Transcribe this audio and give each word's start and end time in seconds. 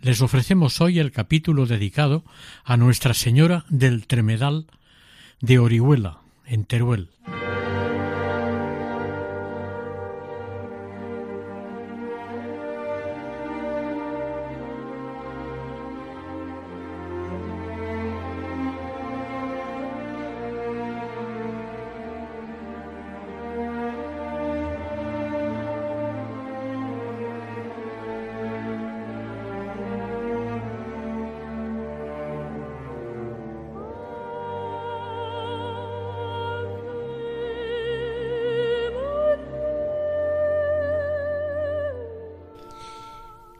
Les 0.00 0.22
ofrecemos 0.22 0.80
hoy 0.80 1.00
el 1.00 1.10
capítulo 1.10 1.66
dedicado 1.66 2.22
a 2.64 2.76
Nuestra 2.76 3.14
Señora 3.14 3.64
del 3.68 4.06
Tremedal 4.06 4.66
de 5.40 5.58
Orihuela, 5.58 6.18
en 6.46 6.64
Teruel. 6.64 7.10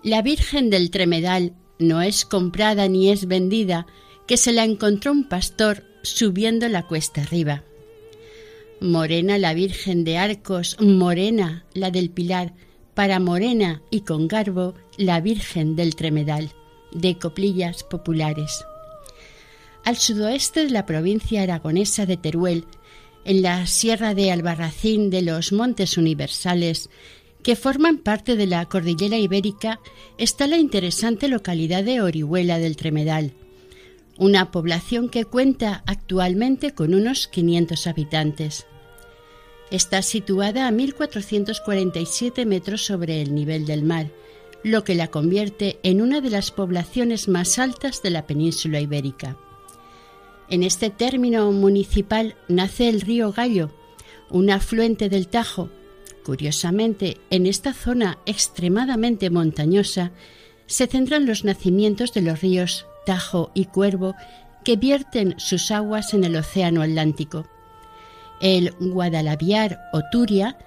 La 0.08 0.22
Virgen 0.22 0.70
del 0.70 0.90
Tremedal 0.90 1.52
no 1.78 2.00
es 2.00 2.24
comprada 2.24 2.88
ni 2.88 3.10
es 3.10 3.26
vendida, 3.26 3.86
que 4.26 4.38
se 4.38 4.52
la 4.52 4.64
encontró 4.64 5.12
un 5.12 5.28
pastor 5.28 5.84
subiendo 6.00 6.66
la 6.70 6.86
cuesta 6.86 7.20
arriba. 7.20 7.62
Morena 8.80 9.36
la 9.36 9.52
Virgen 9.52 10.04
de 10.04 10.16
Arcos, 10.16 10.80
morena 10.80 11.66
la 11.74 11.90
del 11.90 12.08
Pilar, 12.08 12.54
para 12.94 13.20
morena 13.20 13.82
y 13.90 14.00
con 14.00 14.28
garbo 14.28 14.72
la 14.96 15.20
Virgen 15.20 15.76
del 15.76 15.94
Tremedal, 15.94 16.52
de 16.90 17.18
coplillas 17.18 17.84
populares. 17.84 18.64
Al 19.84 19.98
sudoeste 19.98 20.64
de 20.64 20.70
la 20.70 20.86
provincia 20.86 21.42
aragonesa 21.42 22.06
de 22.06 22.16
Teruel, 22.16 22.64
en 23.26 23.42
la 23.42 23.66
sierra 23.66 24.14
de 24.14 24.32
Albarracín 24.32 25.10
de 25.10 25.20
los 25.20 25.52
Montes 25.52 25.98
Universales, 25.98 26.88
que 27.42 27.56
forman 27.56 27.98
parte 27.98 28.36
de 28.36 28.46
la 28.46 28.64
cordillera 28.66 29.16
ibérica, 29.16 29.80
está 30.18 30.46
la 30.46 30.58
interesante 30.58 31.28
localidad 31.28 31.84
de 31.84 32.00
Orihuela 32.00 32.58
del 32.58 32.76
Tremedal, 32.76 33.32
una 34.16 34.50
población 34.50 35.08
que 35.08 35.24
cuenta 35.24 35.82
actualmente 35.86 36.74
con 36.74 36.94
unos 36.94 37.28
500 37.28 37.86
habitantes. 37.86 38.66
Está 39.70 40.02
situada 40.02 40.66
a 40.66 40.70
1447 40.70 42.44
metros 42.46 42.84
sobre 42.84 43.22
el 43.22 43.34
nivel 43.34 43.66
del 43.66 43.82
mar, 43.84 44.10
lo 44.64 44.82
que 44.82 44.94
la 44.94 45.08
convierte 45.08 45.78
en 45.82 46.02
una 46.02 46.20
de 46.20 46.30
las 46.30 46.50
poblaciones 46.50 47.28
más 47.28 47.58
altas 47.58 48.02
de 48.02 48.10
la 48.10 48.26
península 48.26 48.80
ibérica. 48.80 49.36
En 50.50 50.62
este 50.62 50.90
término 50.90 51.52
municipal 51.52 52.34
nace 52.48 52.88
el 52.88 53.02
río 53.02 53.32
Gallo, 53.32 53.70
un 54.30 54.50
afluente 54.50 55.08
del 55.08 55.28
Tajo, 55.28 55.70
Curiosamente, 56.28 57.16
en 57.30 57.46
esta 57.46 57.72
zona 57.72 58.18
extremadamente 58.26 59.30
montañosa 59.30 60.10
se 60.66 60.86
centran 60.86 61.24
los 61.24 61.42
nacimientos 61.42 62.12
de 62.12 62.20
los 62.20 62.42
ríos 62.42 62.84
Tajo 63.06 63.50
y 63.54 63.64
Cuervo 63.64 64.14
que 64.62 64.76
vierten 64.76 65.36
sus 65.38 65.70
aguas 65.70 66.12
en 66.12 66.24
el 66.24 66.36
Océano 66.36 66.82
Atlántico. 66.82 67.46
El 68.42 68.72
Guadalaviar 68.72 69.80
o 69.94 70.02
Turia, 70.12 70.58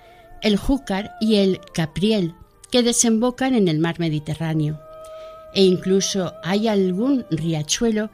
el 0.41 0.57
Júcar 0.57 1.11
y 1.21 1.35
el 1.35 1.59
Capriel, 1.75 2.33
que 2.71 2.81
desembocan 2.81 3.53
en 3.53 3.67
el 3.67 3.77
mar 3.77 3.99
Mediterráneo. 3.99 4.79
E 5.53 5.63
incluso 5.63 6.33
hay 6.43 6.69
algún 6.69 7.23
riachuelo 7.29 8.09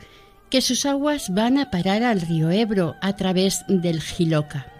que 0.50 0.60
sus 0.60 0.86
aguas 0.86 1.34
van 1.34 1.60
a 1.60 1.72
parar 1.72 2.04
al 2.04 2.20
río 2.20 2.52
Ebro 2.52 2.96
a 3.00 3.16
través 3.16 3.64
del 3.70 4.02
Giloca. 4.02 4.77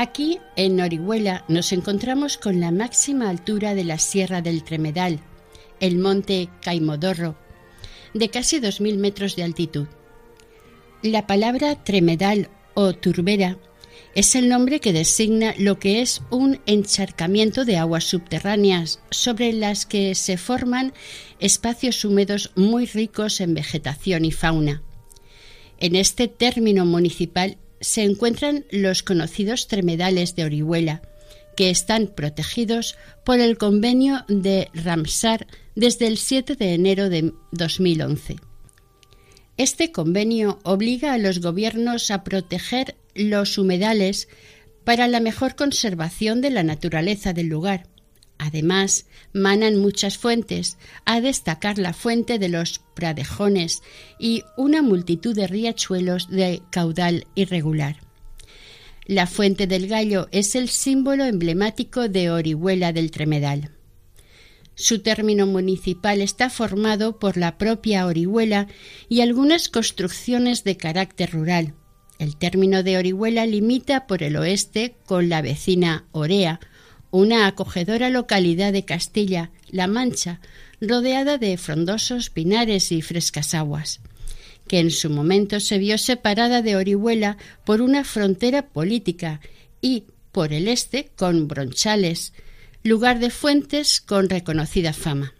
Aquí, 0.00 0.38
en 0.54 0.80
Orihuela, 0.80 1.44
nos 1.48 1.72
encontramos 1.72 2.38
con 2.38 2.60
la 2.60 2.70
máxima 2.70 3.28
altura 3.28 3.74
de 3.74 3.82
la 3.82 3.98
Sierra 3.98 4.42
del 4.42 4.62
Tremedal, 4.62 5.18
el 5.80 5.98
monte 5.98 6.48
Caimodorro, 6.62 7.36
de 8.14 8.28
casi 8.28 8.60
2.000 8.60 8.96
metros 8.96 9.34
de 9.34 9.42
altitud. 9.42 9.88
La 11.02 11.26
palabra 11.26 11.82
tremedal 11.82 12.48
o 12.74 12.92
turbera 12.92 13.58
es 14.14 14.36
el 14.36 14.48
nombre 14.48 14.78
que 14.78 14.92
designa 14.92 15.52
lo 15.58 15.80
que 15.80 16.00
es 16.00 16.22
un 16.30 16.60
encharcamiento 16.66 17.64
de 17.64 17.78
aguas 17.78 18.04
subterráneas 18.04 19.00
sobre 19.10 19.52
las 19.52 19.84
que 19.84 20.14
se 20.14 20.36
forman 20.36 20.92
espacios 21.40 22.04
húmedos 22.04 22.52
muy 22.54 22.86
ricos 22.86 23.40
en 23.40 23.52
vegetación 23.52 24.24
y 24.24 24.30
fauna. 24.30 24.80
En 25.80 25.96
este 25.96 26.28
término 26.28 26.86
municipal 26.86 27.58
se 27.80 28.02
encuentran 28.02 28.64
los 28.70 29.02
conocidos 29.02 29.68
tremedales 29.68 30.34
de 30.34 30.44
Orihuela, 30.44 31.02
que 31.56 31.70
están 31.70 32.06
protegidos 32.06 32.96
por 33.24 33.40
el 33.40 33.58
convenio 33.58 34.24
de 34.28 34.70
Ramsar 34.74 35.46
desde 35.74 36.06
el 36.06 36.18
7 36.18 36.54
de 36.54 36.74
enero 36.74 37.08
de 37.08 37.32
2011. 37.52 38.36
Este 39.56 39.90
convenio 39.90 40.60
obliga 40.62 41.12
a 41.12 41.18
los 41.18 41.40
gobiernos 41.40 42.10
a 42.10 42.22
proteger 42.22 42.96
los 43.14 43.58
humedales 43.58 44.28
para 44.84 45.08
la 45.08 45.20
mejor 45.20 45.56
conservación 45.56 46.40
de 46.40 46.50
la 46.50 46.62
naturaleza 46.62 47.32
del 47.32 47.48
lugar 47.48 47.88
Además, 48.38 49.06
manan 49.32 49.76
muchas 49.76 50.16
fuentes, 50.16 50.78
a 51.04 51.20
destacar 51.20 51.78
la 51.78 51.92
fuente 51.92 52.38
de 52.38 52.48
los 52.48 52.80
pradejones 52.94 53.82
y 54.18 54.44
una 54.56 54.80
multitud 54.80 55.34
de 55.34 55.48
riachuelos 55.48 56.28
de 56.30 56.62
caudal 56.70 57.26
irregular. 57.34 57.96
La 59.06 59.26
fuente 59.26 59.66
del 59.66 59.88
gallo 59.88 60.28
es 60.30 60.54
el 60.54 60.68
símbolo 60.68 61.24
emblemático 61.24 62.08
de 62.08 62.30
Orihuela 62.30 62.92
del 62.92 63.10
Tremedal. 63.10 63.72
Su 64.74 65.00
término 65.00 65.46
municipal 65.46 66.20
está 66.20 66.50
formado 66.50 67.18
por 67.18 67.36
la 67.36 67.58
propia 67.58 68.06
Orihuela 68.06 68.68
y 69.08 69.22
algunas 69.22 69.68
construcciones 69.68 70.62
de 70.62 70.76
carácter 70.76 71.32
rural. 71.32 71.74
El 72.20 72.36
término 72.36 72.84
de 72.84 72.98
Orihuela 72.98 73.46
limita 73.46 74.06
por 74.06 74.22
el 74.22 74.36
oeste 74.36 74.94
con 75.06 75.28
la 75.28 75.42
vecina 75.42 76.04
Orea, 76.12 76.60
una 77.10 77.46
acogedora 77.46 78.10
localidad 78.10 78.72
de 78.72 78.84
Castilla-La 78.84 79.86
Mancha, 79.86 80.40
rodeada 80.80 81.38
de 81.38 81.56
frondosos 81.56 82.30
pinares 82.30 82.92
y 82.92 83.02
frescas 83.02 83.54
aguas, 83.54 84.00
que 84.66 84.78
en 84.78 84.90
su 84.90 85.10
momento 85.10 85.60
se 85.60 85.78
vio 85.78 85.98
separada 85.98 86.62
de 86.62 86.76
Orihuela 86.76 87.36
por 87.64 87.80
una 87.80 88.04
frontera 88.04 88.68
política 88.68 89.40
y, 89.80 90.04
por 90.32 90.52
el 90.52 90.68
este, 90.68 91.10
con 91.16 91.48
Bronchales, 91.48 92.32
lugar 92.82 93.18
de 93.18 93.30
fuentes 93.30 94.00
con 94.00 94.28
reconocida 94.28 94.92
fama. 94.92 95.34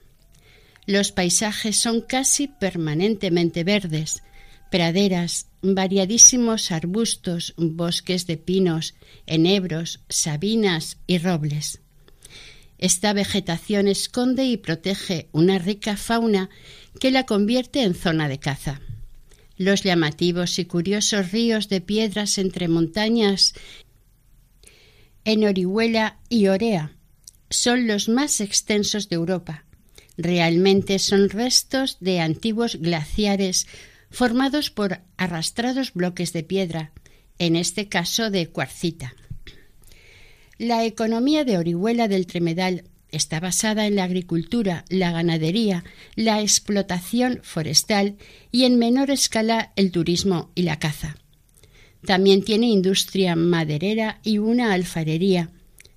Los 0.86 1.12
paisajes 1.12 1.76
son 1.76 2.00
casi 2.00 2.48
permanentemente 2.48 3.62
verdes, 3.62 4.22
praderas, 4.70 5.46
variadísimos 5.62 6.70
arbustos, 6.70 7.54
bosques 7.56 8.26
de 8.26 8.36
pinos, 8.36 8.94
enebros, 9.26 10.00
sabinas 10.08 10.98
y 11.06 11.18
robles. 11.18 11.80
Esta 12.78 13.12
vegetación 13.12 13.88
esconde 13.88 14.44
y 14.44 14.56
protege 14.56 15.28
una 15.32 15.58
rica 15.58 15.96
fauna 15.96 16.48
que 17.00 17.10
la 17.10 17.26
convierte 17.26 17.82
en 17.82 17.94
zona 17.94 18.28
de 18.28 18.38
caza. 18.38 18.80
Los 19.56 19.82
llamativos 19.82 20.58
y 20.60 20.64
curiosos 20.64 21.32
ríos 21.32 21.68
de 21.68 21.80
piedras 21.80 22.38
entre 22.38 22.68
montañas 22.68 23.54
en 25.24 25.44
Orihuela 25.44 26.18
y 26.28 26.46
Orea 26.46 26.92
son 27.50 27.88
los 27.88 28.08
más 28.08 28.40
extensos 28.40 29.08
de 29.08 29.16
Europa. 29.16 29.64
Realmente 30.16 30.98
son 30.98 31.28
restos 31.28 31.98
de 32.00 32.20
antiguos 32.20 32.76
glaciares 32.76 33.66
formados 34.10 34.70
por 34.70 35.00
arrastrados 35.16 35.93
bloques 35.93 36.32
de 36.32 36.43
piedra, 36.43 36.93
en 37.38 37.56
este 37.56 37.88
caso 37.88 38.31
de 38.31 38.49
cuarcita. 38.49 39.14
La 40.58 40.84
economía 40.84 41.44
de 41.44 41.56
Orihuela 41.56 42.08
del 42.08 42.26
Tremedal 42.26 42.84
está 43.10 43.40
basada 43.40 43.87
en 43.87 43.96
la 43.96 44.05
agricultura, 44.05 44.84
la 44.88 45.12
ganadería, 45.12 45.84
la 46.14 46.40
explotación 46.40 47.40
forestal 47.43 48.16
y 48.50 48.64
en 48.64 48.78
menor 48.78 49.10
escala 49.10 49.72
el 49.76 49.93
turismo 49.93 50.50
y 50.54 50.62
la 50.62 50.78
caza. 50.78 51.16
También 52.04 52.43
tiene 52.43 52.66
industria 52.69 53.37
maderera 53.37 54.20
y 54.22 54.38
una 54.38 54.72
alfarería. 54.72 55.50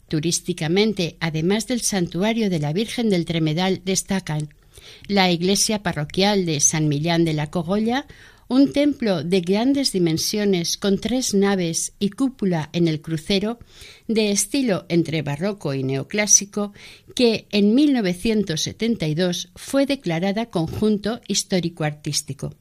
Turísticamente, 0.07 1.17
además 1.19 1.67
del 1.67 1.81
santuario 1.81 2.49
de 2.49 2.59
la 2.59 2.73
Virgen 2.73 3.09
del 3.09 3.25
Tremedal, 3.25 3.81
destacan 3.85 4.53
la 5.07 5.31
iglesia 5.31 5.83
parroquial 5.83 6.45
de 6.45 6.59
San 6.59 6.87
Millán 6.87 7.25
de 7.25 7.33
la 7.33 7.49
Cogolla, 7.49 8.05
un 8.51 8.73
templo 8.73 9.23
de 9.23 9.39
grandes 9.39 9.93
dimensiones 9.93 10.75
con 10.75 10.99
tres 10.99 11.33
naves 11.33 11.93
y 11.99 12.09
cúpula 12.09 12.69
en 12.73 12.89
el 12.89 13.01
crucero, 13.01 13.59
de 14.09 14.31
estilo 14.31 14.85
entre 14.89 15.21
barroco 15.21 15.73
y 15.73 15.83
neoclásico, 15.83 16.73
que 17.15 17.47
en 17.51 17.73
1972 17.73 19.51
fue 19.55 19.85
declarada 19.85 20.47
conjunto 20.47 21.21
histórico-artístico. 21.29 22.53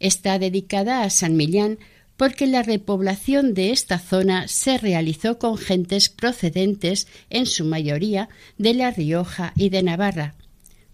Está 0.00 0.38
dedicada 0.38 1.02
a 1.02 1.10
San 1.10 1.36
Millán 1.36 1.78
porque 2.16 2.46
la 2.46 2.62
repoblación 2.62 3.54
de 3.54 3.72
esta 3.72 3.98
zona 3.98 4.48
se 4.48 4.78
realizó 4.78 5.38
con 5.38 5.58
gentes 5.58 6.08
procedentes, 6.08 7.08
en 7.28 7.44
su 7.44 7.64
mayoría, 7.64 8.28
de 8.56 8.72
La 8.74 8.90
Rioja 8.90 9.52
y 9.56 9.68
de 9.68 9.82
Navarra, 9.82 10.34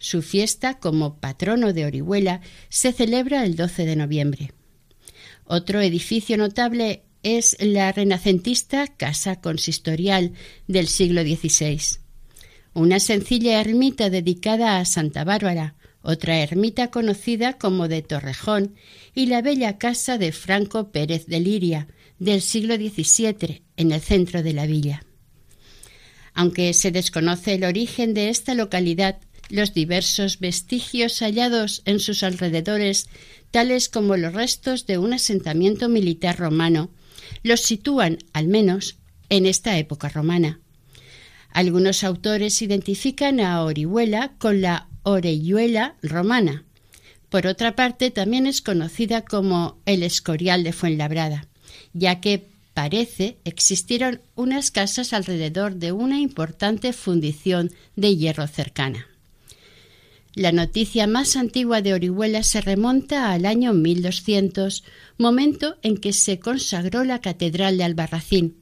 su 0.01 0.23
fiesta 0.23 0.79
como 0.79 1.21
patrono 1.21 1.73
de 1.73 1.85
Orihuela 1.85 2.41
se 2.71 2.93
celebra 2.93 3.45
el 3.45 3.55
12 3.55 3.85
de 3.85 3.97
noviembre. 3.97 4.53
Otro 5.45 5.81
edificio 5.81 6.37
notable 6.37 7.05
es 7.23 7.57
la 7.61 7.93
renacentista 7.93 8.89
Casa 8.89 9.41
Consistorial 9.41 10.33
del 10.67 10.89
siglo 10.89 11.23
XVI. 11.23 12.01
Una 12.73 12.99
sencilla 12.99 13.61
ermita 13.61 14.11
dedicada 14.11 14.79
a 14.79 14.85
Santa 14.85 15.23
Bárbara, 15.25 15.75
otra 16.03 16.39
ermita 16.39 16.91
conocida 16.91 17.59
como 17.59 17.89
de 17.89 18.01
Torrejón 18.03 18.75
y 19.15 19.27
la 19.27 19.43
bella 19.43 19.77
casa 19.77 20.17
de 20.17 20.33
Franco 20.33 20.91
Pérez 20.93 21.27
de 21.27 21.41
Liria 21.41 21.89
del 22.19 22.41
siglo 22.41 22.77
XVII 22.77 23.63
en 23.77 23.93
el 23.93 24.01
centro 24.01 24.43
de 24.43 24.55
la 24.55 24.67
villa. 24.67 25.05
Aunque 26.33 26.73
se 26.73 26.91
desconoce 26.91 27.55
el 27.55 27.65
origen 27.65 28.15
de 28.15 28.29
esta 28.29 28.55
localidad, 28.55 29.19
los 29.51 29.75
diversos 29.75 30.39
vestigios 30.39 31.19
hallados 31.21 31.83
en 31.85 32.01
sus 32.01 32.23
alrededores, 32.23 33.09
tales 33.51 33.89
como 33.89 34.17
los 34.17 34.33
restos 34.33 34.87
de 34.87 34.99
un 34.99 35.13
asentamiento 35.13 35.89
militar 35.89 36.39
romano, 36.39 36.91
los 37.43 37.61
sitúan, 37.61 38.19
al 38.33 38.49
menos, 38.49 38.97
en 39.29 39.47
esta 39.47 39.79
época 39.79 40.09
romana. 40.09 40.61
Algunos 41.51 42.05
autores 42.05 42.63
identifican 42.63 43.41
a 43.41 43.65
Orihuela 43.65 44.33
con 44.39 44.61
la 44.61 44.89
Oreyuela 45.03 45.97
romana. 46.03 46.65
Por 47.29 47.47
otra 47.47 47.75
parte, 47.75 48.11
también 48.11 48.47
es 48.47 48.61
conocida 48.61 49.23
como 49.25 49.81
el 49.87 50.03
Escorial 50.03 50.63
de 50.65 50.73
Fuenlabrada, 50.73 51.49
ya 51.93 52.21
que 52.21 52.49
parece 52.75 53.39
existieron 53.45 54.21
unas 54.35 54.71
casas 54.71 55.13
alrededor 55.13 55.75
de 55.77 55.93
una 55.93 56.21
importante 56.21 56.93
fundición 56.93 57.71
de 57.97 58.17
hierro 58.17 58.47
cercana. 58.47 59.10
La 60.35 60.53
noticia 60.53 61.09
más 61.09 61.35
antigua 61.35 61.83
de 61.83 61.93
Orihuela 61.93 62.45
se 62.45 62.61
remonta 62.61 63.33
al 63.33 63.47
año 63.47 63.73
1200, 63.73 64.85
momento 65.19 65.77
en 65.83 65.97
que 65.97 66.13
se 66.13 66.39
consagró 66.39 67.03
la 67.03 67.21
Catedral 67.21 67.79
de 67.79 67.85
Albarracín. 67.85 68.57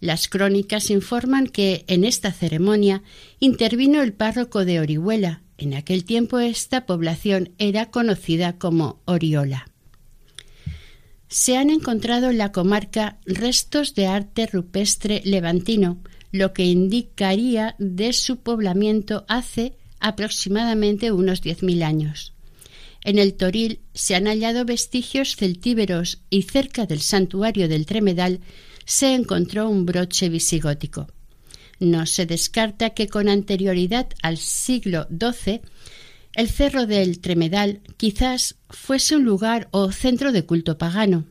Las 0.00 0.26
crónicas 0.26 0.90
informan 0.90 1.46
que 1.46 1.84
en 1.86 2.04
esta 2.04 2.32
ceremonia 2.32 3.04
intervino 3.38 4.02
el 4.02 4.12
párroco 4.12 4.64
de 4.64 4.80
Orihuela. 4.80 5.42
En 5.58 5.74
aquel 5.74 6.04
tiempo 6.04 6.40
esta 6.40 6.86
población 6.86 7.52
era 7.58 7.92
conocida 7.92 8.58
como 8.58 9.00
Oriola. 9.04 9.68
Se 11.28 11.56
han 11.56 11.70
encontrado 11.70 12.30
en 12.30 12.38
la 12.38 12.50
comarca 12.50 13.18
restos 13.26 13.94
de 13.94 14.08
arte 14.08 14.48
rupestre 14.48 15.22
levantino, 15.24 16.02
lo 16.32 16.52
que 16.52 16.64
indicaría 16.64 17.76
de 17.78 18.12
su 18.12 18.38
poblamiento 18.38 19.24
hace 19.28 19.76
aproximadamente 20.02 21.12
unos 21.12 21.42
10.000 21.42 21.82
años. 21.82 22.34
En 23.04 23.18
el 23.18 23.34
Toril 23.34 23.80
se 23.94 24.14
han 24.14 24.26
hallado 24.26 24.64
vestigios 24.64 25.36
celtíberos 25.36 26.20
y 26.30 26.42
cerca 26.42 26.86
del 26.86 27.00
santuario 27.00 27.68
del 27.68 27.86
Tremedal 27.86 28.40
se 28.84 29.14
encontró 29.14 29.68
un 29.68 29.86
broche 29.86 30.28
visigótico. 30.28 31.08
No 31.80 32.06
se 32.06 32.26
descarta 32.26 32.90
que 32.90 33.08
con 33.08 33.28
anterioridad 33.28 34.08
al 34.22 34.38
siglo 34.38 35.08
XII 35.08 35.62
el 36.34 36.48
cerro 36.48 36.86
del 36.86 37.20
Tremedal 37.20 37.80
quizás 37.96 38.54
fuese 38.70 39.16
un 39.16 39.24
lugar 39.24 39.68
o 39.72 39.90
centro 39.90 40.32
de 40.32 40.46
culto 40.46 40.78
pagano. 40.78 41.26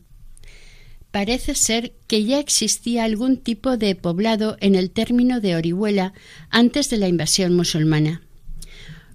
Parece 1.12 1.56
ser 1.56 1.94
que 2.08 2.24
ya 2.24 2.40
existía 2.40 3.04
algún 3.04 3.38
tipo 3.38 3.78
de 3.78 3.96
poblado 3.96 4.58
en 4.60 4.76
el 4.76 4.92
término 4.92 5.42
de 5.42 5.56
Orihuela 5.56 6.14
antes 6.50 6.90
de 6.90 6.98
la 6.98 7.08
invasión 7.08 7.56
musulmana. 7.56 8.22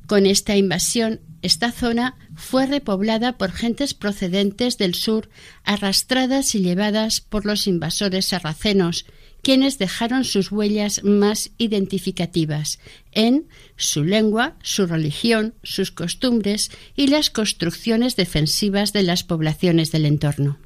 Con 0.07 0.27
esta 0.27 0.57
invasión, 0.57 1.21
esta 1.43 1.73
zona 1.73 2.17
fue 2.35 2.67
repoblada 2.67 3.39
por 3.39 3.51
gentes 3.51 3.93
procedentes 3.95 4.79
del 4.79 4.95
sur, 4.95 5.29
arrastradas 5.65 6.55
y 6.55 6.61
llevadas 6.61 7.21
por 7.21 7.45
los 7.45 7.67
invasores 7.67 8.27
sarracenos, 8.27 9.07
quienes 9.43 9.79
dejaron 9.79 10.25
sus 10.25 10.51
huellas 10.51 11.03
más 11.05 11.51
identificativas 11.59 12.79
en 13.13 13.47
su 13.77 14.05
lengua, 14.05 14.57
su 14.63 14.87
religión, 14.87 15.55
sus 15.63 15.91
costumbres 15.91 16.71
y 16.97 17.09
las 17.09 17.31
construcciones 17.31 18.17
defensivas 18.17 18.93
de 18.93 19.03
las 19.03 19.23
poblaciones 19.23 19.93
del 19.93 20.07
entorno. 20.07 20.59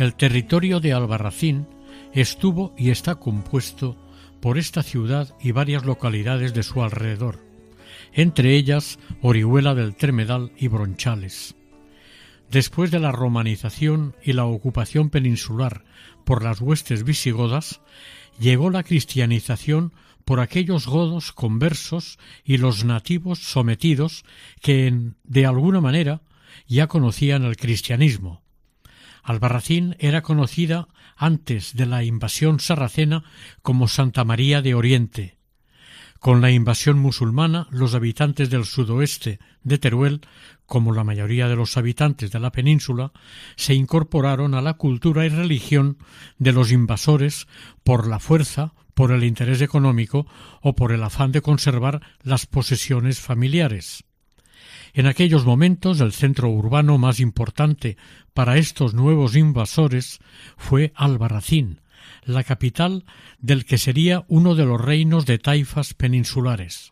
El 0.00 0.14
territorio 0.14 0.80
de 0.80 0.94
Albarracín 0.94 1.66
estuvo 2.14 2.74
y 2.78 2.88
está 2.88 3.16
compuesto 3.16 3.98
por 4.40 4.56
esta 4.56 4.82
ciudad 4.82 5.36
y 5.42 5.52
varias 5.52 5.84
localidades 5.84 6.54
de 6.54 6.62
su 6.62 6.82
alrededor, 6.82 7.44
entre 8.14 8.56
ellas 8.56 8.98
Orihuela 9.20 9.74
del 9.74 9.94
Tremedal 9.94 10.52
y 10.56 10.68
Bronchales. 10.68 11.54
Después 12.50 12.90
de 12.90 12.98
la 12.98 13.12
romanización 13.12 14.16
y 14.22 14.32
la 14.32 14.46
ocupación 14.46 15.10
peninsular 15.10 15.84
por 16.24 16.42
las 16.42 16.62
huestes 16.62 17.04
visigodas, 17.04 17.82
llegó 18.38 18.70
la 18.70 18.84
cristianización 18.84 19.92
por 20.24 20.40
aquellos 20.40 20.86
godos 20.86 21.32
conversos 21.32 22.18
y 22.42 22.56
los 22.56 22.86
nativos 22.86 23.40
sometidos 23.40 24.24
que, 24.62 25.12
de 25.24 25.44
alguna 25.44 25.82
manera, 25.82 26.22
ya 26.66 26.86
conocían 26.86 27.44
el 27.44 27.58
cristianismo, 27.58 28.40
Albarracín 29.22 29.96
era 29.98 30.22
conocida 30.22 30.88
antes 31.16 31.74
de 31.74 31.86
la 31.86 32.04
invasión 32.04 32.60
sarracena 32.60 33.24
como 33.62 33.88
Santa 33.88 34.24
María 34.24 34.62
de 34.62 34.74
Oriente. 34.74 35.38
Con 36.20 36.42
la 36.42 36.50
invasión 36.50 36.98
musulmana, 36.98 37.66
los 37.70 37.94
habitantes 37.94 38.50
del 38.50 38.66
sudoeste 38.66 39.38
de 39.62 39.78
Teruel, 39.78 40.20
como 40.66 40.92
la 40.92 41.02
mayoría 41.02 41.48
de 41.48 41.56
los 41.56 41.78
habitantes 41.78 42.30
de 42.30 42.38
la 42.38 42.52
península, 42.52 43.12
se 43.56 43.72
incorporaron 43.72 44.54
a 44.54 44.60
la 44.60 44.74
cultura 44.74 45.24
y 45.24 45.30
religión 45.30 45.96
de 46.38 46.52
los 46.52 46.72
invasores 46.72 47.48
por 47.84 48.06
la 48.06 48.18
fuerza, 48.18 48.74
por 48.92 49.12
el 49.12 49.24
interés 49.24 49.62
económico 49.62 50.26
o 50.60 50.74
por 50.74 50.92
el 50.92 51.02
afán 51.02 51.32
de 51.32 51.40
conservar 51.40 52.02
las 52.22 52.44
posesiones 52.44 53.18
familiares. 53.18 54.04
En 54.92 55.06
aquellos 55.06 55.44
momentos 55.44 56.00
el 56.00 56.12
centro 56.12 56.48
urbano 56.48 56.98
más 56.98 57.20
importante 57.20 57.96
para 58.34 58.56
estos 58.56 58.94
nuevos 58.94 59.36
invasores 59.36 60.18
fue 60.56 60.92
Albarracín, 60.96 61.80
la 62.24 62.42
capital 62.44 63.04
del 63.38 63.64
que 63.64 63.78
sería 63.78 64.24
uno 64.28 64.54
de 64.54 64.64
los 64.64 64.80
reinos 64.80 65.26
de 65.26 65.38
taifas 65.38 65.94
peninsulares. 65.94 66.90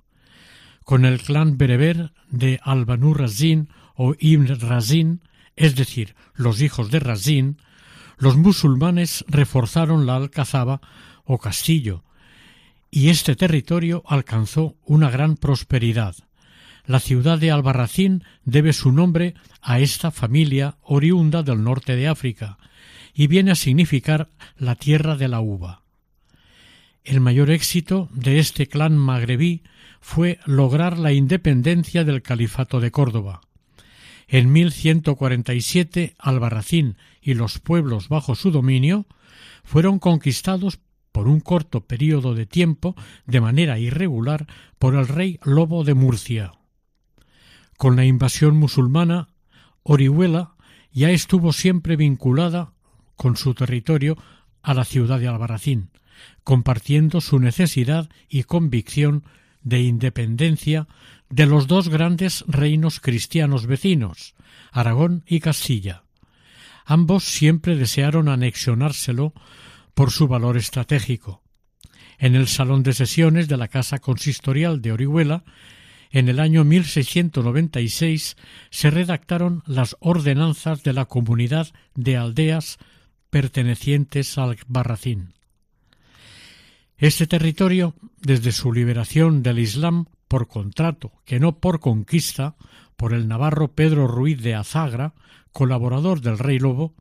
Con 0.85 1.05
el 1.05 1.21
clan 1.21 1.59
bereber 1.59 2.13
de 2.31 2.61
Albanur 2.63 3.21
Razin 3.21 3.69
o 3.95 4.15
Ibn 4.19 4.61
Razin, 4.61 5.23
es 5.57 5.75
decir, 5.75 6.15
los 6.35 6.63
hijos 6.63 6.91
de 6.91 7.01
Razin, 7.01 7.59
los 8.17 8.37
musulmanes 8.37 9.25
reforzaron 9.29 10.07
la 10.07 10.17
alcazaba 10.17 10.81
o 11.25 11.39
castillo, 11.39 12.05
y 12.91 13.11
este 13.11 13.37
territorio 13.37 14.03
alcanzó 14.07 14.77
una 14.85 15.11
gran 15.11 15.37
prosperidad. 15.37 16.15
La 16.89 17.01
ciudad 17.01 17.39
de 17.39 17.51
Albarracín 17.51 18.25
debe 18.47 18.73
su 18.73 18.93
nombre 18.93 19.35
a 19.61 19.79
esta 19.79 20.11
familia 20.11 20.79
oriunda 20.81 21.43
del 21.43 21.63
norte 21.63 21.97
de 21.97 22.09
África, 22.09 22.57
y 23.13 23.27
viene 23.27 23.51
a 23.51 23.57
significar 23.57 24.31
la 24.57 24.75
tierra 24.75 25.15
de 25.15 25.29
la 25.29 25.41
uva. 25.41 25.83
El 27.05 27.21
mayor 27.21 27.51
éxito 27.51 28.09
de 28.15 28.39
este 28.39 28.69
clan 28.69 28.97
magrebí 28.97 29.65
fue 30.01 30.39
lograr 30.47 30.99
la 30.99 31.13
independencia 31.13 32.05
del 32.05 32.23
califato 32.23 32.81
de 32.81 32.91
Córdoba. 32.91 33.43
En 34.27 34.51
1147 34.51 36.15
Albarracín 36.19 36.97
y 37.21 37.35
los 37.35 37.59
pueblos 37.59 38.09
bajo 38.09 38.35
su 38.35 38.51
dominio 38.51 39.05
fueron 39.63 39.99
conquistados 39.99 40.81
por 41.13 41.29
un 41.29 41.41
corto 41.41 41.83
período 41.83 42.35
de 42.35 42.47
tiempo 42.47 42.97
de 43.27 43.43
manera 43.43 43.79
irregular 43.79 44.47
por 44.79 44.95
el 44.95 45.07
rey 45.07 45.39
Lobo 45.45 45.85
de 45.85 45.93
Murcia. 45.93 46.53
Con 47.79 47.95
la 47.95 48.05
invasión 48.05 48.57
musulmana, 48.57 49.29
Orihuela 49.85 50.57
ya 50.93 51.11
estuvo 51.11 51.53
siempre 51.53 51.95
vinculada 51.95 52.73
con 53.15 53.37
su 53.37 53.55
territorio 53.55 54.19
a 54.63 54.75
la 54.75 54.85
ciudad 54.85 55.21
de 55.21 55.29
Albarracín, 55.29 55.91
compartiendo 56.43 57.21
su 57.21 57.39
necesidad 57.39 58.11
y 58.29 58.43
convicción 58.43 59.23
de 59.63 59.81
independencia 59.81 60.89
de 61.31 61.47
los 61.47 61.69
dos 61.69 61.89
grandes 61.89 62.45
reinos 62.49 62.99
cristianos 62.99 63.67
vecinos, 63.67 64.35
Aragón 64.73 65.23
y 65.25 65.39
Castilla. 65.39 66.03
Ambos 66.85 67.23
siempre 67.23 67.77
desearon 67.77 68.29
anexionárselo 68.29 69.35
por 69.95 70.11
su 70.11 70.27
valor 70.27 70.57
estratégico. 70.57 71.45
En 72.19 72.35
el 72.35 72.49
salón 72.49 72.83
de 72.83 72.93
sesiones 72.93 73.47
de 73.47 73.57
la 73.57 73.69
Casa 73.69 74.01
Consistorial 74.01 74.83
de 74.83 74.91
Orihuela, 74.91 75.45
en 76.11 76.29
el 76.29 76.41
año 76.41 76.65
1696 76.65 78.37
se 78.71 78.91
redactaron 78.91 79.63
las 79.67 79.97
ordenanzas 80.01 80.83
de 80.83 80.93
la 80.93 81.05
comunidad 81.05 81.69
de 81.95 82.17
aldeas 82.17 82.79
pertenecientes 83.31 84.39
al 84.39 84.57
Barracín. 84.67 85.35
Este 86.97 87.27
territorio, 87.27 87.95
desde 88.21 88.53
su 88.53 88.73
liberación 88.73 89.43
del 89.43 89.61
Islam 89.61 90.07
por 90.27 90.49
contrato, 90.49 91.13
que 91.25 91.39
no 91.39 91.59
por 91.59 91.81
conquista, 91.81 92.57
por 92.97 93.15
el 93.15 93.29
navarro 93.29 93.69
Pedro 93.69 94.09
Ruiz 94.09 94.43
de 94.43 94.55
Azagra, 94.55 95.15
colaborador 95.53 96.21
del 96.21 96.39
rey 96.39 96.59
Lobo, 96.59 96.95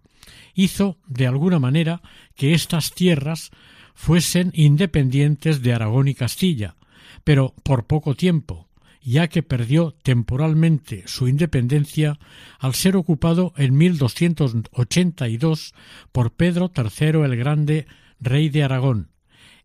hizo 0.53 0.97
de 1.07 1.27
alguna 1.27 1.59
manera 1.59 2.01
que 2.35 2.53
estas 2.53 2.91
tierras 2.91 3.51
fuesen 3.95 4.51
independientes 4.53 5.61
de 5.61 5.73
Aragón 5.73 6.07
y 6.07 6.13
Castilla, 6.13 6.75
pero 7.23 7.55
por 7.63 7.87
poco 7.87 8.15
tiempo, 8.15 8.66
ya 9.07 9.29
que 9.29 9.41
perdió 9.41 9.95
temporalmente 10.03 11.03
su 11.05 11.29
independencia 11.29 12.19
al 12.59 12.73
ser 12.73 12.97
ocupado 12.97 13.53
en 13.55 13.77
1282 13.77 15.73
por 16.11 16.33
Pedro 16.33 16.73
III 16.75 17.23
el 17.23 17.37
Grande, 17.37 17.87
rey 18.19 18.49
de 18.49 18.63
Aragón, 18.65 19.11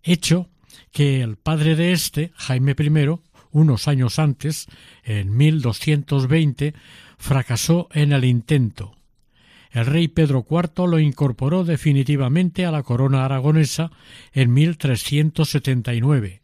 hecho 0.05 0.49
que 0.93 1.23
el 1.23 1.35
padre 1.39 1.75
de 1.75 1.91
éste, 1.91 2.31
Jaime 2.37 2.77
I, 2.79 3.19
unos 3.51 3.89
años 3.89 4.21
antes, 4.21 4.69
en 5.03 5.37
1220, 5.37 6.75
fracasó 7.19 7.89
en 7.93 8.13
el 8.13 8.25
intento. 8.25 8.95
El 9.73 9.87
rey 9.87 10.07
Pedro 10.07 10.47
IV 10.49 10.87
lo 10.87 11.01
incorporó 11.01 11.65
definitivamente 11.65 12.65
a 12.65 12.71
la 12.71 12.85
corona 12.85 13.25
aragonesa 13.25 13.91
en 14.33 14.55
1379. 14.55 16.42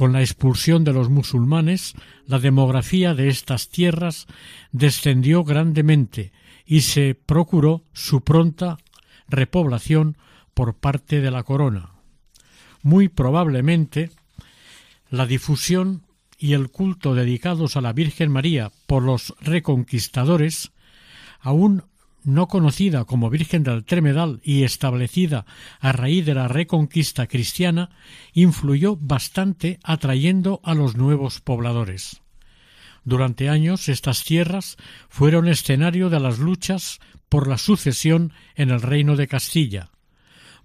Con 0.00 0.14
la 0.14 0.22
expulsión 0.22 0.82
de 0.82 0.94
los 0.94 1.10
musulmanes, 1.10 1.92
la 2.24 2.38
demografía 2.38 3.12
de 3.14 3.28
estas 3.28 3.68
tierras 3.68 4.28
descendió 4.72 5.44
grandemente 5.44 6.32
y 6.64 6.80
se 6.80 7.14
procuró 7.14 7.84
su 7.92 8.22
pronta 8.22 8.78
repoblación 9.28 10.16
por 10.54 10.78
parte 10.78 11.20
de 11.20 11.30
la 11.30 11.42
corona. 11.42 11.90
Muy 12.82 13.10
probablemente 13.10 14.10
la 15.10 15.26
difusión 15.26 16.06
y 16.38 16.54
el 16.54 16.70
culto 16.70 17.14
dedicados 17.14 17.76
a 17.76 17.82
la 17.82 17.92
Virgen 17.92 18.30
María 18.30 18.72
por 18.86 19.02
los 19.02 19.34
reconquistadores, 19.42 20.72
aún 21.40 21.84
no 22.24 22.48
conocida 22.48 23.04
como 23.04 23.30
Virgen 23.30 23.62
del 23.62 23.84
Tremedal 23.84 24.40
y 24.42 24.64
establecida 24.64 25.46
a 25.80 25.92
raíz 25.92 26.26
de 26.26 26.34
la 26.34 26.48
reconquista 26.48 27.26
cristiana, 27.26 27.90
influyó 28.32 28.96
bastante 28.96 29.78
atrayendo 29.82 30.60
a 30.64 30.74
los 30.74 30.96
nuevos 30.96 31.40
pobladores. 31.40 32.22
Durante 33.04 33.48
años 33.48 33.88
estas 33.88 34.24
tierras 34.24 34.76
fueron 35.08 35.48
escenario 35.48 36.10
de 36.10 36.20
las 36.20 36.38
luchas 36.38 37.00
por 37.28 37.48
la 37.48 37.58
sucesión 37.58 38.32
en 38.54 38.70
el 38.70 38.82
reino 38.82 39.16
de 39.16 39.26
Castilla, 39.26 39.90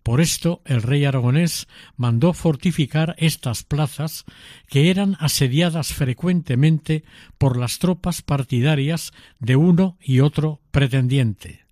por 0.05 0.21
esto 0.21 0.61
el 0.65 0.83
rey 0.83 1.03
aragonés 1.03 1.67
mandó 1.97 2.33
fortificar 2.33 3.15
estas 3.17 3.63
plazas 3.63 4.23
que 4.67 4.91
eran 4.91 5.17
asediadas 5.19 5.95
frecuentemente 5.95 7.03
por 7.39 7.57
las 7.57 7.79
tropas 7.79 8.21
partidarias 8.21 9.13
de 9.39 9.55
uno 9.55 9.97
y 9.99 10.19
otro 10.19 10.61
pretendiente. 10.69 11.65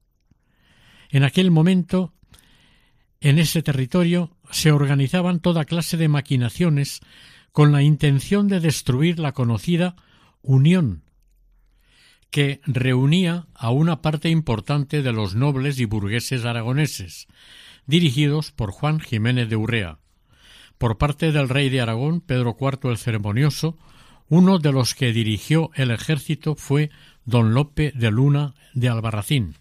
En 1.10 1.24
aquel 1.24 1.52
momento, 1.52 2.16
en 3.22 3.38
ese 3.38 3.62
territorio 3.62 4.36
se 4.50 4.72
organizaban 4.72 5.40
toda 5.40 5.66
clase 5.66 5.96
de 5.96 6.08
maquinaciones 6.08 7.02
con 7.52 7.72
la 7.72 7.84
intención 7.84 8.48
de 8.48 8.62
destruir 8.62 9.20
la 9.20 9.34
conocida 9.34 9.96
Unión, 10.42 11.04
que 12.34 12.62
reunía 12.66 13.46
a 13.54 13.70
una 13.70 14.02
parte 14.02 14.28
importante 14.28 15.04
de 15.04 15.13
los 15.13 15.36
nobles 15.36 15.80
y 15.80 15.86
burgueses 15.86 16.46
aragoneses, 16.46 17.28
dirigidos 17.86 18.52
por 18.52 18.72
Juan 18.72 19.00
Jiménez 19.00 19.50
de 19.50 19.56
Urrea. 19.56 20.00
Por 20.80 20.98
parte 20.98 21.32
del 21.32 21.48
rey 21.48 21.70
de 21.70 21.82
Aragón, 21.82 22.22
Pedro 22.22 22.58
IV 22.60 22.90
el 22.90 22.98
Ceremonioso, 22.98 23.78
uno 24.30 24.58
de 24.58 24.72
los 24.72 24.96
que 24.96 25.13
dirigió 25.13 25.70
el 25.75 25.92
ejército 25.92 26.56
fue 26.56 26.90
don 27.24 27.54
Lope 27.54 27.92
de 27.94 28.10
Luna 28.10 28.56
de 28.74 28.90
Albarracín. 28.90 29.58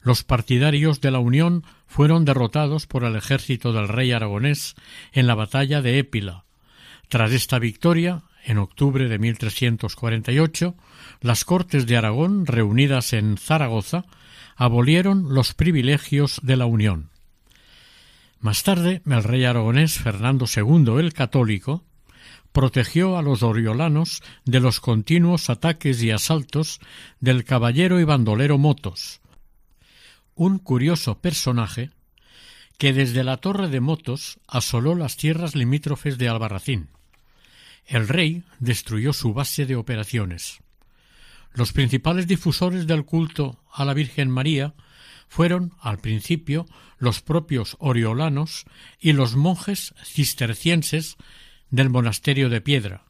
Los 0.00 0.24
partidarios 0.24 1.02
de 1.02 1.10
la 1.10 1.18
Unión 1.18 1.62
fueron 1.86 2.24
derrotados 2.24 2.86
por 2.86 3.04
el 3.04 3.16
ejército 3.16 3.74
del 3.74 3.88
rey 3.88 4.12
aragonés 4.12 4.76
en 5.12 5.26
la 5.26 5.34
batalla 5.34 5.82
de 5.82 5.98
Épila. 5.98 6.46
Tras 7.10 7.32
esta 7.32 7.58
victoria, 7.58 8.22
en 8.44 8.58
octubre 8.58 9.08
de 9.08 9.18
1348, 9.18 10.74
las 11.20 11.44
Cortes 11.44 11.86
de 11.86 11.96
Aragón, 11.96 12.46
reunidas 12.46 13.12
en 13.12 13.36
Zaragoza, 13.36 14.04
abolieron 14.56 15.34
los 15.34 15.54
privilegios 15.54 16.40
de 16.42 16.56
la 16.56 16.66
Unión. 16.66 17.10
Más 18.40 18.64
tarde, 18.64 19.02
el 19.06 19.22
rey 19.22 19.44
aragonés 19.44 19.98
Fernando 19.98 20.46
II 20.54 20.98
el 20.98 21.12
Católico 21.12 21.84
protegió 22.52 23.16
a 23.16 23.22
los 23.22 23.42
oriolanos 23.42 24.22
de 24.44 24.60
los 24.60 24.80
continuos 24.80 25.48
ataques 25.48 26.02
y 26.02 26.10
asaltos 26.10 26.80
del 27.20 27.44
caballero 27.44 27.98
y 28.00 28.04
bandolero 28.04 28.58
Motos, 28.58 29.20
un 30.34 30.58
curioso 30.58 31.18
personaje 31.18 31.90
que 32.78 32.92
desde 32.92 33.24
la 33.24 33.36
torre 33.36 33.68
de 33.68 33.80
Motos 33.80 34.38
asoló 34.48 34.94
las 34.94 35.16
tierras 35.16 35.54
limítrofes 35.54 36.18
de 36.18 36.28
Albarracín. 36.28 36.88
El 37.92 38.08
rey 38.08 38.42
destruyó 38.58 39.12
su 39.12 39.34
base 39.34 39.66
de 39.66 39.76
operaciones. 39.76 40.60
Los 41.52 41.74
principales 41.74 42.26
difusores 42.26 42.86
del 42.86 43.04
culto 43.04 43.62
a 43.70 43.84
la 43.84 43.92
Virgen 43.92 44.30
María 44.30 44.72
fueron, 45.28 45.74
al 45.78 45.98
principio, 45.98 46.64
los 46.96 47.20
propios 47.20 47.76
oriolanos 47.80 48.64
y 48.98 49.12
los 49.12 49.36
monjes 49.36 49.94
cistercienses 50.06 51.18
del 51.68 51.90
monasterio 51.90 52.48
de 52.48 52.62
Piedra. 52.62 53.04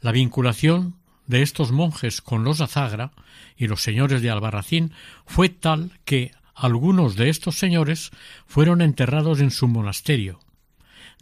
La 0.00 0.10
vinculación 0.10 0.96
de 1.28 1.42
estos 1.42 1.70
monjes 1.70 2.20
con 2.20 2.42
los 2.42 2.60
Azagra 2.60 3.12
y 3.56 3.68
los 3.68 3.82
señores 3.82 4.20
de 4.20 4.30
Albarracín 4.30 4.92
fue 5.26 5.48
tal 5.48 6.00
que 6.04 6.32
algunos 6.56 7.14
de 7.14 7.28
estos 7.28 7.56
señores 7.56 8.10
fueron 8.46 8.82
enterrados 8.82 9.38
en 9.38 9.52
su 9.52 9.68
monasterio. 9.68 10.40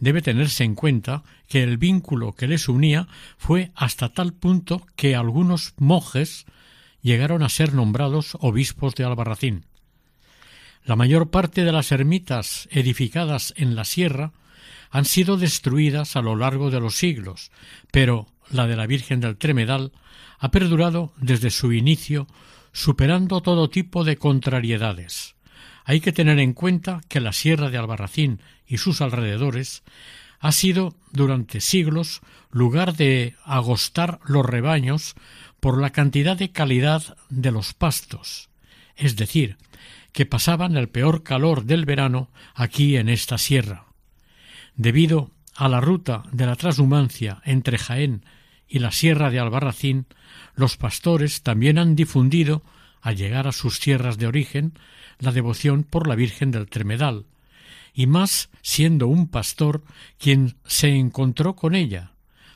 Debe 0.01 0.21
tenerse 0.21 0.65
en 0.65 0.75
cuenta 0.75 1.23
que 1.47 1.63
el 1.63 1.77
vínculo 1.77 2.33
que 2.33 2.47
les 2.47 2.67
unía 2.67 3.07
fue 3.37 3.71
hasta 3.75 4.09
tal 4.09 4.33
punto 4.33 4.85
que 4.97 5.15
algunos 5.15 5.73
monjes 5.77 6.45
llegaron 7.01 7.43
a 7.43 7.49
ser 7.49 7.73
nombrados 7.73 8.35
obispos 8.41 8.95
de 8.95 9.05
Albarracín. 9.05 9.65
La 10.83 10.95
mayor 10.95 11.29
parte 11.29 11.63
de 11.63 11.71
las 11.71 11.91
ermitas 11.91 12.67
edificadas 12.71 13.53
en 13.55 13.75
la 13.75 13.85
sierra 13.85 14.33
han 14.89 15.05
sido 15.05 15.37
destruidas 15.37 16.15
a 16.15 16.21
lo 16.21 16.35
largo 16.35 16.71
de 16.71 16.79
los 16.79 16.95
siglos, 16.95 17.51
pero 17.91 18.27
la 18.49 18.65
de 18.65 18.75
la 18.75 18.87
Virgen 18.87 19.19
del 19.19 19.37
Tremedal 19.37 19.91
ha 20.39 20.49
perdurado 20.49 21.13
desde 21.17 21.51
su 21.51 21.71
inicio, 21.73 22.27
superando 22.73 23.41
todo 23.41 23.69
tipo 23.69 24.03
de 24.03 24.17
contrariedades. 24.17 25.35
Hay 25.83 26.01
que 26.01 26.11
tener 26.11 26.39
en 26.39 26.53
cuenta 26.53 27.01
que 27.07 27.19
la 27.19 27.33
Sierra 27.33 27.69
de 27.69 27.77
Albarracín 27.77 28.39
y 28.65 28.77
sus 28.77 29.01
alrededores 29.01 29.83
ha 30.39 30.51
sido 30.51 30.95
durante 31.11 31.61
siglos 31.61 32.21
lugar 32.51 32.95
de 32.95 33.35
agostar 33.45 34.19
los 34.25 34.45
rebaños 34.45 35.15
por 35.59 35.79
la 35.79 35.91
cantidad 35.91 36.35
de 36.35 36.51
calidad 36.51 37.15
de 37.29 37.51
los 37.51 37.73
pastos, 37.73 38.49
es 38.95 39.15
decir, 39.15 39.57
que 40.11 40.25
pasaban 40.25 40.75
el 40.75 40.89
peor 40.89 41.23
calor 41.23 41.65
del 41.65 41.85
verano 41.85 42.29
aquí 42.55 42.97
en 42.97 43.07
esta 43.07 43.37
sierra. 43.37 43.85
Debido 44.75 45.31
a 45.55 45.69
la 45.69 45.79
ruta 45.79 46.23
de 46.31 46.45
la 46.45 46.55
transhumancia 46.55 47.41
entre 47.45 47.77
Jaén 47.77 48.25
y 48.67 48.79
la 48.79 48.91
sierra 48.91 49.29
de 49.29 49.39
Albarracín, 49.39 50.07
los 50.55 50.77
pastores 50.77 51.43
también 51.43 51.77
han 51.77 51.95
difundido, 51.95 52.63
al 53.01 53.15
llegar 53.15 53.47
a 53.47 53.51
sus 53.51 53.79
tierras 53.79 54.17
de 54.17 54.27
origen, 54.27 54.73
la 55.21 55.31
devoción 55.31 55.83
por 55.83 56.07
la 56.07 56.15
Virgen 56.15 56.51
del 56.51 56.67
Tremedal, 56.67 57.25
y 57.93 58.07
más 58.07 58.49
siendo 58.61 59.07
un 59.07 59.27
pastor 59.27 59.83
quien 60.17 60.57
se 60.65 60.89
encontró 60.89 61.55
con 61.55 61.75
ella, 61.75 62.11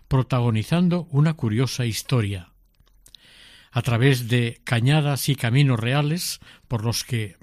protagonizando 0.07 1.07
una 1.11 1.33
curiosa 1.33 1.85
historia. 1.85 2.49
A 3.71 3.81
través 3.81 4.27
de 4.27 4.61
cañadas 4.63 5.29
y 5.29 5.35
caminos 5.35 5.79
reales 5.79 6.39
por 6.67 6.83
los 6.83 7.03
que 7.03 7.37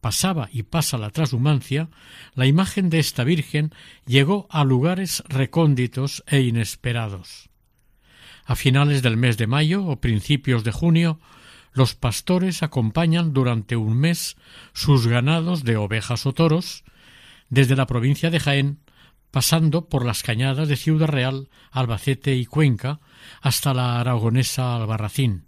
pasaba 0.00 0.48
y 0.52 0.62
pasa 0.62 0.98
la 0.98 1.10
transhumancia, 1.10 1.88
la 2.34 2.46
imagen 2.46 2.90
de 2.90 2.98
esta 2.98 3.24
Virgen 3.24 3.72
llegó 4.06 4.46
a 4.50 4.64
lugares 4.64 5.22
recónditos 5.28 6.24
e 6.26 6.40
inesperados. 6.40 7.50
A 8.44 8.54
finales 8.54 9.02
del 9.02 9.16
mes 9.16 9.36
de 9.36 9.48
mayo 9.48 9.84
o 9.84 10.00
principios 10.00 10.62
de 10.62 10.70
junio, 10.70 11.18
los 11.76 11.94
pastores 11.94 12.62
acompañan 12.62 13.34
durante 13.34 13.76
un 13.76 13.98
mes 13.98 14.36
sus 14.72 15.06
ganados 15.06 15.62
de 15.62 15.76
ovejas 15.76 16.24
o 16.24 16.32
toros 16.32 16.84
desde 17.50 17.76
la 17.76 17.86
provincia 17.86 18.30
de 18.30 18.40
Jaén, 18.40 18.80
pasando 19.30 19.86
por 19.86 20.02
las 20.06 20.22
cañadas 20.22 20.68
de 20.68 20.76
Ciudad 20.76 21.06
Real, 21.06 21.50
Albacete 21.70 22.34
y 22.34 22.46
Cuenca, 22.46 23.00
hasta 23.42 23.74
la 23.74 24.00
aragonesa 24.00 24.74
Albarracín, 24.74 25.44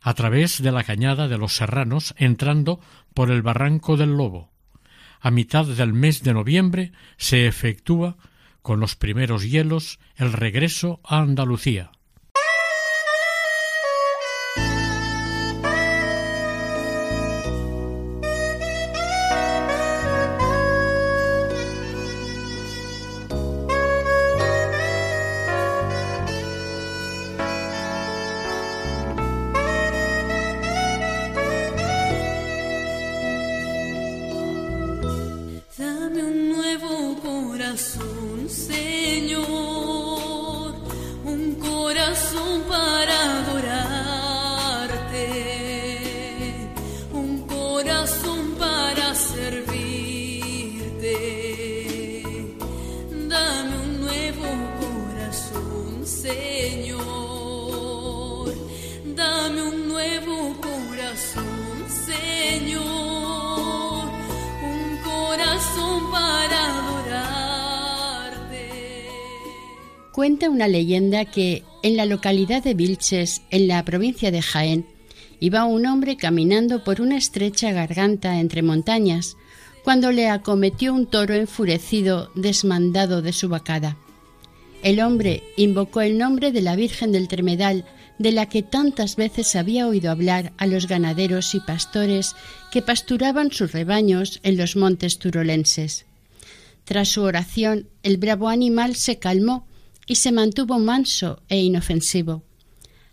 a 0.00 0.14
través 0.14 0.62
de 0.62 0.72
la 0.72 0.82
cañada 0.82 1.28
de 1.28 1.36
los 1.36 1.56
Serranos, 1.56 2.14
entrando 2.16 2.80
por 3.12 3.30
el 3.30 3.42
Barranco 3.42 3.98
del 3.98 4.16
Lobo. 4.16 4.50
A 5.20 5.30
mitad 5.30 5.66
del 5.66 5.92
mes 5.92 6.22
de 6.22 6.32
noviembre 6.32 6.92
se 7.18 7.46
efectúa, 7.46 8.16
con 8.62 8.80
los 8.80 8.96
primeros 8.96 9.44
hielos, 9.44 9.98
el 10.16 10.32
regreso 10.32 11.00
a 11.04 11.18
Andalucía. 11.18 11.90
Una 70.58 70.66
leyenda 70.66 71.24
que 71.24 71.62
en 71.84 71.96
la 71.96 72.04
localidad 72.04 72.64
de 72.64 72.74
Vilches, 72.74 73.42
en 73.52 73.68
la 73.68 73.84
provincia 73.84 74.32
de 74.32 74.42
Jaén, 74.42 74.86
iba 75.38 75.64
un 75.64 75.86
hombre 75.86 76.16
caminando 76.16 76.82
por 76.82 77.00
una 77.00 77.16
estrecha 77.16 77.70
garganta 77.70 78.40
entre 78.40 78.62
montañas, 78.62 79.36
cuando 79.84 80.10
le 80.10 80.28
acometió 80.28 80.92
un 80.94 81.06
toro 81.06 81.34
enfurecido 81.34 82.32
desmandado 82.34 83.22
de 83.22 83.32
su 83.32 83.48
vacada. 83.48 83.98
El 84.82 84.98
hombre 84.98 85.44
invocó 85.56 86.00
el 86.00 86.18
nombre 86.18 86.50
de 86.50 86.60
la 86.60 86.74
Virgen 86.74 87.12
del 87.12 87.28
Tremedal, 87.28 87.84
de 88.18 88.32
la 88.32 88.48
que 88.48 88.64
tantas 88.64 89.14
veces 89.14 89.54
había 89.54 89.86
oído 89.86 90.10
hablar 90.10 90.52
a 90.58 90.66
los 90.66 90.88
ganaderos 90.88 91.54
y 91.54 91.60
pastores 91.60 92.34
que 92.72 92.82
pasturaban 92.82 93.52
sus 93.52 93.70
rebaños 93.70 94.40
en 94.42 94.56
los 94.56 94.74
montes 94.74 95.20
turolenses. 95.20 96.04
Tras 96.82 97.10
su 97.10 97.22
oración, 97.22 97.86
el 98.02 98.16
bravo 98.16 98.48
animal 98.48 98.96
se 98.96 99.20
calmó 99.20 99.68
y 100.08 100.14
se 100.16 100.32
mantuvo 100.32 100.78
manso 100.78 101.42
e 101.48 101.60
inofensivo. 101.60 102.42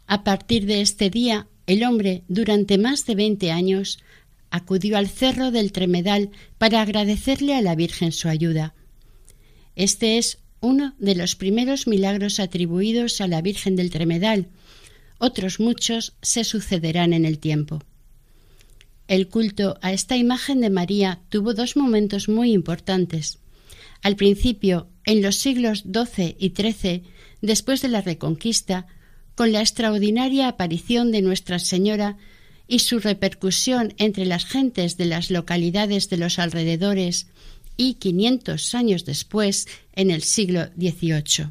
A 0.08 0.23
partir 0.23 0.65
de 0.65 0.81
este 0.81 1.10
día, 1.10 1.47
el 1.67 1.84
hombre, 1.84 2.23
durante 2.29 2.77
más 2.77 3.05
de 3.05 3.15
veinte 3.15 3.51
años, 3.51 3.99
acudió 4.49 4.97
al 4.97 5.10
cerro 5.10 5.51
del 5.51 5.73
Tremedal 5.73 6.31
para 6.58 6.81
agradecerle 6.81 7.53
a 7.53 7.62
la 7.62 7.75
Virgen 7.75 8.13
su 8.13 8.29
ayuda. 8.29 8.73
Este 9.75 10.17
es 10.17 10.39
uno 10.62 10.95
de 10.97 11.15
los 11.15 11.36
primeros 11.36 11.86
milagros 11.86 12.39
atribuidos 12.39 13.19
a 13.19 13.27
la 13.27 13.41
Virgen 13.41 13.75
del 13.75 13.89
Tremedal. 13.89 14.47
Otros 15.17 15.60
muchos 15.60 16.13
se 16.21 16.45
sucederán 16.45 17.12
en 17.12 17.25
el 17.25 17.39
tiempo. 17.39 17.84
El 19.08 19.27
culto 19.27 19.77
a 19.81 19.91
esta 19.91 20.15
imagen 20.15 20.62
de 20.62 20.69
María 20.69 21.21
tuvo 21.29 21.53
dos 21.53 21.75
momentos 21.75 22.29
muy 22.29 22.53
importantes. 22.53 23.39
Al 24.01 24.15
principio, 24.15 24.88
en 25.05 25.21
los 25.21 25.35
siglos 25.37 25.83
XII 25.83 26.35
y 26.39 26.49
XIII, 26.49 27.03
después 27.41 27.81
de 27.81 27.89
la 27.89 28.01
Reconquista, 28.01 28.87
con 29.35 29.51
la 29.51 29.61
extraordinaria 29.61 30.47
aparición 30.47 31.11
de 31.11 31.21
Nuestra 31.21 31.59
Señora 31.59 32.17
y 32.67 32.79
su 32.79 32.99
repercusión 32.99 33.93
entre 33.97 34.25
las 34.25 34.45
gentes 34.45 34.97
de 34.97 35.05
las 35.05 35.29
localidades 35.29 36.09
de 36.09 36.17
los 36.17 36.39
alrededores, 36.39 37.27
y 37.77 37.95
quinientos 37.95 38.73
años 38.73 39.05
después, 39.05 39.67
en 39.93 40.09
el 40.09 40.23
siglo 40.23 40.67
XVIII. 40.77 41.47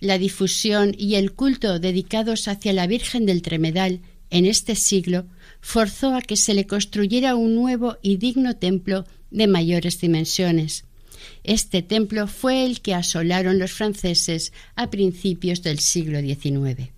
La 0.00 0.18
difusión 0.18 0.94
y 0.96 1.14
el 1.14 1.32
culto 1.32 1.78
dedicados 1.78 2.48
hacia 2.48 2.74
la 2.74 2.86
Virgen 2.86 3.24
del 3.24 3.40
Tremedal 3.40 4.00
en 4.30 4.44
este 4.44 4.74
siglo 4.74 5.26
forzó 5.60 6.14
a 6.14 6.20
que 6.20 6.36
se 6.36 6.52
le 6.52 6.66
construyera 6.66 7.34
un 7.34 7.54
nuevo 7.54 7.96
y 8.02 8.18
digno 8.18 8.56
templo 8.56 9.06
de 9.30 9.46
mayores 9.46 10.00
dimensiones. 10.00 10.84
Este 11.44 11.82
templo 11.82 12.26
fue 12.26 12.64
el 12.64 12.80
que 12.80 12.94
asolaron 12.94 13.58
los 13.58 13.72
franceses 13.72 14.52
a 14.74 14.90
principios 14.90 15.62
del 15.62 15.78
siglo 15.78 16.20
XIX. 16.20 16.90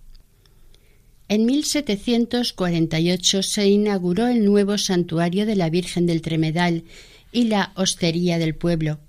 En 1.27 1.45
1748 1.45 3.43
se 3.43 3.67
inauguró 3.67 4.27
el 4.27 4.43
nuevo 4.45 4.77
santuario 4.77 5.45
de 5.45 5.55
la 5.55 5.69
Virgen 5.69 6.07
del 6.07 6.21
Tremedal 6.21 6.83
y 7.31 7.43
la 7.43 7.71
hostería 7.75 8.39
del 8.39 8.55
pueblo. 8.55 8.99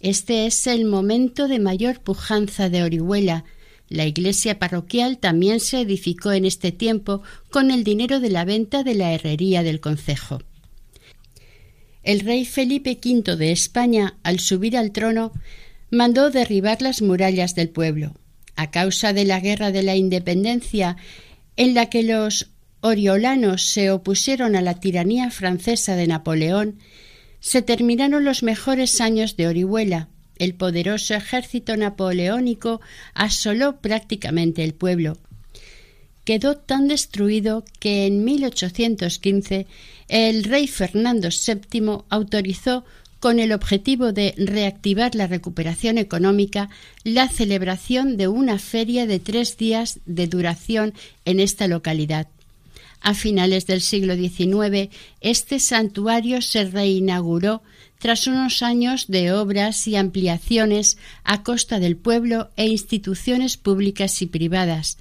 Este 0.00 0.46
es 0.46 0.68
el 0.68 0.84
momento 0.84 1.48
de 1.48 1.58
mayor 1.58 2.00
pujanza 2.00 2.68
de 2.68 2.84
Orihuela. 2.84 3.44
La 3.88 4.06
iglesia 4.06 4.60
parroquial 4.60 5.18
también 5.18 5.58
se 5.58 5.80
edificó 5.80 6.30
en 6.30 6.44
este 6.44 6.70
tiempo 6.70 7.22
con 7.50 7.72
el 7.72 7.82
dinero 7.82 8.20
de 8.20 8.30
la 8.30 8.44
venta 8.44 8.84
de 8.84 8.94
la 8.94 9.12
herrería 9.12 9.64
del 9.64 9.80
concejo 9.80 10.40
el 12.08 12.20
rey 12.20 12.46
Felipe 12.46 12.98
V 13.04 13.36
de 13.36 13.52
España, 13.52 14.16
al 14.22 14.40
subir 14.40 14.78
al 14.78 14.92
trono, 14.92 15.30
mandó 15.90 16.30
derribar 16.30 16.80
las 16.80 17.02
murallas 17.02 17.54
del 17.54 17.68
pueblo. 17.68 18.14
A 18.56 18.70
causa 18.70 19.12
de 19.12 19.26
la 19.26 19.40
guerra 19.40 19.72
de 19.72 19.82
la 19.82 19.94
independencia, 19.94 20.96
en 21.56 21.74
la 21.74 21.90
que 21.90 22.02
los 22.02 22.50
oriolanos 22.80 23.66
se 23.66 23.90
opusieron 23.90 24.56
a 24.56 24.62
la 24.62 24.80
tiranía 24.80 25.30
francesa 25.30 25.96
de 25.96 26.06
Napoleón, 26.06 26.78
se 27.40 27.60
terminaron 27.60 28.24
los 28.24 28.42
mejores 28.42 29.02
años 29.02 29.36
de 29.36 29.48
Orihuela, 29.48 30.08
el 30.38 30.54
poderoso 30.54 31.14
ejército 31.14 31.76
napoleónico 31.76 32.80
asoló 33.12 33.82
prácticamente 33.82 34.64
el 34.64 34.72
pueblo. 34.72 35.18
Quedó 36.28 36.58
tan 36.58 36.88
destruido 36.88 37.64
que 37.80 38.04
en 38.04 38.22
1815 38.22 39.66
el 40.08 40.44
rey 40.44 40.68
Fernando 40.68 41.30
VII 41.30 42.02
autorizó 42.10 42.84
con 43.18 43.38
el 43.38 43.50
objetivo 43.50 44.12
de 44.12 44.34
reactivar 44.36 45.14
la 45.14 45.26
recuperación 45.26 45.96
económica, 45.96 46.68
la 47.02 47.30
celebración 47.30 48.18
de 48.18 48.28
una 48.28 48.58
feria 48.58 49.06
de 49.06 49.20
tres 49.20 49.56
días 49.56 50.00
de 50.04 50.26
duración 50.26 50.92
en 51.24 51.40
esta 51.40 51.66
localidad. 51.66 52.26
A 53.00 53.14
finales 53.14 53.64
del 53.64 53.80
siglo 53.80 54.14
XIX, 54.14 54.90
este 55.22 55.58
santuario 55.58 56.42
se 56.42 56.64
reinauguró 56.64 57.62
tras 57.98 58.26
unos 58.26 58.62
años 58.62 59.06
de 59.08 59.32
obras 59.32 59.88
y 59.88 59.96
ampliaciones 59.96 60.98
a 61.24 61.42
costa 61.42 61.78
del 61.78 61.96
pueblo 61.96 62.50
e 62.56 62.66
instituciones 62.66 63.56
públicas 63.56 64.20
y 64.20 64.26
privadas. 64.26 64.98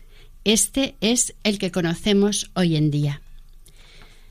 Este 0.47 0.95
es 1.01 1.35
el 1.43 1.59
que 1.59 1.71
conocemos 1.71 2.51
hoy 2.53 2.77
en 2.77 2.89
día. 2.89 3.21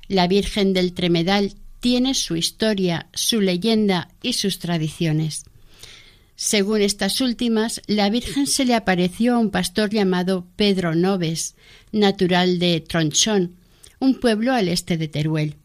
La 0.08 0.26
Virgen 0.26 0.72
del 0.72 0.94
Tremedal 0.94 1.52
tiene 1.80 2.14
su 2.14 2.36
historia, 2.36 3.10
su 3.12 3.42
leyenda 3.42 4.08
y 4.22 4.32
sus 4.32 4.58
tradiciones. 4.58 5.44
Según 6.34 6.80
estas 6.80 7.20
últimas, 7.20 7.82
la 7.86 8.08
Virgen 8.08 8.46
se 8.46 8.64
le 8.64 8.74
apareció 8.74 9.34
a 9.34 9.38
un 9.38 9.50
pastor 9.50 9.90
llamado 9.90 10.46
Pedro 10.56 10.94
Noves, 10.94 11.54
natural 11.92 12.58
de 12.58 12.80
Tronchón, 12.80 13.56
un 13.98 14.18
pueblo 14.18 14.54
al 14.54 14.68
este 14.68 14.96
de 14.96 15.08
Teruel. 15.08 15.56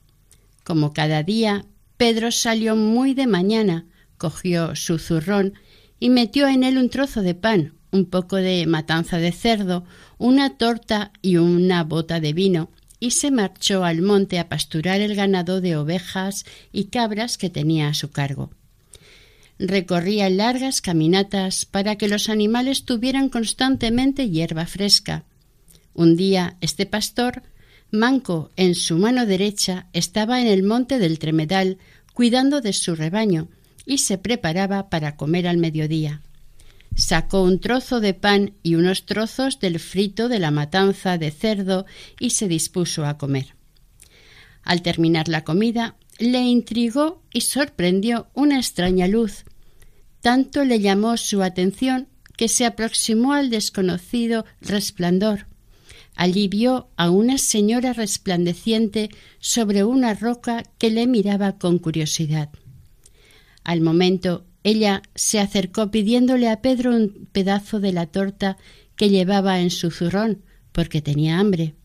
Como 0.66 0.92
cada 0.92 1.24
día, 1.24 1.64
Pedro 1.96 2.30
salió 2.30 2.76
muy 2.76 3.14
de 3.14 3.26
mañana, 3.26 3.86
cogió 4.18 4.76
su 4.76 5.00
zurrón 5.00 5.54
y 5.98 6.10
metió 6.10 6.50
en 6.50 6.66
él 6.66 6.78
un 6.78 6.90
trozo 6.90 7.22
de 7.22 7.36
pan, 7.36 7.76
un 7.92 8.06
poco 8.06 8.38
de 8.38 8.66
matanza 8.68 9.18
de 9.18 9.32
cerdo, 9.32 9.84
una 10.18 10.58
torta 10.58 11.12
y 11.22 11.38
una 11.38 11.84
bota 11.84 12.20
de 12.20 12.34
vino, 12.34 12.70
y 13.00 13.12
se 13.12 13.32
marchó 13.32 13.84
al 13.84 14.02
monte 14.02 14.40
a 14.40 14.48
pasturar 14.48 15.02
el 15.02 15.16
ganado 15.16 15.60
de 15.60 15.76
ovejas 15.76 16.46
y 16.72 16.86
cabras 16.86 17.38
que 17.38 17.50
tenía 17.50 17.88
a 17.88 17.94
su 17.94 18.12
cargo. 18.12 18.52
Recorría 19.58 20.30
largas 20.30 20.82
caminatas 20.82 21.66
para 21.66 21.96
que 21.96 22.08
los 22.08 22.30
animales 22.30 22.86
tuvieran 22.86 23.30
constantemente 23.30 24.30
hierba 24.30 24.66
fresca. 24.66 25.24
Un 25.94 26.16
día 26.16 26.58
este 26.62 26.86
pastor, 26.86 27.44
manco 27.92 28.52
en 28.56 28.76
su 28.76 28.98
mano 28.98 29.26
derecha, 29.26 29.88
estaba 29.94 30.42
en 30.42 30.48
el 30.48 30.64
monte 30.64 31.00
del 31.00 31.20
Tremedal 31.20 31.78
cuidando 32.14 32.62
de 32.62 32.74
su 32.74 32.96
rebaño 32.96 33.50
y 33.86 34.00
se 34.00 34.18
preparaba 34.18 34.90
para 34.90 35.16
comer 35.16 35.48
al 35.48 35.58
mediodía. 35.58 36.22
Sacó 36.96 37.44
un 37.44 37.60
trozo 37.60 38.00
de 38.00 38.14
pan 38.14 38.54
y 38.64 38.76
unos 38.76 39.06
trozos 39.06 39.60
del 39.60 39.80
frito 39.80 40.28
de 40.30 40.40
la 40.40 40.52
matanza 40.52 41.18
de 41.18 41.32
cerdo 41.32 41.86
y 42.20 42.32
se 42.32 42.48
dispuso 42.48 43.06
a 43.06 43.18
comer. 43.18 43.56
Al 44.64 44.82
terminar 44.82 45.28
la 45.28 45.44
comida, 45.44 45.96
le 46.20 46.40
intrigó 46.40 47.24
y 47.34 47.42
sorprendió 47.42 48.28
una 48.34 48.58
extraña 48.58 49.08
luz. 49.08 49.46
Tanto 50.22 50.66
le 50.66 50.80
llamó 50.80 51.18
su 51.18 51.42
atención 51.42 52.08
que 52.38 52.48
se 52.48 52.66
aproximó 52.66 53.34
al 53.34 53.50
desconocido 53.50 54.46
resplandor. 54.62 55.48
Allí 56.16 56.48
vio 56.48 56.90
a 56.98 57.10
una 57.10 57.38
señora 57.38 57.94
resplandeciente 57.94 59.10
sobre 59.40 59.84
una 59.84 60.14
roca 60.14 60.64
que 60.78 60.92
le 60.92 61.08
miraba 61.08 61.58
con 61.58 61.80
curiosidad. 61.80 62.50
Al 63.64 63.82
momento 63.82 64.46
ella 64.64 65.02
se 65.16 65.40
acercó 65.40 65.90
pidiéndole 65.92 66.50
a 66.50 66.62
Pedro 66.62 66.96
un 66.96 67.28
pedazo 67.32 67.80
de 67.80 67.94
la 67.94 68.08
torta 68.08 68.58
que 68.96 69.10
llevaba 69.10 69.60
en 69.60 69.72
su 69.72 69.90
zurrón, 69.90 70.44
porque 70.72 71.02
tenía 71.02 71.40
hambre. 71.40 71.76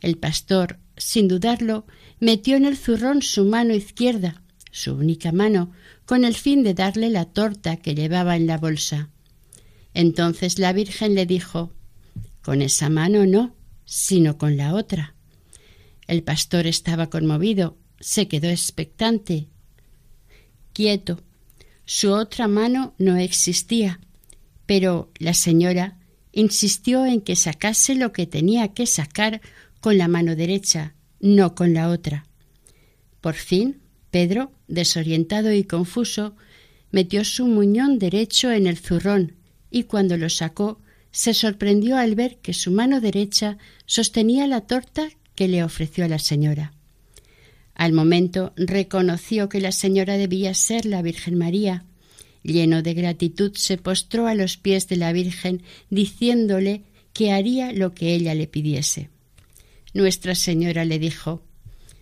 El 0.00 0.18
pastor, 0.18 0.78
sin 0.96 1.28
dudarlo, 1.28 1.86
metió 2.20 2.56
en 2.56 2.66
el 2.66 2.76
zurrón 2.76 3.22
su 3.22 3.44
mano 3.44 3.74
izquierda, 3.74 4.42
su 4.70 4.94
única 4.94 5.32
mano, 5.32 5.72
con 6.04 6.24
el 6.24 6.34
fin 6.34 6.62
de 6.62 6.74
darle 6.74 7.08
la 7.08 7.24
torta 7.24 7.76
que 7.76 7.94
llevaba 7.94 8.36
en 8.36 8.46
la 8.46 8.58
bolsa. 8.58 9.08
Entonces 9.94 10.58
la 10.58 10.72
Virgen 10.72 11.14
le 11.14 11.24
dijo 11.24 11.72
Con 12.42 12.60
esa 12.60 12.90
mano 12.90 13.24
no, 13.24 13.54
sino 13.86 14.36
con 14.36 14.56
la 14.56 14.74
otra. 14.74 15.14
El 16.06 16.22
pastor 16.22 16.66
estaba 16.66 17.08
conmovido, 17.08 17.78
se 18.00 18.28
quedó 18.28 18.50
expectante, 18.50 19.48
quieto, 20.74 21.22
su 21.84 22.12
otra 22.12 22.48
mano 22.48 22.94
no 22.98 23.16
existía, 23.16 24.00
pero 24.66 25.10
la 25.18 25.34
señora 25.34 25.98
insistió 26.32 27.06
en 27.06 27.20
que 27.20 27.36
sacase 27.36 27.94
lo 27.94 28.12
que 28.12 28.26
tenía 28.26 28.68
que 28.68 28.86
sacar 28.86 29.40
con 29.80 29.98
la 29.98 30.08
mano 30.08 30.36
derecha, 30.36 30.94
no 31.20 31.54
con 31.54 31.74
la 31.74 31.88
otra. 31.88 32.26
Por 33.20 33.34
fin, 33.34 33.80
Pedro, 34.10 34.52
desorientado 34.68 35.52
y 35.52 35.64
confuso, 35.64 36.36
metió 36.90 37.24
su 37.24 37.46
muñón 37.46 37.98
derecho 37.98 38.52
en 38.52 38.66
el 38.66 38.78
zurrón 38.78 39.36
y 39.70 39.84
cuando 39.84 40.16
lo 40.16 40.28
sacó 40.28 40.80
se 41.10 41.34
sorprendió 41.34 41.96
al 41.96 42.14
ver 42.14 42.38
que 42.38 42.52
su 42.52 42.70
mano 42.70 43.00
derecha 43.00 43.56
sostenía 43.86 44.46
la 44.46 44.60
torta 44.60 45.08
que 45.34 45.48
le 45.48 45.64
ofreció 45.64 46.06
la 46.06 46.18
señora. 46.18 46.73
Al 47.74 47.92
momento 47.92 48.52
reconoció 48.56 49.48
que 49.48 49.60
la 49.60 49.72
señora 49.72 50.16
debía 50.16 50.54
ser 50.54 50.86
la 50.86 51.02
Virgen 51.02 51.36
María. 51.36 51.84
Lleno 52.42 52.82
de 52.82 52.94
gratitud 52.94 53.52
se 53.54 53.78
postró 53.78 54.26
a 54.26 54.34
los 54.34 54.56
pies 54.56 54.86
de 54.88 54.96
la 54.96 55.12
Virgen, 55.12 55.62
diciéndole 55.90 56.82
que 57.12 57.32
haría 57.32 57.72
lo 57.72 57.94
que 57.94 58.14
ella 58.14 58.34
le 58.34 58.46
pidiese. 58.46 59.10
Nuestra 59.92 60.34
Señora 60.34 60.84
le 60.84 60.98
dijo 60.98 61.42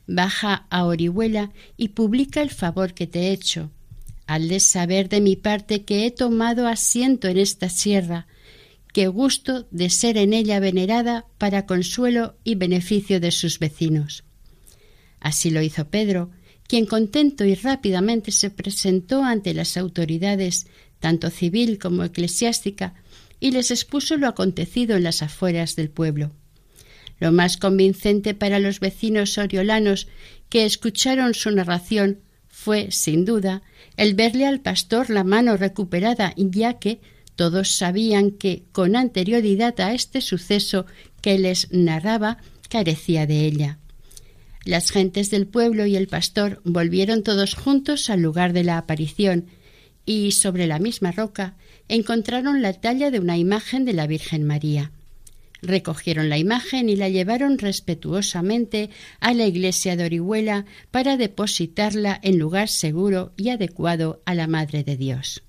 Baja 0.06 0.66
a 0.70 0.84
Orihuela 0.84 1.52
y 1.76 1.88
publica 1.88 2.42
el 2.42 2.50
favor 2.50 2.94
que 2.94 3.06
te 3.06 3.20
he 3.20 3.32
hecho. 3.32 3.70
de 4.26 4.60
saber 4.60 5.08
de 5.08 5.20
mi 5.20 5.36
parte 5.36 5.82
que 5.82 6.06
he 6.06 6.10
tomado 6.10 6.66
asiento 6.66 7.28
en 7.28 7.38
esta 7.38 7.68
sierra, 7.68 8.26
que 8.92 9.06
gusto 9.08 9.66
de 9.70 9.90
ser 9.90 10.16
en 10.16 10.32
ella 10.32 10.58
venerada 10.58 11.26
para 11.38 11.66
consuelo 11.66 12.34
y 12.42 12.54
beneficio 12.54 13.20
de 13.20 13.30
sus 13.30 13.58
vecinos. 13.58 14.24
Así 15.22 15.50
lo 15.50 15.62
hizo 15.62 15.88
Pedro, 15.88 16.30
quien 16.66 16.84
contento 16.84 17.44
y 17.44 17.54
rápidamente 17.54 18.32
se 18.32 18.50
presentó 18.50 19.22
ante 19.22 19.54
las 19.54 19.76
autoridades, 19.76 20.66
tanto 20.98 21.30
civil 21.30 21.78
como 21.78 22.02
eclesiástica, 22.02 22.94
y 23.38 23.52
les 23.52 23.70
expuso 23.70 24.16
lo 24.16 24.26
acontecido 24.26 24.96
en 24.96 25.04
las 25.04 25.22
afueras 25.22 25.76
del 25.76 25.90
pueblo. 25.90 26.32
Lo 27.20 27.30
más 27.30 27.56
convincente 27.56 28.34
para 28.34 28.58
los 28.58 28.80
vecinos 28.80 29.38
oriolanos 29.38 30.08
que 30.48 30.64
escucharon 30.64 31.34
su 31.34 31.52
narración 31.52 32.18
fue, 32.48 32.90
sin 32.90 33.24
duda, 33.24 33.62
el 33.96 34.14
verle 34.14 34.44
al 34.44 34.60
pastor 34.60 35.08
la 35.08 35.22
mano 35.22 35.56
recuperada, 35.56 36.34
ya 36.36 36.80
que 36.80 37.00
todos 37.36 37.76
sabían 37.76 38.32
que, 38.32 38.64
con 38.72 38.96
anterioridad 38.96 39.80
a 39.80 39.94
este 39.94 40.20
suceso 40.20 40.84
que 41.20 41.38
les 41.38 41.70
narraba, 41.70 42.38
carecía 42.68 43.26
de 43.26 43.46
ella. 43.46 43.78
Las 44.64 44.90
gentes 44.90 45.30
del 45.30 45.46
pueblo 45.46 45.86
y 45.86 45.96
el 45.96 46.06
pastor 46.06 46.60
volvieron 46.64 47.22
todos 47.22 47.54
juntos 47.54 48.10
al 48.10 48.20
lugar 48.20 48.52
de 48.52 48.62
la 48.62 48.78
aparición 48.78 49.46
y 50.06 50.32
sobre 50.32 50.66
la 50.66 50.78
misma 50.78 51.10
roca 51.12 51.56
encontraron 51.88 52.62
la 52.62 52.72
talla 52.74 53.10
de 53.10 53.18
una 53.18 53.38
imagen 53.38 53.84
de 53.84 53.92
la 53.92 54.06
Virgen 54.06 54.44
María. 54.44 54.92
Recogieron 55.62 56.28
la 56.28 56.38
imagen 56.38 56.88
y 56.88 56.96
la 56.96 57.08
llevaron 57.08 57.58
respetuosamente 57.58 58.90
a 59.20 59.32
la 59.32 59.46
iglesia 59.46 59.96
de 59.96 60.04
Orihuela 60.04 60.64
para 60.90 61.16
depositarla 61.16 62.18
en 62.22 62.38
lugar 62.38 62.68
seguro 62.68 63.32
y 63.36 63.50
adecuado 63.50 64.22
a 64.26 64.34
la 64.34 64.48
Madre 64.48 64.82
de 64.82 64.96
Dios. 64.96 65.42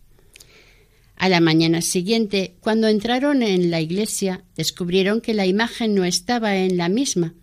A 1.16 1.30
la 1.30 1.40
mañana 1.40 1.82
siguiente, 1.82 2.56
cuando 2.60 2.88
entraron 2.88 3.44
en 3.44 3.72
la 3.72 3.80
iglesia, 3.80 4.44
descubrieron 4.56 5.22
que 5.22 5.34
la 5.34 5.46
imagen 5.46 5.96
no 5.96 6.04
estaba 6.04 6.58
en 6.58 6.78
la 6.78 6.90
misma, 6.90 7.34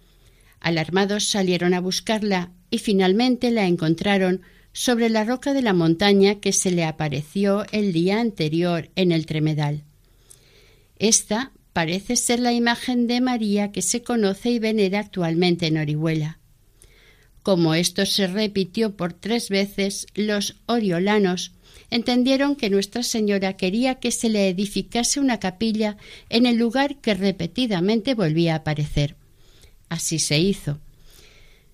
Alarmados 0.60 1.24
salieron 1.24 1.74
a 1.74 1.80
buscarla 1.80 2.52
y 2.70 2.78
finalmente 2.78 3.50
la 3.50 3.66
encontraron 3.66 4.42
sobre 4.72 5.08
la 5.08 5.24
roca 5.24 5.52
de 5.52 5.62
la 5.62 5.72
montaña 5.72 6.36
que 6.36 6.52
se 6.52 6.70
le 6.70 6.84
apareció 6.84 7.64
el 7.72 7.92
día 7.92 8.20
anterior 8.20 8.90
en 8.94 9.10
el 9.10 9.26
Tremedal. 9.26 9.82
Esta 10.98 11.52
parece 11.72 12.16
ser 12.16 12.40
la 12.40 12.52
imagen 12.52 13.06
de 13.06 13.20
María 13.20 13.72
que 13.72 13.82
se 13.82 14.02
conoce 14.02 14.50
y 14.50 14.58
venera 14.58 15.00
actualmente 15.00 15.66
en 15.66 15.78
Orihuela. 15.78 16.38
Como 17.42 17.74
esto 17.74 18.04
se 18.04 18.26
repitió 18.26 18.96
por 18.96 19.14
tres 19.14 19.48
veces, 19.48 20.06
los 20.14 20.56
oriolanos 20.66 21.52
entendieron 21.90 22.54
que 22.54 22.70
Nuestra 22.70 23.02
Señora 23.02 23.56
quería 23.56 23.94
que 23.96 24.10
se 24.10 24.28
le 24.28 24.48
edificase 24.48 25.20
una 25.20 25.40
capilla 25.40 25.96
en 26.28 26.44
el 26.46 26.56
lugar 26.56 26.96
que 27.00 27.14
repetidamente 27.14 28.14
volvía 28.14 28.54
a 28.54 28.58
aparecer. 28.58 29.16
Así 29.90 30.18
se 30.18 30.38
hizo. 30.38 30.78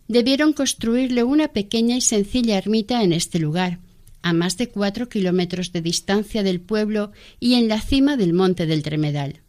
Debieron 0.09 0.53
construirle 0.53 1.23
una 1.23 1.49
pequeña 1.49 1.97
y 1.97 2.01
sencilla 2.01 2.59
ermita 2.59 3.05
en 3.05 3.13
este 3.13 3.39
lugar, 3.39 3.79
a 4.23 4.33
más 4.33 4.57
de 4.57 4.69
cuatro 4.69 5.09
kilómetros 5.09 5.71
de 5.73 5.83
distancia 5.83 6.43
del 6.43 6.61
pueblo 6.61 7.13
y 7.39 7.55
en 7.55 7.69
la 7.69 7.81
cima 7.81 8.17
del 8.17 8.33
monte 8.33 8.67
del 8.67 8.83
Tremedal. 8.83 9.43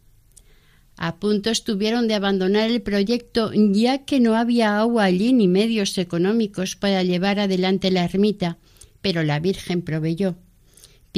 A 0.96 1.16
punto 1.16 1.50
estuvieron 1.50 2.08
de 2.08 2.14
abandonar 2.14 2.70
el 2.70 2.82
proyecto 2.82 3.52
ya 3.54 4.04
que 4.04 4.20
no 4.20 4.36
había 4.36 4.78
agua 4.78 5.04
allí 5.04 5.32
ni 5.32 5.48
medios 5.48 5.96
económicos 5.96 6.76
para 6.76 7.02
llevar 7.02 7.40
adelante 7.40 7.90
la 7.90 8.04
ermita, 8.04 8.58
pero 9.00 9.22
la 9.22 9.40
Virgen 9.40 9.82
proveyó. 9.82 10.36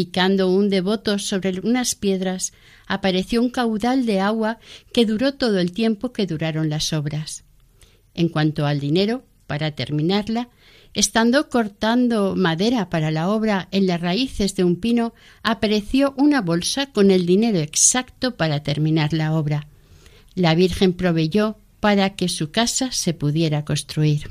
Picando 0.01 0.49
un 0.49 0.71
devoto 0.71 1.19
sobre 1.19 1.61
unas 1.61 1.95
piedras, 1.95 2.55
apareció 2.87 3.43
un 3.43 3.51
caudal 3.51 4.07
de 4.07 4.21
agua 4.21 4.59
que 4.95 5.05
duró 5.05 5.35
todo 5.35 5.59
el 5.59 5.73
tiempo 5.73 6.15
que 6.15 6.27
duraron 6.27 6.71
las 6.71 6.95
obras. 6.95 7.45
En 8.15 8.31
cuanto 8.31 8.65
al 8.65 8.81
dinero, 8.81 9.25
para 9.47 9.73
terminarla, 9.73 10.49
estando 10.95 11.51
cortando 11.51 12.35
madera 12.35 12.89
para 12.89 13.11
la 13.11 13.29
obra 13.29 13.69
en 13.73 13.87
las 13.87 14.01
raíces 14.01 14.57
de 14.57 14.65
un 14.65 14.77
pino, 14.77 15.13
apareció 15.43 16.15
una 16.17 16.41
bolsa 16.41 16.87
con 16.87 17.11
el 17.11 17.27
dinero 17.27 17.59
exacto 17.59 18.37
para 18.37 18.63
terminar 18.63 19.13
la 19.13 19.35
obra 19.35 19.67
la 20.35 20.55
Virgen 20.55 20.93
proveyó 20.93 21.57
para 21.81 22.15
que 22.15 22.29
su 22.29 22.51
casa 22.51 22.93
se 22.93 23.15
pudiera 23.15 23.65
construir. 23.65 24.31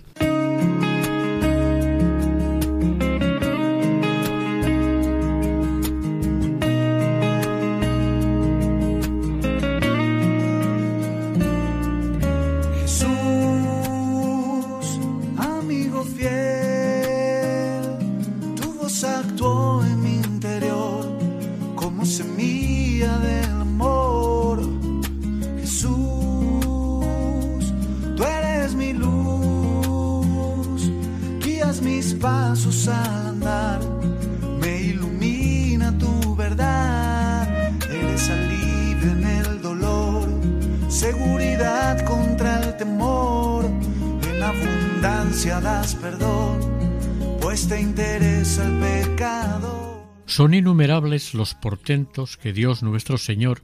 Son 50.25 50.53
innumerables 50.53 51.33
los 51.33 51.53
portentos 51.53 52.37
que 52.37 52.53
Dios 52.53 52.81
nuestro 52.81 53.17
Señor 53.17 53.63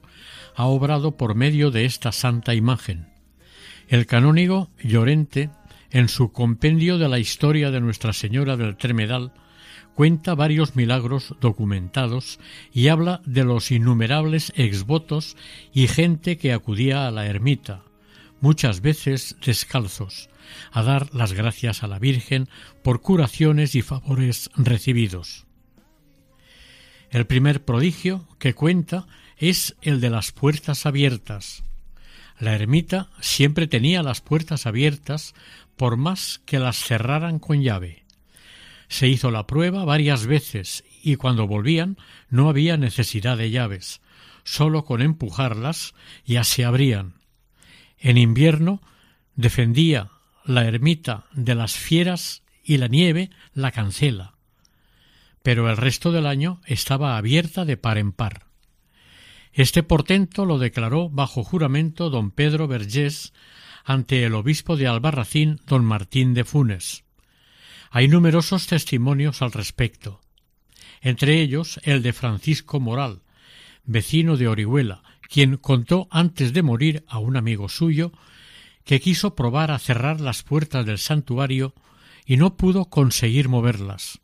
ha 0.56 0.66
obrado 0.66 1.16
por 1.16 1.34
medio 1.34 1.70
de 1.70 1.86
esta 1.86 2.12
santa 2.12 2.54
imagen. 2.54 3.08
El 3.88 4.04
canónigo 4.04 4.68
Llorente, 4.82 5.48
en 5.90 6.08
su 6.08 6.32
compendio 6.32 6.98
de 6.98 7.08
la 7.08 7.18
historia 7.18 7.70
de 7.70 7.80
Nuestra 7.80 8.12
Señora 8.12 8.58
del 8.58 8.76
Tremedal, 8.76 9.32
cuenta 9.94 10.34
varios 10.34 10.76
milagros 10.76 11.34
documentados 11.40 12.38
y 12.74 12.88
habla 12.88 13.22
de 13.24 13.44
los 13.44 13.70
innumerables 13.70 14.52
exvotos 14.56 15.36
y 15.72 15.88
gente 15.88 16.36
que 16.36 16.52
acudía 16.52 17.06
a 17.06 17.10
la 17.10 17.24
ermita, 17.26 17.84
muchas 18.42 18.82
veces 18.82 19.36
descalzos, 19.44 20.28
a 20.72 20.82
dar 20.82 21.14
las 21.14 21.32
gracias 21.32 21.82
a 21.82 21.86
la 21.86 21.98
Virgen 21.98 22.48
por 22.82 23.00
curaciones 23.00 23.74
y 23.74 23.82
favores 23.82 24.50
recibidos. 24.56 25.46
El 27.10 27.26
primer 27.26 27.64
prodigio 27.64 28.26
que 28.38 28.54
cuenta 28.54 29.06
es 29.36 29.76
el 29.82 30.00
de 30.00 30.10
las 30.10 30.32
puertas 30.32 30.86
abiertas. 30.86 31.62
La 32.38 32.54
ermita 32.54 33.08
siempre 33.20 33.66
tenía 33.66 34.02
las 34.02 34.20
puertas 34.20 34.66
abiertas 34.66 35.34
por 35.76 35.96
más 35.96 36.40
que 36.44 36.58
las 36.58 36.76
cerraran 36.76 37.38
con 37.38 37.62
llave. 37.62 38.04
Se 38.88 39.08
hizo 39.08 39.30
la 39.30 39.46
prueba 39.46 39.84
varias 39.84 40.26
veces 40.26 40.84
y 41.02 41.16
cuando 41.16 41.46
volvían 41.46 41.96
no 42.28 42.48
había 42.48 42.76
necesidad 42.76 43.36
de 43.36 43.50
llaves, 43.50 44.00
sólo 44.44 44.84
con 44.84 45.02
empujarlas 45.02 45.94
ya 46.24 46.44
se 46.44 46.64
abrían. 46.64 47.14
En 47.98 48.18
invierno 48.18 48.82
defendía 49.34 50.10
la 50.46 50.64
ermita 50.64 51.26
de 51.32 51.54
las 51.54 51.74
fieras 51.74 52.42
y 52.64 52.78
la 52.78 52.88
nieve 52.88 53.30
la 53.52 53.70
cancela 53.72 54.36
pero 55.46 55.70
el 55.70 55.76
resto 55.76 56.10
del 56.10 56.26
año 56.26 56.60
estaba 56.66 57.16
abierta 57.16 57.64
de 57.64 57.76
par 57.76 57.98
en 57.98 58.10
par. 58.10 58.46
Este 59.52 59.84
portento 59.84 60.44
lo 60.44 60.58
declaró 60.58 61.08
bajo 61.08 61.44
juramento 61.44 62.10
don 62.10 62.32
Pedro 62.32 62.66
Vergés 62.66 63.32
ante 63.84 64.24
el 64.24 64.34
obispo 64.34 64.76
de 64.76 64.88
Albarracín 64.88 65.60
don 65.68 65.84
Martín 65.84 66.34
de 66.34 66.42
Funes. 66.42 67.04
Hay 67.92 68.08
numerosos 68.08 68.66
testimonios 68.66 69.40
al 69.40 69.52
respecto, 69.52 70.20
entre 71.00 71.40
ellos 71.40 71.78
el 71.84 72.02
de 72.02 72.12
Francisco 72.12 72.80
Moral, 72.80 73.22
vecino 73.84 74.36
de 74.36 74.48
Orihuela, 74.48 75.04
quien 75.30 75.58
contó 75.58 76.08
antes 76.10 76.54
de 76.54 76.64
morir 76.64 77.04
a 77.06 77.20
un 77.20 77.36
amigo 77.36 77.68
suyo 77.68 78.10
que 78.86 79.00
quiso 79.00 79.34
probar 79.34 79.72
a 79.72 79.80
cerrar 79.80 80.20
las 80.20 80.44
puertas 80.44 80.86
del 80.86 80.98
santuario 80.98 81.74
y 82.24 82.36
no 82.36 82.56
pudo 82.56 82.84
conseguir 82.86 83.48
moverlas. 83.48 84.20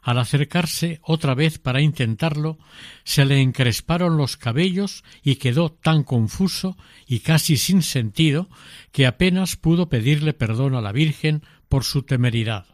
Al 0.00 0.18
acercarse 0.18 0.98
otra 1.02 1.34
vez 1.34 1.58
para 1.58 1.82
intentarlo, 1.82 2.58
se 3.04 3.26
le 3.26 3.40
encresparon 3.40 4.16
los 4.16 4.36
cabellos 4.36 5.04
y 5.22 5.36
quedó 5.36 5.70
tan 5.70 6.04
confuso 6.04 6.76
y 7.06 7.20
casi 7.20 7.56
sin 7.58 7.82
sentido 7.82 8.48
que 8.92 9.06
apenas 9.06 9.56
pudo 9.56 9.90
pedirle 9.90 10.32
perdón 10.32 10.74
a 10.74 10.80
la 10.80 10.90
Virgen 10.90 11.42
por 11.68 11.84
su 11.84 12.02
temeridad. 12.02 12.66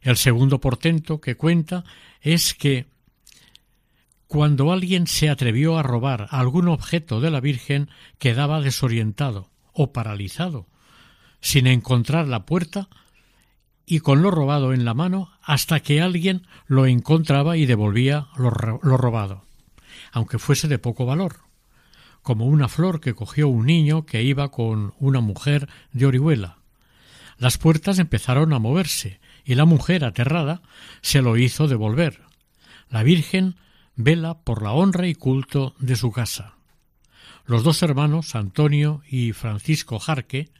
El 0.00 0.16
segundo 0.16 0.60
portento 0.60 1.20
que 1.20 1.36
cuenta 1.36 1.84
es 2.22 2.54
que 2.54 2.86
cuando 4.28 4.72
alguien 4.72 5.08
se 5.08 5.28
atrevió 5.28 5.76
a 5.76 5.82
robar 5.82 6.28
algún 6.30 6.68
objeto 6.68 7.20
de 7.20 7.30
la 7.32 7.40
Virgen 7.40 7.90
quedaba 8.18 8.60
desorientado 8.60 9.53
o 9.74 9.92
paralizado. 9.92 10.66
Sin 11.40 11.66
encontrar 11.66 12.26
la 12.26 12.46
puerta, 12.46 12.88
y 13.86 14.00
con 14.00 14.22
lo 14.22 14.30
robado 14.30 14.72
en 14.72 14.84
la 14.84 14.94
mano 14.94 15.30
hasta 15.42 15.80
que 15.80 16.00
alguien 16.00 16.46
lo 16.66 16.86
encontraba 16.86 17.56
y 17.56 17.66
devolvía 17.66 18.28
lo, 18.36 18.50
robado, 18.50 19.44
aunque 20.12 20.38
fuese 20.38 20.68
de 20.68 20.78
poco 20.78 21.04
valor, 21.04 21.40
como 22.22 22.46
una 22.46 22.68
flor 22.68 23.00
que 23.00 23.14
cogió 23.14 23.48
un 23.48 23.66
niño 23.66 24.06
que 24.06 24.22
iba 24.22 24.50
con 24.50 24.94
una 24.98 25.20
mujer 25.20 25.68
de 25.92 26.06
Orihuela. 26.06 26.56
Las 27.36 27.58
puertas 27.58 27.98
empezaron 27.98 28.52
a 28.52 28.58
moverse 28.58 29.20
y 29.44 29.56
la 29.56 29.66
mujer, 29.66 30.04
aterrada, 30.04 30.62
se 31.02 31.20
lo 31.20 31.36
hizo 31.36 31.68
devolver. 31.68 32.22
La 32.88 33.02
Virgen 33.02 33.56
vela 33.96 34.38
por 34.38 34.62
la 34.62 34.72
honra 34.72 35.06
y 35.06 35.14
culto 35.14 35.74
de 35.78 35.96
su 35.96 36.12
casa. 36.12 36.53
Los 37.46 37.62
dos 37.62 37.82
hermanos, 37.82 38.34
Antonio 38.34 39.02
y 39.08 39.32
Francisco 39.32 39.98
Jarque, 39.98 40.50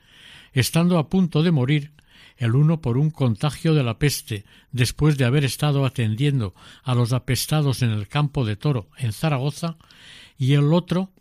estando 0.53 0.99
a 0.99 1.09
punto 1.09 1.43
de 1.43 1.51
morir, 1.51 1.93
el 2.37 2.55
uno 2.55 2.81
por 2.81 2.99
un 2.99 3.11
contagio 3.11 3.75
de 3.75 3.83
la 3.83 3.99
peste, 3.99 4.45
después 4.73 5.17
de 5.17 5.25
haber 5.25 5.45
estado 5.45 5.87
atendiendo 5.87 6.55
a 6.83 6.95
los 6.95 7.13
apestados 7.13 7.83
en 7.83 7.91
el 7.91 8.09
campo 8.09 8.45
de 8.45 8.57
toro 8.57 8.91
en 8.99 9.13
Zaragoza, 9.13 9.77
y 10.37 10.55
el 10.55 10.73
otro, 10.73 11.13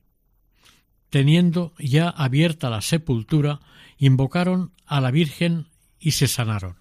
teniendo 1.10 1.74
ya 1.78 2.10
abierta 2.10 2.70
la 2.70 2.82
sepultura, 2.82 3.60
invocaron 3.98 4.74
a 4.86 5.00
la 5.02 5.12
Virgen 5.12 5.68
y 6.00 6.12
se 6.12 6.28
sanaron. 6.28 6.78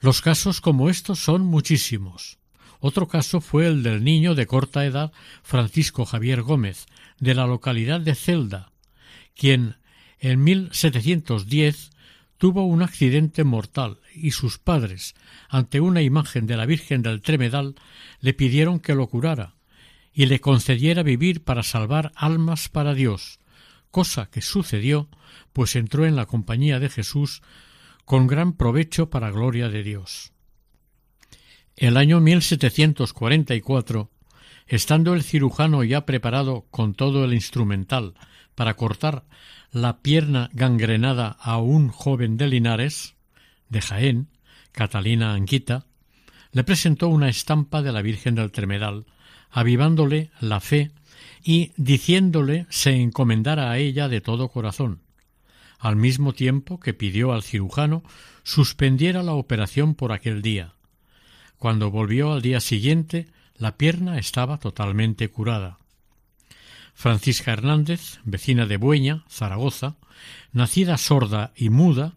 Los 0.00 0.20
casos 0.20 0.60
como 0.60 0.90
estos 0.90 1.20
son 1.20 1.42
muchísimos. 1.42 2.39
Otro 2.80 3.08
caso 3.08 3.40
fue 3.40 3.66
el 3.66 3.82
del 3.82 4.02
niño 4.02 4.34
de 4.34 4.46
corta 4.46 4.84
edad 4.84 5.12
Francisco 5.42 6.04
Javier 6.06 6.42
Gómez, 6.42 6.86
de 7.18 7.34
la 7.34 7.46
localidad 7.46 8.00
de 8.00 8.14
Celda, 8.14 8.72
quien 9.34 9.76
en 10.18 10.42
1710 10.42 11.90
tuvo 12.38 12.64
un 12.64 12.82
accidente 12.82 13.44
mortal 13.44 13.98
y 14.14 14.30
sus 14.30 14.58
padres, 14.58 15.14
ante 15.50 15.80
una 15.80 16.00
imagen 16.00 16.46
de 16.46 16.56
la 16.56 16.64
Virgen 16.64 17.02
del 17.02 17.20
Tremedal, 17.20 17.74
le 18.20 18.32
pidieron 18.32 18.80
que 18.80 18.94
lo 18.94 19.06
curara 19.08 19.56
y 20.12 20.26
le 20.26 20.40
concediera 20.40 21.02
vivir 21.02 21.44
para 21.44 21.62
salvar 21.62 22.12
almas 22.16 22.70
para 22.70 22.94
Dios, 22.94 23.40
cosa 23.90 24.30
que 24.30 24.40
sucedió, 24.40 25.08
pues 25.52 25.76
entró 25.76 26.06
en 26.06 26.16
la 26.16 26.26
compañía 26.26 26.80
de 26.80 26.88
Jesús 26.88 27.42
con 28.06 28.26
gran 28.26 28.54
provecho 28.54 29.10
para 29.10 29.30
gloria 29.30 29.68
de 29.68 29.82
Dios. 29.82 30.32
El 31.80 31.96
año 31.96 32.20
1744, 32.20 34.10
estando 34.66 35.14
el 35.14 35.22
cirujano 35.22 35.82
ya 35.82 36.04
preparado 36.04 36.66
con 36.70 36.92
todo 36.92 37.24
el 37.24 37.32
instrumental 37.32 38.12
para 38.54 38.74
cortar 38.74 39.24
la 39.72 40.02
pierna 40.02 40.50
gangrenada 40.52 41.38
a 41.40 41.56
un 41.56 41.88
joven 41.88 42.36
de 42.36 42.48
Linares, 42.48 43.14
de 43.70 43.80
Jaén, 43.80 44.28
Catalina 44.72 45.32
Anquita, 45.32 45.86
le 46.52 46.64
presentó 46.64 47.08
una 47.08 47.30
estampa 47.30 47.80
de 47.80 47.92
la 47.92 48.02
Virgen 48.02 48.34
del 48.34 48.52
Tremedal, 48.52 49.06
avivándole 49.50 50.30
la 50.38 50.60
fe 50.60 50.90
y 51.42 51.72
diciéndole 51.78 52.66
se 52.68 52.92
encomendara 52.92 53.70
a 53.70 53.78
ella 53.78 54.10
de 54.10 54.20
todo 54.20 54.50
corazón, 54.50 55.00
al 55.78 55.96
mismo 55.96 56.34
tiempo 56.34 56.78
que 56.78 56.92
pidió 56.92 57.32
al 57.32 57.42
cirujano 57.42 58.02
suspendiera 58.42 59.22
la 59.22 59.32
operación 59.32 59.94
por 59.94 60.12
aquel 60.12 60.42
día. 60.42 60.74
Cuando 61.60 61.90
volvió 61.90 62.32
al 62.32 62.40
día 62.40 62.58
siguiente, 62.58 63.26
la 63.54 63.76
pierna 63.76 64.18
estaba 64.18 64.56
totalmente 64.56 65.28
curada. 65.28 65.76
Francisca 66.94 67.52
Hernández, 67.52 68.18
vecina 68.24 68.64
de 68.64 68.78
Bueña, 68.78 69.24
Zaragoza, 69.28 69.96
nacida 70.52 70.96
sorda 70.96 71.52
y 71.54 71.68
muda, 71.68 72.14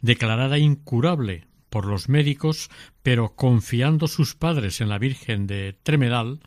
declarada 0.00 0.58
incurable 0.58 1.48
por 1.70 1.86
los 1.86 2.08
médicos, 2.08 2.70
pero 3.02 3.34
confiando 3.34 4.06
sus 4.06 4.36
padres 4.36 4.80
en 4.80 4.90
la 4.90 4.98
Virgen 4.98 5.48
de 5.48 5.72
Tremedal, 5.82 6.38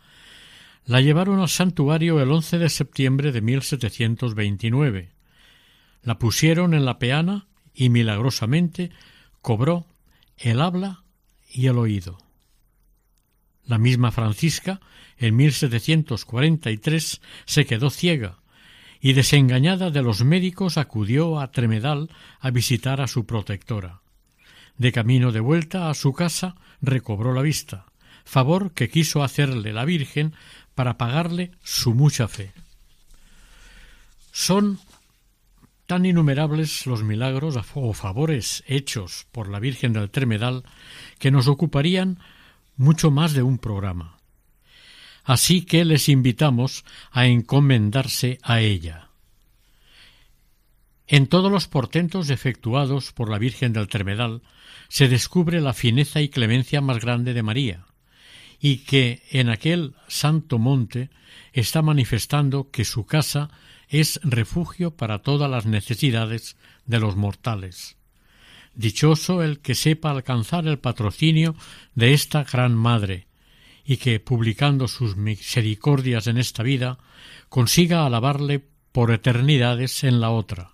la 0.86 1.02
llevaron 1.02 1.42
al 1.42 1.50
santuario 1.50 2.22
el 2.22 2.32
11 2.32 2.60
de 2.60 2.70
septiembre 2.70 3.34
de 3.34 3.42
1729. 3.42 5.12
La 6.02 6.18
pusieron 6.18 6.74
en 6.74 6.86
la 6.86 6.98
peana 6.98 7.48
y 7.74 7.90
milagrosamente 7.90 8.92
cobró 9.42 9.86
el 10.38 10.62
habla 10.62 11.04
y 11.52 11.68
el 11.68 11.78
oído. 11.78 12.26
La 13.68 13.78
misma 13.78 14.12
Francisca, 14.12 14.80
en 15.18 15.36
1743, 15.36 17.22
se 17.46 17.66
quedó 17.66 17.90
ciega 17.90 18.38
y 19.00 19.14
desengañada 19.14 19.92
de 19.92 20.02
los 20.02 20.24
médicos 20.24 20.78
acudió 20.78 21.40
a 21.40 21.52
Tremedal 21.52 22.10
a 22.40 22.50
visitar 22.50 23.02
a 23.02 23.08
su 23.08 23.26
protectora. 23.26 24.02
De 24.78 24.92
camino 24.92 25.32
de 25.32 25.40
vuelta 25.40 25.90
a 25.90 25.94
su 25.94 26.14
casa 26.14 26.56
recobró 26.82 27.34
la 27.34 27.42
vista, 27.42 27.86
favor 28.26 28.72
que 28.72 28.90
quiso 28.90 29.24
hacerle 29.24 29.74
la 29.74 29.86
Virgen 29.86 30.34
para 30.76 30.98
pagarle 30.98 31.52
su 31.64 31.94
mucha 31.94 32.28
fe. 32.28 32.54
Son 34.32 34.80
tan 35.88 36.06
innumerables 36.06 36.86
los 36.86 37.04
milagros 37.04 37.58
o 37.74 37.94
favores 37.94 38.64
hechos 38.68 39.26
por 39.32 39.50
la 39.50 39.60
Virgen 39.60 39.94
del 39.94 40.10
Tremedal 40.10 40.64
que 41.18 41.32
nos 41.32 41.48
ocuparían 41.48 42.20
mucho 42.78 43.12
más 43.12 43.34
de 43.34 43.44
un 43.44 43.58
programa. 43.58 44.18
Así 45.24 45.64
que 45.64 45.84
les 45.84 46.08
invitamos 46.08 46.86
a 47.12 47.26
encomendarse 47.26 48.40
a 48.44 48.62
ella. 48.62 49.10
En 51.08 51.28
todos 51.28 51.52
los 51.52 51.68
portentos 51.68 52.30
efectuados 52.30 53.12
por 53.12 53.30
la 53.30 53.38
Virgen 53.38 53.74
del 53.74 53.88
Tremedal 53.88 54.42
se 54.90 55.08
descubre 55.08 55.60
la 55.60 55.74
fineza 55.74 56.22
y 56.22 56.30
clemencia 56.30 56.80
más 56.80 57.00
grande 57.00 57.34
de 57.34 57.44
María, 57.44 57.86
y 58.60 58.80
que 58.80 59.24
en 59.32 59.50
aquel 59.50 59.96
santo 60.08 60.60
monte 60.60 61.10
está 61.54 61.82
manifestando 61.82 62.72
que 62.72 62.86
su 62.86 63.06
casa 63.06 63.50
es 63.90 64.20
refugio 64.24 64.96
para 64.96 65.20
todas 65.20 65.50
las 65.50 65.66
necesidades 65.66 66.58
de 66.86 67.00
los 67.00 67.16
mortales. 67.16 67.97
Dichoso 68.78 69.42
el 69.42 69.60
que 69.60 69.74
sepa 69.74 70.12
alcanzar 70.12 70.68
el 70.68 70.78
patrocinio 70.78 71.56
de 71.96 72.14
esta 72.14 72.44
gran 72.44 72.76
madre, 72.76 73.26
y 73.84 73.98
que, 73.98 74.20
publicando 74.20 74.88
sus 74.88 75.18
misericordias 75.18 76.28
en 76.28 76.38
esta 76.38 76.62
vida, 76.62 77.00
consiga 77.50 78.06
alabarle 78.06 78.64
por 78.92 79.12
eternidades 79.12 80.04
en 80.04 80.22
la 80.22 80.30
otra. 80.30 80.74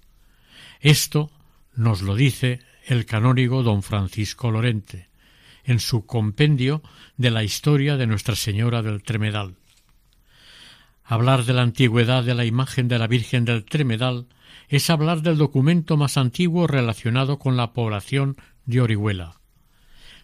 Esto 0.82 1.32
nos 1.76 2.02
lo 2.02 2.16
dice 2.16 2.60
el 2.86 3.06
canónigo 3.06 3.64
don 3.64 3.84
Francisco 3.84 4.52
Lorente 4.52 5.08
en 5.64 5.80
su 5.80 6.06
compendio 6.06 6.84
de 7.16 7.32
la 7.32 7.46
historia 7.46 7.96
de 7.96 8.06
Nuestra 8.06 8.36
Señora 8.36 8.82
del 8.82 9.02
Tremedal. 9.02 9.56
Hablar 11.06 11.46
de 11.46 11.54
la 11.54 11.62
antigüedad 11.62 12.26
de 12.26 12.36
la 12.36 12.44
imagen 12.44 12.90
de 12.90 13.00
la 13.00 13.08
Virgen 13.08 13.46
del 13.46 13.64
Tremedal 13.64 14.28
es 14.70 14.90
hablar 14.90 15.22
del 15.22 15.38
documento 15.38 15.98
más 15.98 16.18
antiguo 16.18 16.68
relacionado 16.68 17.40
con 17.40 17.58
la 17.58 17.74
población 17.74 18.38
de 18.66 18.82
Orihuela. 18.82 19.40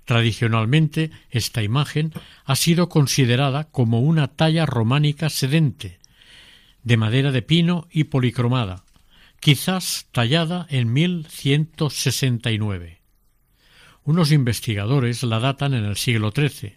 Tradicionalmente, 0.06 1.12
esta 1.30 1.62
imagen 1.62 2.14
ha 2.44 2.56
sido 2.56 2.90
considerada 2.90 3.66
como 3.66 4.02
una 4.02 4.28
talla 4.28 4.66
románica 4.66 5.30
sedente, 5.30 6.00
de 6.84 6.98
madera 6.98 7.32
de 7.32 7.42
pino 7.42 7.88
y 7.92 8.06
policromada, 8.06 8.84
quizás 9.40 10.08
tallada 10.12 10.66
en 10.70 10.92
1169. 10.92 13.00
Unos 14.04 14.32
investigadores 14.32 15.22
la 15.24 15.40
datan 15.40 15.76
en 15.76 15.86
el 15.86 15.96
siglo 15.96 16.34
XIII, 16.36 16.76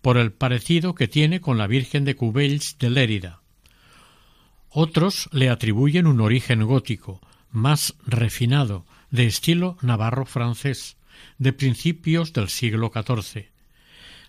por 0.00 0.16
el 0.16 0.32
parecido 0.32 0.94
que 0.94 1.08
tiene 1.08 1.40
con 1.40 1.58
la 1.58 1.66
Virgen 1.66 2.04
de 2.04 2.14
Cubells 2.14 2.78
de 2.78 2.90
Lérida. 2.90 3.40
Otros 4.70 5.28
le 5.32 5.48
atribuyen 5.50 6.06
un 6.06 6.20
origen 6.20 6.62
gótico, 6.62 7.20
más 7.50 7.94
refinado, 8.06 8.86
de 9.10 9.26
estilo 9.26 9.76
navarro 9.82 10.24
francés, 10.24 10.96
de 11.38 11.52
principios 11.52 12.32
del 12.32 12.48
siglo 12.48 12.92
XIV. 12.94 13.46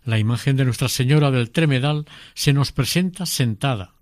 La 0.03 0.17
imagen 0.17 0.57
de 0.57 0.65
Nuestra 0.65 0.89
Señora 0.89 1.29
del 1.29 1.51
Tremedal 1.51 2.05
se 2.33 2.53
nos 2.53 2.71
presenta 2.71 3.27
sentada, 3.27 3.93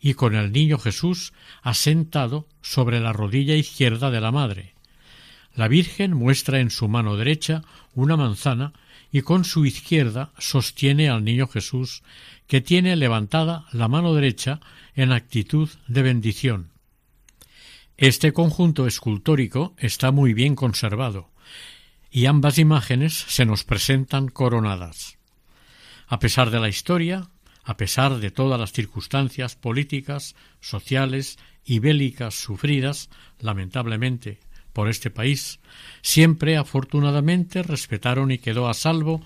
y 0.00 0.14
con 0.14 0.34
el 0.34 0.52
niño 0.52 0.78
Jesús 0.78 1.34
asentado 1.62 2.46
sobre 2.62 3.00
la 3.00 3.12
rodilla 3.12 3.54
izquierda 3.54 4.10
de 4.10 4.20
la 4.22 4.32
Madre, 4.32 4.72
la 5.58 5.66
Virgen 5.66 6.14
muestra 6.14 6.60
en 6.60 6.70
su 6.70 6.86
mano 6.86 7.16
derecha 7.16 7.62
una 7.96 8.16
manzana 8.16 8.72
y 9.10 9.22
con 9.22 9.44
su 9.44 9.66
izquierda 9.66 10.30
sostiene 10.38 11.08
al 11.08 11.24
niño 11.24 11.48
Jesús, 11.48 12.04
que 12.46 12.60
tiene 12.60 12.94
levantada 12.94 13.66
la 13.72 13.88
mano 13.88 14.14
derecha 14.14 14.60
en 14.98 15.12
actitud 15.12 15.68
de 15.86 16.02
bendición. 16.02 16.72
Este 17.96 18.32
conjunto 18.32 18.88
escultórico 18.88 19.76
está 19.78 20.10
muy 20.10 20.34
bien 20.34 20.56
conservado, 20.56 21.30
y 22.10 22.26
ambas 22.26 22.58
imágenes 22.58 23.12
se 23.28 23.44
nos 23.44 23.62
presentan 23.62 24.26
coronadas. 24.26 25.16
A 26.08 26.18
pesar 26.18 26.50
de 26.50 26.58
la 26.58 26.68
historia, 26.68 27.30
a 27.62 27.76
pesar 27.76 28.18
de 28.18 28.32
todas 28.32 28.58
las 28.58 28.72
circunstancias 28.72 29.54
políticas, 29.54 30.34
sociales 30.60 31.38
y 31.64 31.78
bélicas 31.78 32.34
sufridas, 32.34 33.08
lamentablemente, 33.38 34.40
por 34.72 34.88
este 34.88 35.10
país, 35.10 35.60
siempre 36.02 36.56
afortunadamente 36.56 37.62
respetaron 37.62 38.32
y 38.32 38.38
quedó 38.38 38.68
a 38.68 38.74
salvo 38.74 39.22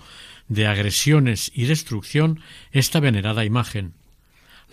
de 0.47 0.67
agresiones 0.67 1.51
y 1.55 1.65
destrucción 1.65 2.41
esta 2.71 2.99
venerada 2.99 3.43
imagen. 3.43 3.95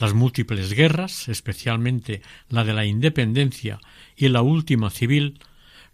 Las 0.01 0.15
múltiples 0.15 0.73
guerras, 0.73 1.29
especialmente 1.29 2.23
la 2.49 2.65
de 2.65 2.73
la 2.73 2.87
independencia 2.87 3.81
y 4.17 4.29
la 4.29 4.41
última 4.41 4.89
civil, 4.89 5.41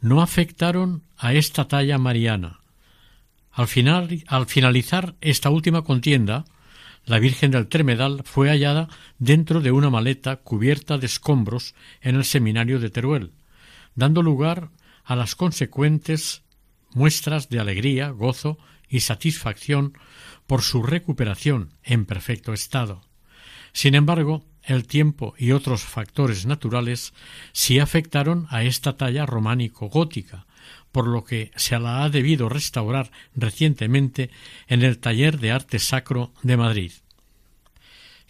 no 0.01 0.23
afectaron 0.23 1.03
a 1.19 1.35
esta 1.35 1.67
talla 1.67 1.99
mariana. 1.99 2.61
Al, 3.51 3.67
final, 3.67 4.23
al 4.29 4.47
finalizar 4.47 5.17
esta 5.21 5.51
última 5.51 5.83
contienda, 5.83 6.45
la 7.05 7.19
Virgen 7.19 7.51
del 7.51 7.67
Tremedal 7.67 8.23
fue 8.25 8.49
hallada 8.49 8.89
dentro 9.19 9.61
de 9.61 9.73
una 9.73 9.91
maleta 9.91 10.37
cubierta 10.37 10.99
de 10.99 11.07
escombros 11.07 11.75
en 12.01 12.15
el 12.15 12.25
seminario 12.25 12.79
de 12.79 12.91
Teruel, 12.91 13.33
dando 13.97 14.23
lugar 14.23 14.71
a 15.03 15.17
las 15.17 15.35
consecuentes 15.35 16.45
muestras 16.95 17.49
de 17.49 17.59
alegría, 17.59 18.11
gozo 18.11 18.57
y 18.89 19.01
satisfacción 19.01 19.99
por 20.47 20.63
su 20.63 20.85
recuperación 20.85 21.73
en 21.83 22.07
perfecto 22.07 22.53
estado. 22.53 23.03
Sin 23.77 23.95
embargo, 23.95 24.43
el 24.63 24.87
tiempo 24.87 25.35
y 25.37 25.53
otros 25.53 25.83
factores 25.83 26.47
naturales 26.47 27.13
sí 27.53 27.79
afectaron 27.79 28.47
a 28.49 28.63
esta 28.63 28.97
talla 28.97 29.27
románico-gótica, 29.27 30.47
por 30.93 31.07
lo 31.07 31.25
que 31.25 31.51
se 31.57 31.79
la 31.79 32.03
ha 32.03 32.09
debido 32.09 32.49
restaurar 32.49 33.11
recientemente 33.35 34.31
en 34.67 34.83
el 34.83 34.97
Taller 34.97 35.39
de 35.39 35.53
Arte 35.53 35.79
Sacro 35.79 36.33
de 36.43 36.57
Madrid. 36.57 36.93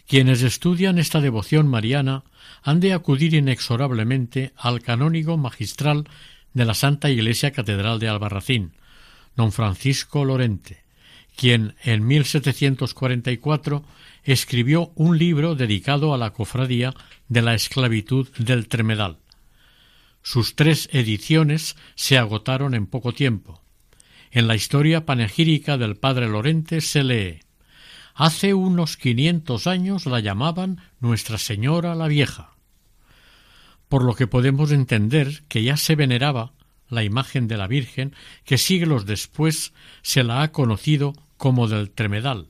Quienes 0.05 0.41
estudian 0.41 0.97
esta 0.99 1.21
devoción 1.21 1.69
mariana 1.69 2.25
han 2.61 2.81
de 2.81 2.91
acudir 2.91 3.33
inexorablemente 3.33 4.51
al 4.57 4.81
canónigo 4.81 5.37
magistral 5.37 6.09
de 6.53 6.65
la 6.65 6.73
Santa 6.73 7.09
Iglesia 7.09 7.51
Catedral 7.51 7.99
de 7.99 8.09
Albarracín, 8.09 8.73
don 9.37 9.53
Francisco 9.53 10.25
Lorente, 10.25 10.83
quien 11.37 11.75
en 11.85 12.05
1744 12.05 13.85
escribió 14.31 14.91
un 14.93 15.17
libro 15.17 15.55
dedicado 15.55 16.13
a 16.13 16.17
la 16.17 16.31
cofradía 16.31 16.93
de 17.27 17.41
la 17.41 17.55
esclavitud 17.55 18.27
del 18.37 18.67
Tremedal. 18.67 19.17
Sus 20.21 20.55
tres 20.55 20.87
ediciones 20.91 21.75
se 21.95 22.19
agotaron 22.19 22.75
en 22.75 22.85
poco 22.85 23.13
tiempo. 23.13 23.63
En 24.29 24.47
la 24.47 24.55
historia 24.55 25.05
panegírica 25.05 25.77
del 25.77 25.95
padre 25.95 26.27
Lorente 26.27 26.81
se 26.81 27.03
lee 27.03 27.39
Hace 28.13 28.53
unos 28.53 28.97
quinientos 28.97 29.67
años 29.67 30.05
la 30.05 30.19
llamaban 30.19 30.81
Nuestra 30.99 31.37
Señora 31.37 31.95
la 31.95 32.07
Vieja 32.07 32.57
por 33.87 34.03
lo 34.03 34.15
que 34.15 34.27
podemos 34.27 34.71
entender 34.71 35.43
que 35.47 35.63
ya 35.63 35.77
se 35.77 35.95
veneraba 35.95 36.53
la 36.89 37.03
imagen 37.03 37.47
de 37.47 37.57
la 37.57 37.67
Virgen 37.67 38.13
que 38.45 38.57
siglos 38.57 39.05
después 39.05 39.73
se 40.01 40.23
la 40.23 40.41
ha 40.41 40.51
conocido 40.51 41.13
como 41.37 41.67
del 41.67 41.91
Tremedal, 41.91 42.47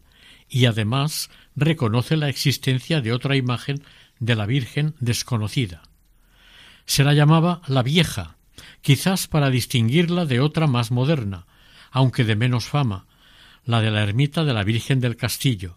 y 0.50 0.66
además 0.66 1.30
reconoce 1.56 2.18
la 2.18 2.30
existencia 2.30 3.02
de 3.02 3.12
otra 3.12 3.36
imagen 3.36 3.84
de 4.20 4.36
la 4.36 4.45
Virgen 4.45 4.95
desconocida. 5.00 5.84
Se 6.86 7.04
la 7.04 7.14
llamaba 7.14 7.62
la 7.68 7.84
Vieja, 7.84 8.38
quizás 8.82 9.28
para 9.28 9.50
distinguirla 9.50 10.26
de 10.26 10.39
otra 10.39 10.68
más 10.68 10.91
moderna, 10.91 11.45
aunque 11.91 12.24
de 12.24 12.36
menos 12.36 12.66
fama, 12.66 13.06
la 13.66 13.82
de 13.82 13.91
la 13.91 14.04
ermita 14.04 14.45
de 14.45 14.54
la 14.54 14.64
Virgen 14.64 15.00
del 15.00 15.18
Castillo. 15.18 15.76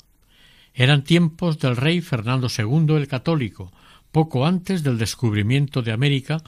Eran 0.72 1.02
tiempos 1.02 1.58
del 1.58 1.76
rey 1.76 2.00
Fernando 2.00 2.48
II 2.56 2.94
el 2.94 3.08
Católico, 3.08 3.72
poco 4.12 4.46
antes 4.46 4.82
del 4.82 4.98
descubrimiento 4.98 5.82
de 5.82 5.92
América, 5.92 6.42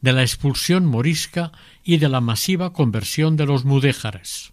de 0.00 0.12
la 0.12 0.22
expulsión 0.22 0.86
morisca 0.86 1.52
y 1.84 1.98
de 1.98 2.08
la 2.08 2.20
masiva 2.20 2.72
conversión 2.72 3.36
de 3.36 3.46
los 3.46 3.64
mudéjares. 3.64 4.52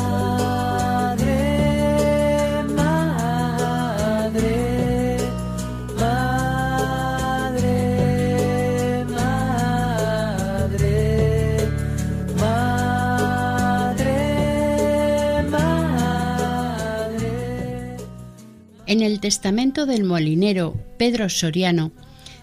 En 19.01 19.07
el 19.07 19.19
testamento 19.19 19.87
del 19.87 20.03
molinero 20.03 20.79
Pedro 20.99 21.27
Soriano, 21.27 21.91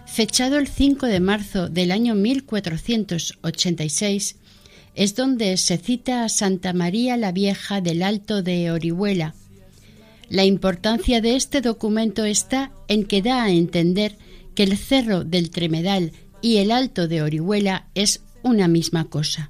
fechado 0.05 0.57
el 0.57 0.67
5 0.67 1.05
de 1.05 1.21
marzo 1.21 1.69
del 1.69 1.89
año 1.89 2.15
1486, 2.15 4.35
es 4.93 5.15
donde 5.15 5.55
se 5.55 5.77
cita 5.77 6.25
a 6.25 6.29
Santa 6.29 6.73
María 6.73 7.15
la 7.15 7.31
Vieja 7.31 7.79
del 7.79 8.03
Alto 8.03 8.43
de 8.43 8.71
Orihuela. 8.71 9.35
La 10.27 10.43
importancia 10.43 11.21
de 11.21 11.37
este 11.37 11.61
documento 11.61 12.25
está 12.25 12.73
en 12.89 13.05
que 13.05 13.21
da 13.21 13.43
a 13.43 13.51
entender 13.51 14.17
que 14.53 14.63
el 14.63 14.75
cerro 14.75 15.23
del 15.23 15.51
Tremedal 15.51 16.11
y 16.41 16.57
el 16.57 16.71
Alto 16.71 17.07
de 17.07 17.21
Orihuela 17.21 17.87
es 17.95 18.21
una 18.43 18.67
misma 18.67 19.05
cosa. 19.05 19.49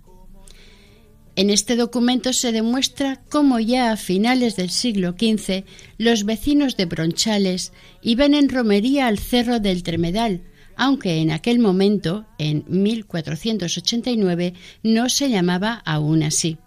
En 1.39 1.49
este 1.49 1.77
documento 1.77 2.33
se 2.33 2.51
demuestra 2.51 3.21
cómo 3.29 3.61
ya 3.61 3.93
a 3.93 3.95
finales 3.95 4.57
del 4.57 4.69
siglo 4.69 5.15
XV 5.17 5.63
los 5.97 6.25
vecinos 6.25 6.75
de 6.75 6.83
Bronchales 6.83 7.71
iban 8.01 8.33
en 8.33 8.49
romería 8.49 9.07
al 9.07 9.19
cerro 9.19 9.61
del 9.61 9.81
Tremedal, 9.81 10.41
aunque 10.75 11.21
en 11.21 11.31
aquel 11.31 11.59
momento, 11.59 12.25
en 12.39 12.65
1489, 12.67 14.53
no 14.83 15.07
se 15.07 15.29
llamaba 15.29 15.75
aún 15.85 16.23
así. 16.23 16.57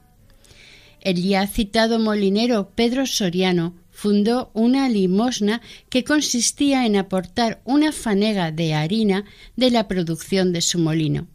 El 1.03 1.23
ya 1.23 1.47
citado 1.47 1.99
molinero 1.99 2.71
Pedro 2.75 3.05
Soriano 3.05 3.75
fundó 3.91 4.53
una 4.55 4.89
limosna 4.89 5.61
que 5.91 6.03
consistía 6.03 6.87
en 6.87 6.97
aportar 6.97 7.61
una 7.67 7.93
fanega 7.93 8.51
de 8.53 8.73
harina 8.73 9.27
de 9.55 9.71
la 9.71 9.87
producción 9.87 10.55
de 10.55 10.63
su 10.63 10.79
molino. 10.79 11.29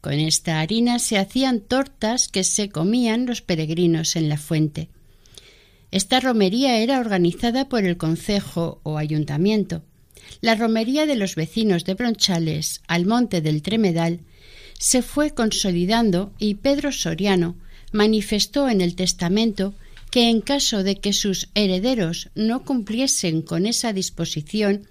Con 0.00 0.14
esta 0.14 0.60
harina 0.60 0.98
se 0.98 1.18
hacían 1.18 1.60
tortas 1.60 2.28
que 2.28 2.44
se 2.44 2.70
comían 2.70 3.26
los 3.26 3.42
peregrinos 3.42 4.16
en 4.16 4.28
la 4.28 4.38
fuente. 4.38 4.88
Esta 5.90 6.20
romería 6.20 6.78
era 6.78 7.00
organizada 7.00 7.68
por 7.68 7.84
el 7.84 7.96
concejo 7.96 8.80
o 8.82 8.96
ayuntamiento. 8.96 9.82
La 10.40 10.54
romería 10.54 11.06
de 11.06 11.16
los 11.16 11.34
vecinos 11.34 11.84
de 11.84 11.94
Bronchales 11.94 12.80
al 12.86 13.06
monte 13.06 13.40
del 13.40 13.62
Tremedal 13.62 14.20
se 14.78 15.02
fue 15.02 15.34
consolidando 15.34 16.32
y 16.38 16.54
Pedro 16.54 16.92
Soriano 16.92 17.56
manifestó 17.92 18.68
en 18.68 18.80
el 18.80 18.94
testamento 18.94 19.74
que 20.10 20.28
en 20.28 20.40
caso 20.40 20.82
de 20.82 20.96
que 20.96 21.12
sus 21.12 21.48
herederos 21.54 22.30
no 22.34 22.64
cumpliesen 22.64 23.42
con 23.42 23.66
esa 23.66 23.92
disposición, 23.92 24.88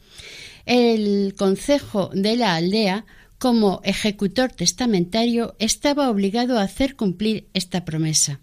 el 0.65 1.33
concejo 1.37 2.09
de 2.13 2.35
la 2.35 2.55
aldea 2.55 3.05
como 3.39 3.81
ejecutor 3.83 4.51
testamentario, 4.51 5.55
estaba 5.57 6.09
obligado 6.09 6.59
a 6.59 6.63
hacer 6.63 6.95
cumplir 6.95 7.47
esta 7.53 7.85
promesa. 7.85 8.41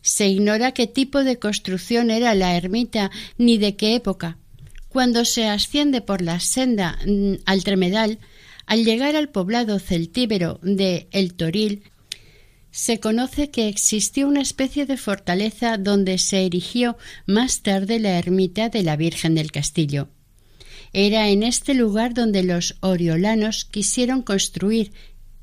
Se 0.00 0.26
ignora 0.26 0.72
qué 0.72 0.86
tipo 0.86 1.22
de 1.22 1.38
construcción 1.38 2.10
era 2.10 2.34
la 2.34 2.56
ermita 2.56 3.10
ni 3.38 3.58
de 3.58 3.76
qué 3.76 3.94
época. 3.94 4.38
Cuando 4.88 5.24
se 5.24 5.46
asciende 5.46 6.00
por 6.00 6.22
la 6.22 6.40
senda 6.40 6.98
mm, 7.06 7.34
al 7.44 7.62
Tremedal, 7.62 8.18
al 8.66 8.84
llegar 8.84 9.14
al 9.14 9.28
poblado 9.28 9.78
celtíbero 9.78 10.58
de 10.62 11.06
El 11.12 11.34
Toril, 11.34 11.84
se 12.70 12.98
conoce 12.98 13.50
que 13.50 13.68
existió 13.68 14.26
una 14.26 14.40
especie 14.40 14.86
de 14.86 14.96
fortaleza 14.96 15.76
donde 15.76 16.16
se 16.16 16.46
erigió 16.46 16.96
más 17.26 17.62
tarde 17.62 18.00
la 18.00 18.18
ermita 18.18 18.70
de 18.70 18.82
la 18.82 18.96
Virgen 18.96 19.34
del 19.34 19.52
Castillo. 19.52 20.08
Era 20.92 21.30
en 21.30 21.42
este 21.42 21.74
lugar 21.74 22.14
donde 22.14 22.42
los 22.42 22.76
oriolanos 22.80 23.64
quisieron 23.64 24.22
construir 24.22 24.92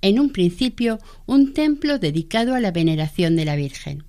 en 0.02 0.20
un 0.20 0.32
principio 0.32 1.00
un 1.26 1.54
templo 1.54 2.00
dedicado 2.00 2.56
a 2.56 2.60
la 2.60 2.72
veneración 2.72 3.36
de 3.36 3.46
la 3.46 3.56
Virgen. 3.56 4.04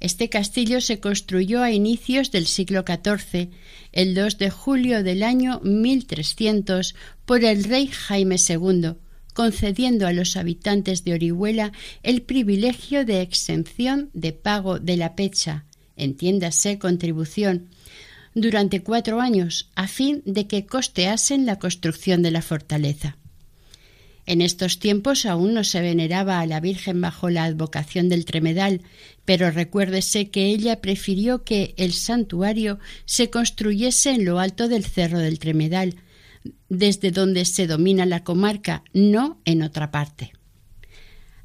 Este 0.00 0.28
castillo 0.28 0.80
se 0.80 0.98
construyó 0.98 1.62
a 1.62 1.70
inicios 1.70 2.32
del 2.32 2.48
siglo 2.48 2.84
XIV, 2.84 3.50
el 3.92 4.16
2 4.16 4.36
de 4.36 4.50
julio 4.50 5.04
del 5.04 5.22
año 5.22 5.60
1300, 5.60 6.96
por 7.24 7.44
el 7.44 7.62
rey 7.62 7.86
Jaime 7.86 8.34
II, 8.36 8.94
concediendo 9.32 10.08
a 10.08 10.12
los 10.12 10.36
habitantes 10.36 11.04
de 11.04 11.14
Orihuela 11.14 11.72
el 12.02 12.22
privilegio 12.22 13.04
de 13.04 13.22
exención 13.22 14.10
de 14.12 14.32
pago 14.32 14.80
de 14.80 14.96
la 14.96 15.14
pecha, 15.14 15.66
entiéndase 15.96 16.80
contribución, 16.80 17.68
durante 18.34 18.82
cuatro 18.82 19.20
años 19.20 19.70
a 19.74 19.88
fin 19.88 20.22
de 20.24 20.46
que 20.46 20.66
costeasen 20.66 21.46
la 21.46 21.58
construcción 21.58 22.22
de 22.22 22.30
la 22.30 22.42
fortaleza. 22.42 23.16
En 24.24 24.40
estos 24.40 24.78
tiempos 24.78 25.26
aún 25.26 25.52
no 25.52 25.64
se 25.64 25.80
veneraba 25.80 26.40
a 26.40 26.46
la 26.46 26.60
Virgen 26.60 27.00
bajo 27.00 27.28
la 27.28 27.44
advocación 27.44 28.08
del 28.08 28.24
Tremedal, 28.24 28.82
pero 29.24 29.50
recuérdese 29.50 30.30
que 30.30 30.46
ella 30.46 30.80
prefirió 30.80 31.42
que 31.42 31.74
el 31.76 31.92
santuario 31.92 32.78
se 33.04 33.30
construyese 33.30 34.10
en 34.10 34.24
lo 34.24 34.38
alto 34.38 34.68
del 34.68 34.84
cerro 34.84 35.18
del 35.18 35.40
Tremedal, 35.40 35.96
desde 36.68 37.10
donde 37.10 37.44
se 37.44 37.66
domina 37.66 38.06
la 38.06 38.22
comarca, 38.22 38.84
no 38.92 39.40
en 39.44 39.62
otra 39.62 39.90
parte. 39.90 40.32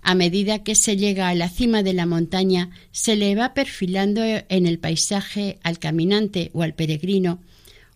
A 0.09 0.15
medida 0.15 0.63
que 0.63 0.75
se 0.75 0.95
llega 0.95 1.27
a 1.27 1.35
la 1.35 1.49
cima 1.49 1.83
de 1.83 1.91
la 1.91 2.05
montaña, 2.05 2.69
se 2.93 3.17
le 3.17 3.35
va 3.35 3.53
perfilando 3.53 4.21
en 4.23 4.65
el 4.65 4.79
paisaje 4.79 5.59
al 5.63 5.79
caminante 5.79 6.49
o 6.53 6.63
al 6.63 6.73
peregrino 6.73 7.41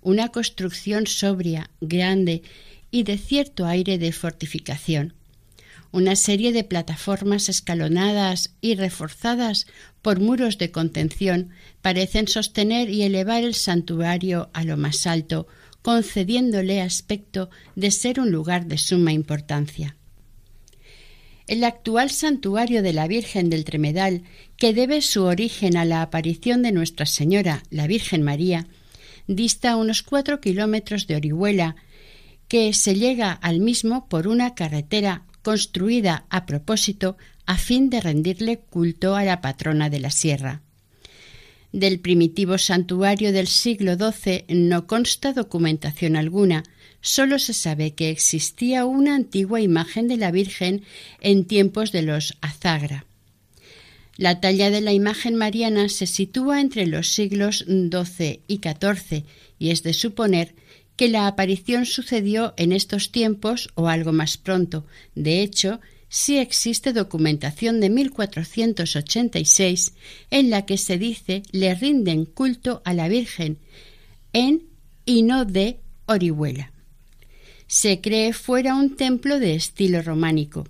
una 0.01 0.28
construcción 0.28 1.07
sobria, 1.07 1.70
grande 1.80 2.41
y 2.91 3.03
de 3.03 3.18
cierto 3.18 3.66
aire 3.66 3.97
de 3.97 4.12
fortificación. 4.12 5.14
Una 5.93 6.18
serie 6.18 6.51
de 6.51 6.66
plataformas 6.66 7.47
escalonadas 7.47 8.55
y 8.59 8.76
reforzadas 8.76 9.66
por 10.01 10.20
muros 10.20 10.57
de 10.57 10.70
contención 10.70 11.51
parecen 11.82 12.28
sostener 12.28 12.89
y 12.89 13.03
elevar 13.03 13.45
el 13.45 13.55
santuario 13.55 14.49
a 14.51 14.66
lo 14.66 14.76
más 14.76 15.07
alto, 15.07 15.47
concediéndole 15.82 16.82
aspecto 16.82 17.49
de 17.78 17.89
ser 17.89 18.20
un 18.20 18.32
lugar 18.32 18.66
de 18.66 18.78
suma 18.78 19.14
importancia. 19.14 19.95
El 21.52 21.66
actual 21.66 22.10
santuario 22.12 22.82
de 22.82 22.93
la 22.93 23.10
Virgen 23.10 23.49
del 23.49 23.66
Tremedal, 23.66 24.24
que 24.56 24.74
debe 24.74 25.02
su 25.02 25.24
origen 25.24 25.76
a 25.76 25.84
la 25.84 26.02
aparición 26.02 26.62
de 26.62 26.72
Nuestra 26.72 27.06
Señora, 27.06 27.64
la 27.70 27.88
Virgen 27.88 28.24
María, 28.24 28.68
dista 29.28 29.76
unos 29.76 30.02
cuatro 30.02 30.39
kilómetros 30.39 31.08
de 31.08 31.18
Orihuela, 31.18 31.76
que 32.47 32.72
se 32.72 32.95
llega 32.95 33.34
al 33.34 33.60
mismo 33.60 34.08
por 34.08 34.30
una 34.30 34.56
carretera 34.56 35.26
construida 35.41 36.24
a 36.30 36.45
propósito 36.45 37.18
a 37.45 37.58
fin 37.58 37.89
de 37.89 37.99
rendirle 37.99 38.60
culto 38.60 39.18
a 39.18 39.26
la 39.26 39.41
patrona 39.41 39.89
de 39.89 39.99
la 39.99 40.10
sierra. 40.10 40.62
Del 41.74 41.99
primitivo 41.99 42.60
santuario 42.60 43.34
del 43.34 43.47
siglo 43.47 43.97
XII 43.97 44.45
no 44.56 44.88
consta 44.88 45.34
documentación 45.34 46.16
alguna, 46.16 46.64
solo 47.02 47.39
se 47.39 47.54
sabe 47.54 47.91
que 47.91 48.10
existía 48.10 48.86
una 48.86 49.16
antigua 49.16 49.60
imagen 49.62 50.08
de 50.08 50.16
la 50.18 50.32
Virgen 50.32 50.84
en 51.20 51.45
tiempos 51.45 51.91
de 51.91 52.04
los 52.04 52.38
Azagra. 52.41 53.06
La 54.18 54.39
talla 54.39 54.70
de 54.70 54.82
la 54.82 54.93
imagen 54.93 55.36
mariana 55.36 55.89
se 55.89 56.06
sitúa 56.06 56.62
entre 56.62 56.86
los 56.86 57.08
siglos 57.10 57.66
XII 57.68 58.41
y 58.47 58.58
XIV 58.58 59.26
y 59.58 59.72
es 59.72 59.82
de 59.84 59.93
suponer 59.93 60.54
que 60.95 61.10
la 61.10 61.26
aparición 61.28 61.88
sucedió 61.88 62.54
en 62.58 62.72
estos 62.72 63.12
tiempos 63.12 63.70
o 63.74 63.88
algo 63.88 64.12
más 64.12 64.38
pronto. 64.38 64.86
De 65.16 65.41
hecho, 65.41 65.80
sí 66.10 66.38
existe 66.38 66.93
documentación 66.93 67.80
de 67.80 67.89
1486 67.89 69.93
en 70.30 70.52
la 70.52 70.68
que 70.68 70.78
se 70.78 70.99
dice 70.99 71.41
le 71.52 71.74
rinden 71.74 72.26
culto 72.26 72.84
a 72.86 72.93
la 72.93 73.08
Virgen 73.08 73.58
en 74.34 74.62
y 75.06 75.24
no 75.24 75.45
de 75.45 75.80
Orihuela. 76.06 76.72
Se 77.74 78.01
cree 78.01 78.34
fuera 78.34 78.76
un 78.76 78.97
templo 78.97 79.39
de 79.39 79.55
estilo 79.55 80.01
románico. 80.01 80.67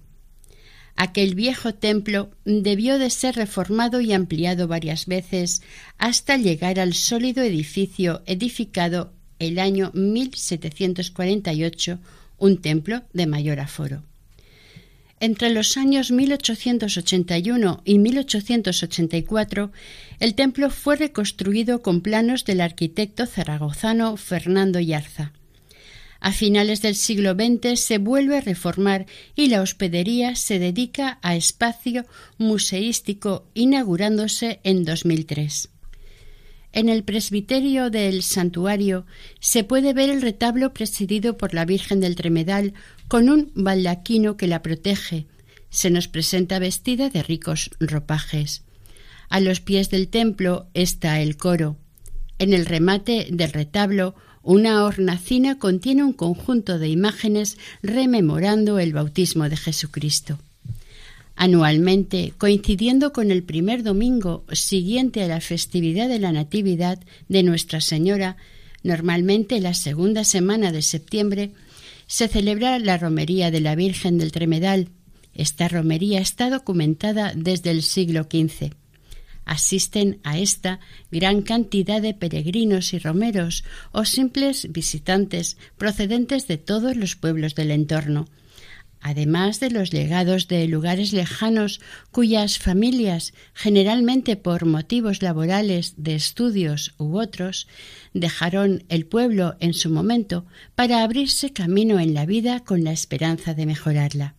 Aquel 0.95 1.33
viejo 1.33 1.73
templo 1.73 2.29
debió 2.45 2.99
de 2.99 3.09
ser 3.09 3.37
reformado 3.37 4.01
y 4.01 4.13
ampliado 4.13 4.67
varias 4.67 5.07
veces 5.07 5.63
hasta 5.97 6.37
llegar 6.37 6.79
al 6.79 6.93
sólido 6.93 7.41
edificio 7.41 8.21
edificado 8.27 9.13
el 9.39 9.57
año 9.57 9.89
1748, 9.95 11.97
un 12.37 12.61
templo 12.61 13.01
de 13.13 13.25
mayor 13.25 13.61
aforo. 13.61 14.03
Entre 15.19 15.49
los 15.49 15.77
años 15.77 16.11
1881 16.11 17.81
y 17.83 17.97
1884, 17.97 19.71
el 20.19 20.35
templo 20.35 20.69
fue 20.69 20.97
reconstruido 20.97 21.81
con 21.81 22.01
planos 22.01 22.45
del 22.45 22.61
arquitecto 22.61 23.25
zaragozano 23.25 24.17
Fernando 24.17 24.79
Yarza. 24.79 25.33
A 26.21 26.31
finales 26.33 26.83
del 26.83 26.95
siglo 26.95 27.33
XX 27.33 27.79
se 27.79 27.97
vuelve 27.97 28.37
a 28.37 28.41
reformar 28.41 29.07
y 29.35 29.47
la 29.47 29.61
hospedería 29.61 30.35
se 30.35 30.59
dedica 30.59 31.17
a 31.23 31.35
espacio 31.35 32.05
museístico 32.37 33.47
inaugurándose 33.55 34.59
en 34.63 34.85
2003. 34.85 35.69
En 36.73 36.89
el 36.89 37.03
presbiterio 37.03 37.89
del 37.89 38.21
santuario 38.21 39.07
se 39.39 39.63
puede 39.63 39.93
ver 39.93 40.11
el 40.11 40.21
retablo 40.21 40.73
presidido 40.73 41.37
por 41.37 41.55
la 41.55 41.65
Virgen 41.65 41.99
del 41.99 42.15
Tremedal 42.15 42.75
con 43.07 43.27
un 43.27 43.51
baldaquino 43.55 44.37
que 44.37 44.45
la 44.45 44.61
protege. 44.61 45.25
Se 45.71 45.89
nos 45.89 46.07
presenta 46.07 46.59
vestida 46.59 47.09
de 47.09 47.23
ricos 47.23 47.71
ropajes. 47.79 48.63
A 49.27 49.39
los 49.39 49.59
pies 49.59 49.89
del 49.89 50.07
templo 50.07 50.67
está 50.75 51.19
el 51.19 51.35
coro. 51.35 51.77
En 52.37 52.53
el 52.53 52.67
remate 52.67 53.27
del 53.31 53.51
retablo, 53.51 54.15
una 54.43 54.83
hornacina 54.85 55.59
contiene 55.59 56.03
un 56.03 56.13
conjunto 56.13 56.79
de 56.79 56.89
imágenes 56.89 57.57
rememorando 57.83 58.79
el 58.79 58.93
bautismo 58.93 59.49
de 59.49 59.57
Jesucristo. 59.57 60.39
Anualmente, 61.35 62.33
coincidiendo 62.37 63.13
con 63.13 63.31
el 63.31 63.43
primer 63.43 63.83
domingo 63.83 64.43
siguiente 64.51 65.23
a 65.23 65.27
la 65.27 65.41
festividad 65.41 66.09
de 66.09 66.19
la 66.19 66.31
Natividad 66.31 66.99
de 67.29 67.43
Nuestra 67.43 67.81
Señora, 67.81 68.37
normalmente 68.83 69.59
la 69.59 69.73
segunda 69.73 70.23
semana 70.23 70.71
de 70.71 70.81
septiembre, 70.81 71.51
se 72.07 72.27
celebra 72.27 72.77
la 72.79 72.97
romería 72.97 73.51
de 73.51 73.61
la 73.61 73.75
Virgen 73.75 74.17
del 74.17 74.31
Tremedal. 74.31 74.89
Esta 75.33 75.67
romería 75.67 76.19
está 76.19 76.49
documentada 76.49 77.33
desde 77.35 77.71
el 77.71 77.83
siglo 77.83 78.23
XV. 78.23 78.73
Asisten 79.51 80.21
a 80.23 80.37
esta 80.37 80.79
gran 81.11 81.41
cantidad 81.41 82.01
de 82.01 82.13
peregrinos 82.13 82.93
y 82.93 82.99
romeros 82.99 83.65
o 83.91 84.05
simples 84.05 84.71
visitantes 84.71 85.57
procedentes 85.77 86.47
de 86.47 86.57
todos 86.57 86.95
los 86.95 87.17
pueblos 87.17 87.53
del 87.53 87.71
entorno, 87.71 88.29
además 89.01 89.59
de 89.59 89.69
los 89.69 89.91
legados 89.91 90.47
de 90.47 90.65
lugares 90.69 91.11
lejanos 91.11 91.81
cuyas 92.11 92.59
familias, 92.59 93.33
generalmente 93.53 94.37
por 94.37 94.65
motivos 94.65 95.21
laborales, 95.21 95.95
de 95.97 96.15
estudios 96.15 96.93
u 96.97 97.19
otros, 97.19 97.67
dejaron 98.13 98.85
el 98.87 99.05
pueblo 99.05 99.57
en 99.59 99.73
su 99.73 99.89
momento 99.89 100.45
para 100.75 101.03
abrirse 101.03 101.51
camino 101.51 101.99
en 101.99 102.13
la 102.13 102.25
vida 102.25 102.61
con 102.61 102.85
la 102.85 102.93
esperanza 102.93 103.53
de 103.53 103.65
mejorarla. 103.65 104.35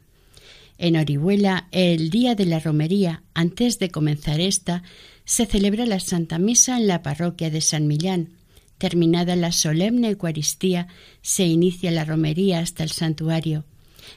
En 0.82 0.96
Orihuela, 0.96 1.68
el 1.70 2.10
día 2.10 2.34
de 2.34 2.44
la 2.44 2.58
romería, 2.58 3.22
antes 3.34 3.78
de 3.78 3.90
comenzar 3.90 4.40
esta, 4.40 4.82
se 5.24 5.46
celebra 5.46 5.86
la 5.86 6.00
Santa 6.00 6.38
Misa 6.40 6.76
en 6.76 6.88
la 6.88 7.02
parroquia 7.02 7.50
de 7.50 7.60
San 7.60 7.86
Millán. 7.86 8.30
Terminada 8.78 9.36
la 9.36 9.52
solemne 9.52 10.08
Eucaristía, 10.08 10.88
se 11.20 11.46
inicia 11.46 11.92
la 11.92 12.04
romería 12.04 12.58
hasta 12.58 12.82
el 12.82 12.90
santuario. 12.90 13.64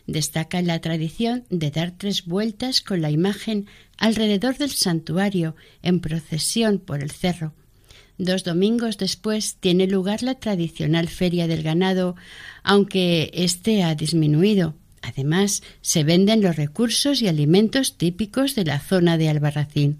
Destaca 0.07 0.59
la 0.63 0.81
tradición 0.81 1.43
de 1.51 1.69
dar 1.69 1.91
tres 1.91 2.25
vueltas 2.25 2.81
con 2.81 2.99
la 2.99 3.11
imagen 3.11 3.67
alrededor 3.99 4.57
del 4.57 4.71
santuario 4.71 5.55
en 5.83 5.99
procesión 5.99 6.79
por 6.79 7.03
el 7.03 7.11
cerro. 7.11 7.53
Dos 8.17 8.43
domingos 8.43 8.97
después 8.97 9.57
tiene 9.59 9.85
lugar 9.85 10.23
la 10.23 10.33
tradicional 10.33 11.09
feria 11.09 11.45
del 11.45 11.61
ganado, 11.61 12.15
aunque 12.63 13.29
éste 13.35 13.83
ha 13.83 13.93
disminuido. 13.93 14.73
Además, 15.05 15.61
se 15.81 16.03
venden 16.03 16.41
los 16.41 16.55
recursos 16.55 17.21
y 17.21 17.27
alimentos 17.27 17.97
típicos 17.97 18.55
de 18.55 18.65
la 18.65 18.79
zona 18.79 19.17
de 19.17 19.29
Albarracín. 19.29 19.99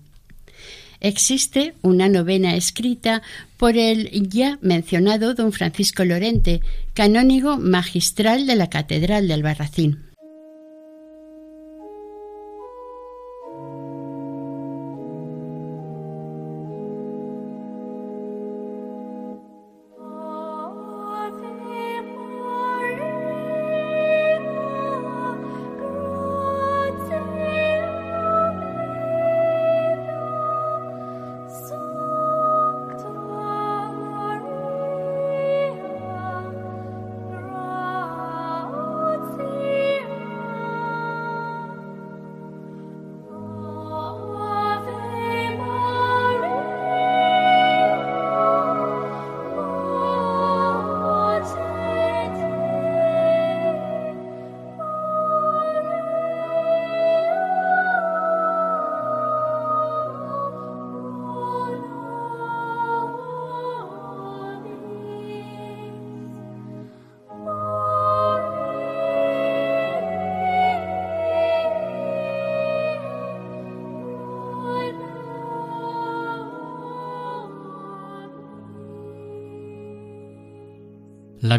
Existe 1.00 1.76
una 1.82 2.10
novena 2.10 2.56
escrita 2.56 3.22
por 3.58 3.78
el 3.78 4.10
ya 4.30 4.58
mencionado 4.62 5.36
don 5.36 5.52
Francisco 5.52 6.04
Lorente, 6.06 6.62
canónigo 6.94 7.58
magistral 7.58 8.48
de 8.48 8.56
la 8.56 8.70
Catedral 8.70 9.28
de 9.28 9.34
Albarracín. 9.36 10.05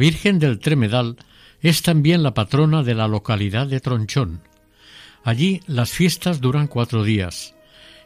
Virgen 0.07 0.39
del 0.39 0.61
Tremedal 0.61 1.17
es 1.61 1.83
también 1.83 2.23
la 2.23 2.33
patrona 2.33 2.85
de 2.85 2.95
la 2.95 3.09
localidad 3.09 3.67
de 3.67 3.81
Tronchón. 3.81 4.41
Allí 5.25 5.63
las 5.67 5.91
fiestas 5.91 6.41
duran 6.41 6.69
cuatro 6.69 7.03
días. 7.03 7.57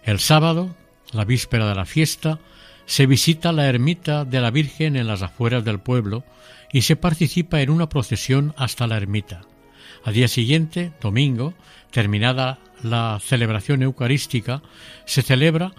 El 0.03 0.19
sábado, 0.19 0.75
la 1.13 1.27
víspera 1.27 1.69
de 1.69 1.75
la 1.75 1.85
fiesta, 1.85 2.39
se 2.87 3.05
visita 3.05 3.53
la 3.53 3.67
ermita 3.67 4.25
de 4.25 4.41
la 4.41 4.51
Virgen 4.51 4.97
en 4.97 5.09
las 5.09 5.21
afueras 5.21 5.63
del 5.63 5.79
pueblo 5.79 6.25
y 6.73 6.81
se 6.81 6.97
participa 6.97 7.61
en 7.61 7.69
una 7.69 7.91
procesión 7.91 8.55
hasta 8.57 8.87
la 8.87 8.97
ermita. 8.97 9.43
Al 10.03 10.15
día 10.15 10.29
siguiente, 10.29 10.95
domingo, 11.03 11.53
terminada 11.91 12.61
la 12.83 13.21
celebración 13.23 13.83
eucarística, 13.83 14.63
se 15.05 15.21
celebra 15.21 15.75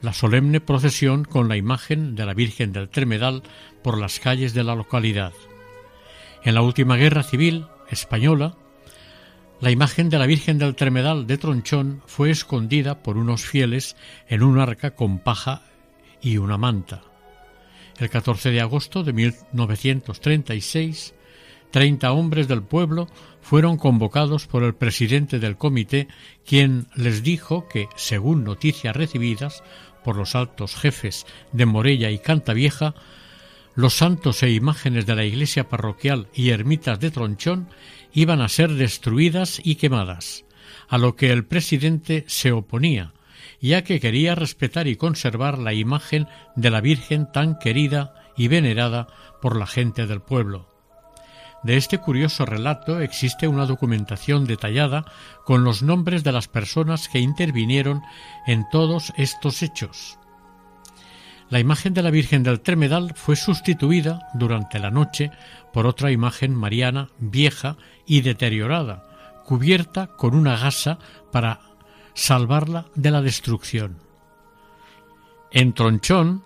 la 0.00 0.14
solemne 0.14 0.62
procesión 0.62 1.26
con 1.26 1.48
la 1.50 1.58
imagen 1.58 2.14
de 2.16 2.24
la 2.24 2.32
Virgen 2.32 2.72
del 2.72 2.88
Tremedal 2.88 3.42
por 3.82 3.98
las 3.98 4.20
calles 4.20 4.54
de 4.54 4.64
la 4.64 4.74
localidad. 4.74 5.34
En 6.42 6.54
la 6.54 6.62
última 6.62 6.96
guerra 6.96 7.22
civil 7.22 7.66
española, 7.90 8.56
la 9.60 9.70
imagen 9.70 10.10
de 10.10 10.18
la 10.18 10.26
Virgen 10.26 10.58
del 10.58 10.74
Tremedal 10.74 11.26
de 11.26 11.38
Tronchón 11.38 12.02
fue 12.06 12.30
escondida 12.30 13.02
por 13.02 13.16
unos 13.16 13.46
fieles 13.46 13.96
en 14.28 14.42
un 14.42 14.58
arca 14.58 14.94
con 14.94 15.18
paja 15.18 15.62
y 16.20 16.36
una 16.36 16.58
manta. 16.58 17.02
El 17.98 18.10
14 18.10 18.50
de 18.50 18.60
agosto 18.60 19.02
de 19.02 19.14
1936, 19.14 21.14
treinta 21.70 22.12
hombres 22.12 22.48
del 22.48 22.62
pueblo 22.62 23.08
fueron 23.40 23.78
convocados 23.78 24.46
por 24.46 24.62
el 24.62 24.74
presidente 24.74 25.38
del 25.38 25.56
comité, 25.56 26.06
quien 26.44 26.88
les 26.94 27.22
dijo 27.22 27.66
que, 27.68 27.88
según 27.96 28.44
noticias 28.44 28.94
recibidas 28.94 29.62
por 30.04 30.16
los 30.16 30.34
altos 30.34 30.76
jefes 30.76 31.24
de 31.52 31.64
Morella 31.64 32.10
y 32.10 32.18
Cantavieja, 32.18 32.94
los 33.76 33.94
santos 33.94 34.42
e 34.42 34.50
imágenes 34.50 35.04
de 35.06 35.14
la 35.14 35.24
iglesia 35.24 35.68
parroquial 35.68 36.28
y 36.34 36.50
ermitas 36.50 36.98
de 36.98 37.10
Tronchón 37.10 37.68
iban 38.12 38.40
a 38.40 38.48
ser 38.48 38.72
destruidas 38.72 39.60
y 39.62 39.76
quemadas, 39.76 40.46
a 40.88 40.96
lo 40.96 41.14
que 41.14 41.30
el 41.30 41.44
presidente 41.44 42.24
se 42.26 42.52
oponía, 42.52 43.12
ya 43.60 43.84
que 43.84 44.00
quería 44.00 44.34
respetar 44.34 44.88
y 44.88 44.96
conservar 44.96 45.58
la 45.58 45.74
imagen 45.74 46.26
de 46.56 46.70
la 46.70 46.80
Virgen 46.80 47.30
tan 47.30 47.58
querida 47.58 48.14
y 48.34 48.48
venerada 48.48 49.08
por 49.42 49.56
la 49.56 49.66
gente 49.66 50.06
del 50.06 50.22
pueblo. 50.22 50.74
De 51.62 51.76
este 51.76 51.98
curioso 51.98 52.46
relato 52.46 53.00
existe 53.00 53.48
una 53.48 53.66
documentación 53.66 54.46
detallada 54.46 55.04
con 55.44 55.64
los 55.64 55.82
nombres 55.82 56.24
de 56.24 56.32
las 56.32 56.48
personas 56.48 57.08
que 57.08 57.18
intervinieron 57.18 58.02
en 58.46 58.66
todos 58.70 59.12
estos 59.16 59.62
hechos. 59.62 60.18
La 61.48 61.60
imagen 61.60 61.94
de 61.94 62.02
la 62.02 62.10
Virgen 62.10 62.42
del 62.42 62.60
Tremedal 62.60 63.12
fue 63.14 63.36
sustituida 63.36 64.28
durante 64.34 64.80
la 64.80 64.90
noche 64.90 65.30
por 65.72 65.86
otra 65.86 66.10
imagen 66.10 66.54
mariana 66.54 67.08
vieja 67.18 67.76
y 68.04 68.22
deteriorada, 68.22 69.04
cubierta 69.44 70.08
con 70.08 70.34
una 70.34 70.56
gasa 70.56 70.98
para 71.30 71.60
salvarla 72.14 72.86
de 72.96 73.10
la 73.12 73.22
destrucción. 73.22 73.98
En 75.52 75.72
Tronchón, 75.72 76.42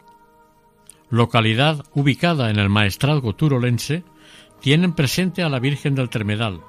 localidad 1.08 1.82
ubicada 1.94 2.50
en 2.50 2.58
el 2.58 2.68
maestrazgo 2.68 3.34
turolense, 3.34 4.04
tienen 4.60 4.92
presente 4.92 5.42
a 5.42 5.48
la 5.48 5.60
Virgen 5.60 5.94
del 5.94 6.10
Tremedal, 6.10 6.60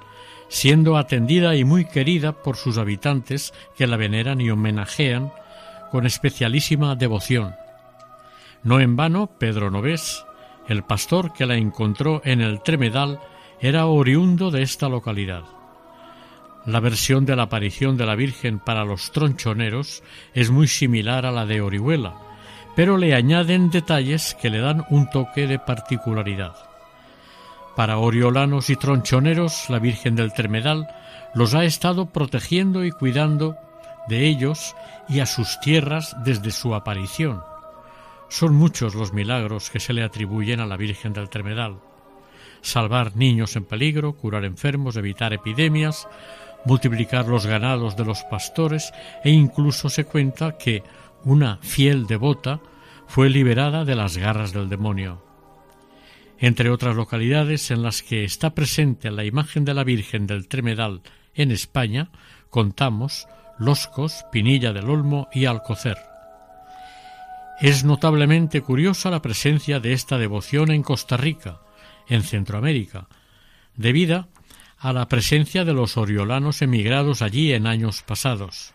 siendo 0.48 0.96
atendida 0.96 1.58
y 1.58 1.66
muy 1.66 1.84
querida 1.84 2.32
por 2.32 2.56
sus 2.56 2.78
habitantes 2.78 3.54
que 3.76 3.88
la 3.88 3.98
veneran 3.98 4.40
y 4.40 4.50
homenajean 4.50 5.34
con 5.92 6.06
especialísima 6.06 6.96
devoción. 6.96 7.54
No 8.64 8.80
en 8.80 8.96
vano, 8.96 9.28
Pedro 9.40 9.72
Novés, 9.72 10.26
el 10.68 10.84
pastor 10.84 11.34
que 11.34 11.46
la 11.46 11.56
encontró 11.56 12.22
en 12.24 12.42
el 12.42 12.62
Tremedal, 12.62 13.20
era 13.60 13.88
oriundo 13.88 14.52
de 14.52 14.62
esta 14.62 14.90
localidad. 14.90 15.44
La 16.66 16.80
versión 16.80 17.26
de 17.26 17.36
la 17.36 17.44
aparición 17.44 17.98
de 17.98 18.06
la 18.06 18.16
Virgen 18.16 18.60
para 18.60 18.86
los 18.86 19.12
tronchoneros 19.12 20.04
es 20.34 20.52
muy 20.52 20.68
similar 20.68 21.26
a 21.26 21.32
la 21.32 21.48
de 21.48 21.62
Orihuela, 21.62 22.14
pero 22.76 22.98
le 22.98 23.16
añaden 23.16 23.72
detalles 23.72 24.36
que 24.40 24.50
le 24.52 24.60
dan 24.60 24.86
un 24.90 25.10
toque 25.10 25.48
de 25.48 25.58
particularidad. 25.58 26.54
Para 27.76 27.98
oriolanos 27.98 28.70
y 28.70 28.76
tronchoneros, 28.76 29.70
la 29.70 29.80
Virgen 29.80 30.16
del 30.16 30.34
Tremedal 30.34 30.88
los 31.34 31.56
ha 31.56 31.64
estado 31.64 32.08
protegiendo 32.08 32.86
y 32.86 32.92
cuidando 32.92 33.58
de 34.08 34.28
ellos 34.28 34.76
y 35.10 35.20
a 35.20 35.26
sus 35.26 35.60
tierras 35.62 36.16
desde 36.24 36.52
su 36.52 36.76
aparición. 36.76 37.51
Son 38.32 38.56
muchos 38.56 38.96
los 38.96 39.12
milagros 39.12 39.70
que 39.70 39.82
se 39.82 39.92
le 39.92 40.04
atribuyen 40.04 40.62
a 40.62 40.66
la 40.66 40.78
Virgen 40.78 41.12
del 41.12 41.30
Tremedal. 41.30 41.82
Salvar 42.62 43.18
niños 43.18 43.58
en 43.58 43.66
peligro, 43.66 44.14
curar 44.14 44.46
enfermos, 44.46 44.96
evitar 44.96 45.34
epidemias, 45.34 46.08
multiplicar 46.64 47.28
los 47.28 47.46
ganados 47.46 47.98
de 47.98 48.06
los 48.06 48.24
pastores 48.24 48.94
e 49.26 49.32
incluso 49.32 49.90
se 49.90 50.06
cuenta 50.06 50.58
que 50.58 50.82
una 51.26 51.58
fiel 51.58 52.08
devota 52.08 52.62
fue 53.06 53.30
liberada 53.30 53.84
de 53.84 53.96
las 53.96 54.16
garras 54.16 54.54
del 54.54 54.70
demonio. 54.70 55.22
Entre 56.40 56.70
otras 56.70 56.96
localidades 56.96 57.70
en 57.70 57.84
las 57.84 58.02
que 58.02 58.24
está 58.24 58.56
presente 58.56 59.12
la 59.12 59.26
imagen 59.26 59.66
de 59.66 59.74
la 59.74 59.84
Virgen 59.84 60.26
del 60.26 60.48
Tremedal 60.48 61.02
en 61.34 61.52
España, 61.52 62.12
contamos 62.50 63.28
Loscos, 63.60 64.24
Pinilla 64.32 64.72
del 64.72 64.90
Olmo 64.90 65.28
y 65.34 65.46
Alcocer. 65.46 66.11
Es 67.62 67.84
notablemente 67.84 68.62
curiosa 68.62 69.12
la 69.12 69.22
presencia 69.22 69.80
de 69.80 69.94
esta 69.94 70.18
devoción 70.18 70.72
en 70.72 70.82
Costa 70.82 71.16
Rica, 71.16 71.62
en 72.08 72.24
Centroamérica, 72.24 73.08
debida 73.76 74.30
a 74.80 74.92
la 74.94 75.08
presencia 75.08 75.64
de 75.64 75.76
los 75.76 75.96
oriolanos 75.96 76.64
emigrados 76.64 77.22
allí 77.22 77.54
en 77.54 77.68
años 77.68 78.02
pasados. 78.02 78.74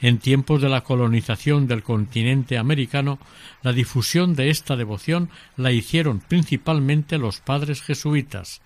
En 0.00 0.18
tiempos 0.18 0.62
de 0.62 0.68
la 0.68 0.82
colonización 0.82 1.66
del 1.66 1.82
continente 1.82 2.58
americano, 2.58 3.18
la 3.60 3.72
difusión 3.72 4.36
de 4.36 4.50
esta 4.50 4.76
devoción 4.76 5.28
la 5.56 5.72
hicieron 5.72 6.20
principalmente 6.20 7.18
los 7.18 7.40
padres 7.40 7.82
jesuitas, 7.82 8.62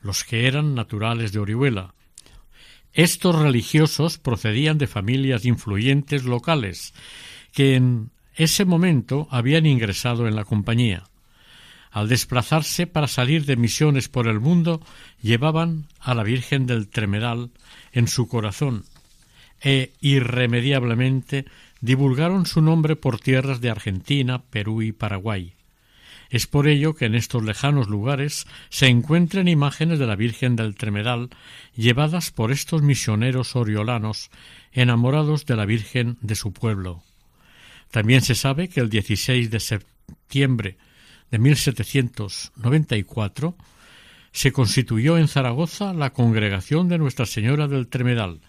los 0.00 0.24
que 0.24 0.46
eran 0.46 0.74
naturales 0.74 1.32
de 1.32 1.40
Orihuela. 1.40 1.92
Estos 2.94 3.36
religiosos 3.36 4.16
procedían 4.16 4.78
de 4.78 4.86
familias 4.86 5.44
influyentes 5.44 6.24
locales, 6.24 6.94
que 7.52 7.76
en 7.76 8.10
ese 8.36 8.64
momento 8.64 9.26
habían 9.30 9.66
ingresado 9.66 10.28
en 10.28 10.36
la 10.36 10.44
compañía. 10.44 11.04
Al 11.90 12.08
desplazarse 12.08 12.86
para 12.86 13.08
salir 13.08 13.46
de 13.46 13.56
misiones 13.56 14.08
por 14.08 14.28
el 14.28 14.38
mundo, 14.38 14.82
llevaban 15.22 15.86
a 15.98 16.14
la 16.14 16.22
Virgen 16.22 16.66
del 16.66 16.88
Tremedal 16.88 17.50
en 17.92 18.06
su 18.06 18.28
corazón 18.28 18.84
e 19.62 19.92
irremediablemente 20.00 21.46
divulgaron 21.80 22.46
su 22.46 22.60
nombre 22.60 22.96
por 22.96 23.18
tierras 23.18 23.60
de 23.60 23.70
Argentina, 23.70 24.42
Perú 24.42 24.82
y 24.82 24.92
Paraguay. 24.92 25.54
Es 26.28 26.46
por 26.46 26.66
ello 26.66 26.94
que 26.94 27.06
en 27.06 27.14
estos 27.14 27.44
lejanos 27.44 27.88
lugares 27.88 28.46
se 28.68 28.88
encuentran 28.88 29.48
imágenes 29.48 29.98
de 29.98 30.06
la 30.06 30.16
Virgen 30.16 30.56
del 30.56 30.74
Tremedal 30.74 31.30
llevadas 31.76 32.32
por 32.32 32.50
estos 32.50 32.82
misioneros 32.82 33.54
oriolanos 33.54 34.30
enamorados 34.72 35.46
de 35.46 35.56
la 35.56 35.66
Virgen 35.66 36.18
de 36.20 36.34
su 36.34 36.52
pueblo. 36.52 37.05
También 37.90 38.22
se 38.22 38.34
sabe 38.34 38.68
que 38.68 38.80
el 38.80 38.90
16 38.90 39.50
de 39.50 39.60
septiembre 39.60 40.76
de 41.30 41.38
1794 41.38 43.56
se 44.32 44.52
constituyó 44.52 45.16
en 45.18 45.28
Zaragoza 45.28 45.94
la 45.94 46.12
congregación 46.12 46.88
de 46.88 46.98
Nuestra 46.98 47.26
Señora 47.26 47.68
del 47.68 47.86
Tremedal, 47.88 48.40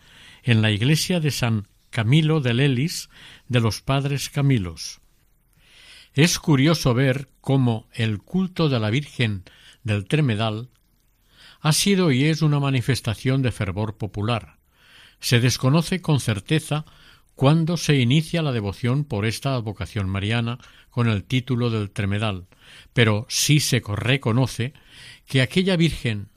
en 0.44 0.62
la 0.62 0.72
iglesia 0.72 1.20
de 1.20 1.32
San 1.32 1.68
Camilo 1.90 2.42
de 2.42 2.54
Lelis 2.54 3.10
de 3.48 3.62
los 3.62 3.82
Padres 3.82 4.30
Camilos. 4.30 5.00
Es 6.14 6.40
curioso 6.40 6.94
ver 6.94 7.30
cómo 7.42 7.88
el 7.94 8.20
culto 8.20 8.70
de 8.70 8.80
la 8.80 8.90
Virgen 8.90 9.44
del 9.84 10.06
Tremedal 10.06 10.70
ha 11.62 11.74
sido 11.74 12.12
y 12.12 12.26
es 12.26 12.42
una 12.42 12.60
manifestación 12.60 13.42
de 13.42 13.52
fervor 13.52 13.98
popular. 13.98 14.58
Se 15.20 15.40
desconoce 15.40 16.02
con 16.02 16.20
certeza 16.20 16.86
cuándo 17.38 17.78
se 17.78 17.98
inicia 17.98 18.42
la 18.42 18.52
devoción 18.52 19.06
por 19.06 19.24
esta 19.24 19.54
advocación 19.54 20.10
mariana 20.10 20.58
con 20.90 21.08
el 21.08 21.24
título 21.24 21.70
del 21.70 21.92
Tremedal, 21.92 22.48
pero 22.94 23.28
sí 23.30 23.60
se 23.60 23.80
reconoce 23.86 24.74
que 25.28 25.44
aquella 25.44 25.78
Virgen 25.78 26.30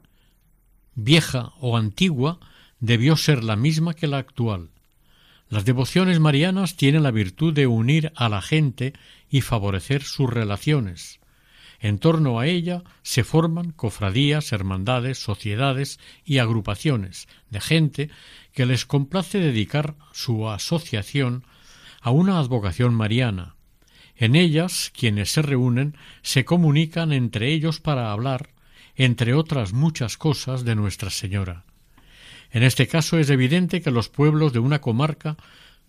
vieja 0.94 1.54
o 1.58 1.78
antigua 1.78 2.38
debió 2.80 3.16
ser 3.16 3.42
la 3.42 3.56
misma 3.56 3.94
que 3.94 4.08
la 4.08 4.18
actual. 4.18 4.68
Las 5.48 5.64
devociones 5.64 6.20
marianas 6.20 6.76
tienen 6.76 7.02
la 7.02 7.10
virtud 7.10 7.54
de 7.54 7.66
unir 7.66 8.12
a 8.14 8.28
la 8.28 8.42
gente 8.42 8.92
y 9.30 9.40
favorecer 9.40 10.02
sus 10.02 10.28
relaciones. 10.28 11.19
En 11.80 11.98
torno 11.98 12.38
a 12.38 12.46
ella 12.46 12.82
se 13.02 13.24
forman 13.24 13.72
cofradías, 13.72 14.52
hermandades, 14.52 15.18
sociedades 15.18 15.98
y 16.24 16.38
agrupaciones 16.38 17.26
de 17.48 17.60
gente 17.60 18.10
que 18.52 18.66
les 18.66 18.84
complace 18.84 19.38
dedicar 19.38 19.94
su 20.12 20.48
asociación 20.50 21.44
a 22.02 22.10
una 22.10 22.38
advocación 22.38 22.94
mariana. 22.94 23.54
En 24.14 24.36
ellas, 24.36 24.92
quienes 24.94 25.32
se 25.32 25.40
reúnen 25.40 25.96
se 26.20 26.44
comunican 26.44 27.12
entre 27.12 27.52
ellos 27.52 27.80
para 27.80 28.12
hablar, 28.12 28.50
entre 28.94 29.32
otras 29.32 29.72
muchas 29.72 30.18
cosas, 30.18 30.64
de 30.64 30.74
Nuestra 30.74 31.08
Señora. 31.08 31.64
En 32.50 32.62
este 32.62 32.86
caso 32.88 33.16
es 33.18 33.30
evidente 33.30 33.80
que 33.80 33.90
los 33.90 34.10
pueblos 34.10 34.52
de 34.52 34.58
una 34.58 34.82
comarca 34.82 35.38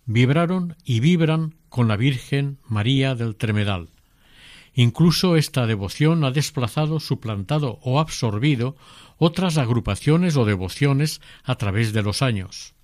vibraron 0.06 0.76
y 0.84 1.00
vibran 1.00 1.54
con 1.68 1.88
la 1.88 1.96
Virgen 1.96 2.58
María 2.66 3.14
del 3.14 3.36
Tremedal. 3.36 3.91
Incluso 4.74 5.36
esta 5.36 5.66
devoción 5.66 6.24
ha 6.24 6.30
desplazado, 6.30 6.98
suplantado 6.98 7.78
o 7.82 8.00
absorbido 8.00 8.76
otras 9.18 9.58
agrupaciones 9.58 10.36
o 10.36 10.44
devociones 10.44 11.20
a 11.44 11.56
través 11.56 11.92
de 11.92 12.02
los 12.02 12.22
años. 12.22 12.74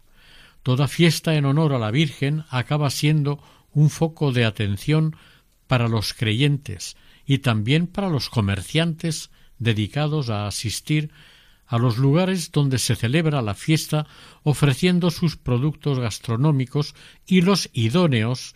Toda 0.63 0.89
fiesta 0.89 1.35
en 1.35 1.47
honor 1.47 1.73
a 1.73 1.79
la 1.79 1.91
Virgen 1.91 2.45
acaba 2.51 2.91
siendo 2.91 3.43
un 3.73 3.91
foco 3.91 4.33
de 4.33 4.45
atención 4.45 5.17
para 5.67 5.89
los 5.89 6.15
creyentes 6.15 6.97
y 7.25 7.39
también 7.39 7.87
para 7.87 8.09
los 8.09 8.29
comerciantes 8.29 9.31
dedicados 9.59 10.31
a 10.31 10.47
asistir 10.47 11.11
a 11.67 11.79
los 11.79 11.99
lugares 11.99 12.51
donde 12.51 12.79
se 12.79 12.97
celebra 12.97 13.43
la 13.43 13.55
fiesta 13.55 14.07
ofreciendo 14.43 15.11
sus 15.11 15.37
productos 15.37 15.99
gastronómicos 15.99 16.95
y 17.27 17.43
los 17.43 17.69
idóneos 17.75 18.55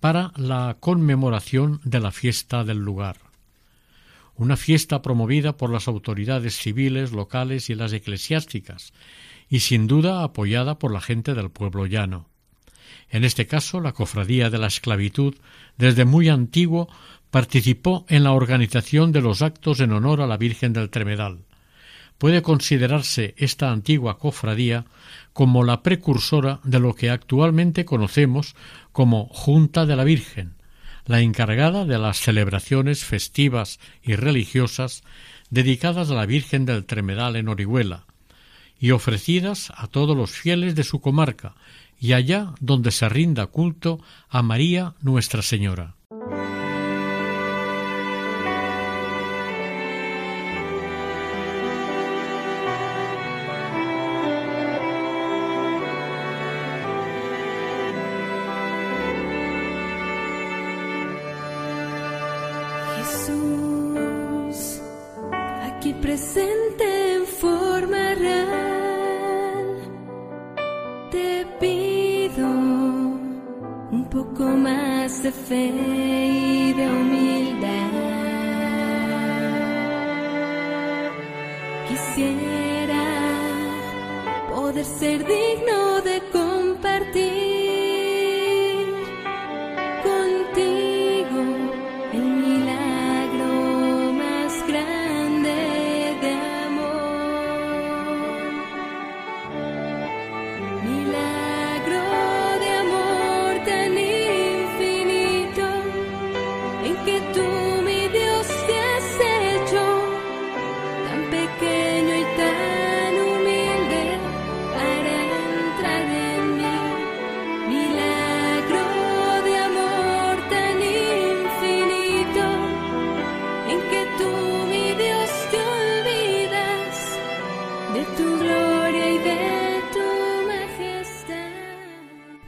para 0.00 0.32
la 0.36 0.76
conmemoración 0.80 1.80
de 1.84 2.00
la 2.00 2.12
fiesta 2.12 2.64
del 2.64 2.78
lugar. 2.78 3.16
Una 4.36 4.56
fiesta 4.56 5.00
promovida 5.00 5.56
por 5.56 5.70
las 5.70 5.86
autoridades 5.88 6.56
civiles, 6.56 7.12
locales 7.12 7.70
y 7.70 7.74
las 7.74 7.92
eclesiásticas, 7.92 8.92
y 9.48 9.60
sin 9.60 9.86
duda 9.86 10.22
apoyada 10.22 10.78
por 10.78 10.92
la 10.92 11.00
gente 11.00 11.34
del 11.34 11.50
pueblo 11.50 11.86
llano. 11.86 12.28
En 13.10 13.24
este 13.24 13.46
caso, 13.46 13.80
la 13.80 13.92
Cofradía 13.92 14.50
de 14.50 14.58
la 14.58 14.66
Esclavitud, 14.66 15.34
desde 15.76 16.04
muy 16.04 16.28
antiguo, 16.28 16.88
participó 17.30 18.04
en 18.08 18.24
la 18.24 18.32
organización 18.32 19.12
de 19.12 19.20
los 19.20 19.42
actos 19.42 19.80
en 19.80 19.92
honor 19.92 20.20
a 20.20 20.26
la 20.26 20.36
Virgen 20.36 20.72
del 20.72 20.90
Tremedal. 20.90 21.44
Puede 22.18 22.42
considerarse 22.42 23.34
esta 23.36 23.70
antigua 23.72 24.18
cofradía 24.18 24.84
como 25.32 25.64
la 25.64 25.82
precursora 25.82 26.60
de 26.62 26.78
lo 26.78 26.94
que 26.94 27.10
actualmente 27.10 27.84
conocemos 27.84 28.54
como 28.94 29.26
Junta 29.26 29.86
de 29.86 29.96
la 29.96 30.04
Virgen, 30.04 30.54
la 31.04 31.20
encargada 31.20 31.84
de 31.84 31.98
las 31.98 32.18
celebraciones 32.18 33.04
festivas 33.04 33.80
y 34.04 34.14
religiosas 34.14 35.02
dedicadas 35.50 36.12
a 36.12 36.14
la 36.14 36.26
Virgen 36.26 36.64
del 36.64 36.84
Tremedal 36.86 37.34
en 37.34 37.48
Orihuela, 37.48 38.06
y 38.78 38.92
ofrecidas 38.92 39.72
a 39.76 39.88
todos 39.88 40.16
los 40.16 40.30
fieles 40.30 40.76
de 40.76 40.84
su 40.84 41.00
comarca, 41.00 41.56
y 41.98 42.12
allá 42.12 42.54
donde 42.60 42.92
se 42.92 43.08
rinda 43.08 43.48
culto 43.48 44.00
a 44.28 44.42
María 44.42 44.94
Nuestra 45.02 45.42
Señora. 45.42 45.96
Presente 67.34 67.40
en 67.40 67.40
forma 67.40 68.14
real 68.14 68.54
un 73.90 74.08
poco 74.10 74.44
más 74.44 75.22
de 75.22 75.30
fe 75.30 75.66
y 75.66 76.72
de 76.72 76.86
humildad. 76.86 77.90
Quisiera 81.88 83.04
poder 84.54 84.84
ser 84.84 85.24
digno 85.24 86.00
de 86.02 86.22
compartir. 86.32 87.43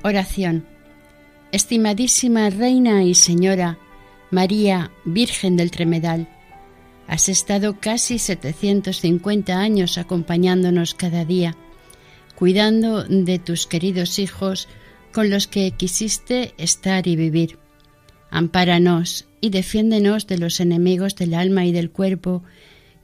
Oración. 0.07 0.65
Estimadísima 1.51 2.49
Reina 2.49 3.03
y 3.03 3.17
Señora 3.17 3.77
María, 4.31 4.93
Virgen 5.05 5.57
del 5.57 5.73
Tremedal, 5.73 6.29
has 7.09 7.29
estado 7.29 7.81
casi 7.81 8.21
750 8.21 9.59
años 9.59 9.99
acompañándonos 9.99 10.95
cada 10.95 11.25
día, 11.25 11.57
cuidando 12.37 13.03
de 13.03 13.41
tus 13.41 13.67
queridos 13.67 14.21
hijos 14.21 14.69
con 15.13 15.29
los 15.29 15.49
que 15.49 15.73
quisiste 15.73 16.55
estar 16.57 17.09
y 17.09 17.17
vivir. 17.17 17.59
Ampáranos 18.31 19.27
y 19.41 19.51
defiéndenos 19.51 20.29
de 20.29 20.39
los 20.39 20.61
enemigos 20.61 21.17
del 21.17 21.35
alma 21.35 21.67
y 21.67 21.73
del 21.73 21.91
cuerpo 21.91 22.45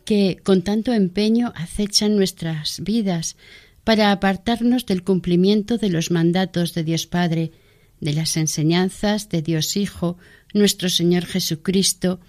que 0.04 0.38
con 0.44 0.62
tanto 0.62 0.92
empeño 0.92 1.52
acechan 1.56 2.14
nuestras 2.14 2.78
vidas, 2.84 3.36
para 3.84 4.12
apartarnos 4.12 4.86
del 4.86 5.02
cumplimiento 5.02 5.78
de 5.78 5.90
los 5.90 6.10
mandatos 6.10 6.74
de 6.74 6.84
Dios 6.84 7.06
Padre, 7.06 7.52
de 8.00 8.12
las 8.12 8.36
enseñanzas 8.36 9.28
de 9.28 9.42
Dios 9.42 9.76
Hijo, 9.76 10.18
nuestro 10.54 10.88
Señor 10.88 11.26
Jesucristo, 11.26 12.20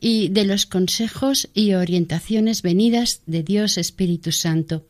y 0.00 0.28
de 0.30 0.44
los 0.44 0.66
consejos 0.66 1.48
y 1.54 1.74
orientaciones 1.74 2.62
venidas 2.62 3.22
de 3.26 3.44
Dios 3.44 3.78
Espíritu 3.78 4.32
Santo. 4.32 4.86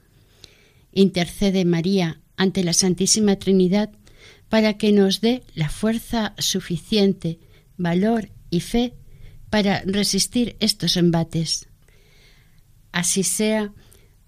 Intercede 0.93 1.65
María 1.65 2.21
ante 2.37 2.65
la 2.65 2.73
Santísima 2.73 3.37
Trinidad 3.37 3.91
para 4.49 4.79
que 4.79 4.91
nos 4.93 5.21
dé 5.21 5.43
la 5.55 5.69
fuerza 5.69 6.35
suficiente, 6.39 7.39
valor 7.77 8.31
y 8.49 8.61
fe 8.61 8.95
para 9.51 9.83
resistir 9.85 10.57
estos 10.61 10.97
embates. 10.97 11.69
Así 12.91 13.23
sea 13.23 13.73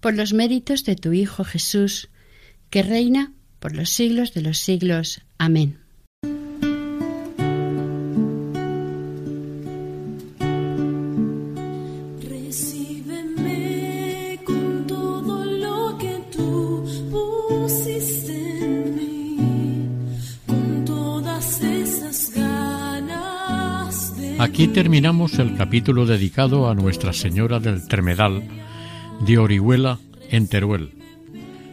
por 0.05 0.13
los 0.13 0.33
méritos 0.33 0.83
de 0.83 0.95
tu 0.95 1.13
Hijo 1.13 1.43
Jesús, 1.43 2.09
que 2.69 2.83
reina 2.83 3.33
por 3.59 3.75
los 3.75 3.89
siglos 3.89 4.35
de 4.35 4.41
los 4.43 4.59
siglos. 4.59 5.23
Amén. 5.39 5.79
con 14.45 14.85
todo 14.85 15.43
lo 15.43 15.97
que 15.97 16.21
tú 16.31 16.85
pusiste 17.09 18.63
en 18.63 18.95
mí, 18.95 19.37
con 20.45 20.85
todas 20.85 21.63
esas 21.63 22.31
ganas 22.35 24.13
Aquí 24.37 24.67
terminamos 24.67 25.39
el 25.39 25.57
capítulo 25.57 26.05
dedicado 26.05 26.69
a 26.69 26.75
Nuestra 26.75 27.11
Señora 27.11 27.59
del 27.59 27.87
Termedal 27.87 28.43
de 29.25 29.39
Orihuela 29.39 29.97
en 30.29 30.47
Teruel, 30.47 30.91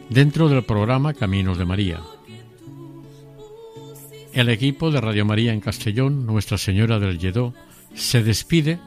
dentro 0.09 0.49
del 0.49 0.65
programa 0.65 1.13
Caminos 1.13 1.59
de 1.59 1.67
María. 1.67 2.01
El 4.33 4.49
equipo 4.49 4.91
de 4.91 5.03
Radio 5.03 5.27
María 5.27 5.53
en 5.53 5.61
Castellón, 5.61 6.25
Nuestra 6.25 6.57
Señora 6.57 6.99
del 6.99 7.19
Lledó, 7.19 7.53
se 7.95 8.23
despide 8.23 8.79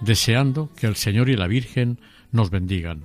deseando 0.00 0.70
que 0.74 0.88
el 0.88 0.96
Señor 0.96 1.28
y 1.28 1.36
la 1.36 1.46
Virgen 1.46 2.00
nos 2.32 2.50
bendigan. 2.50 3.04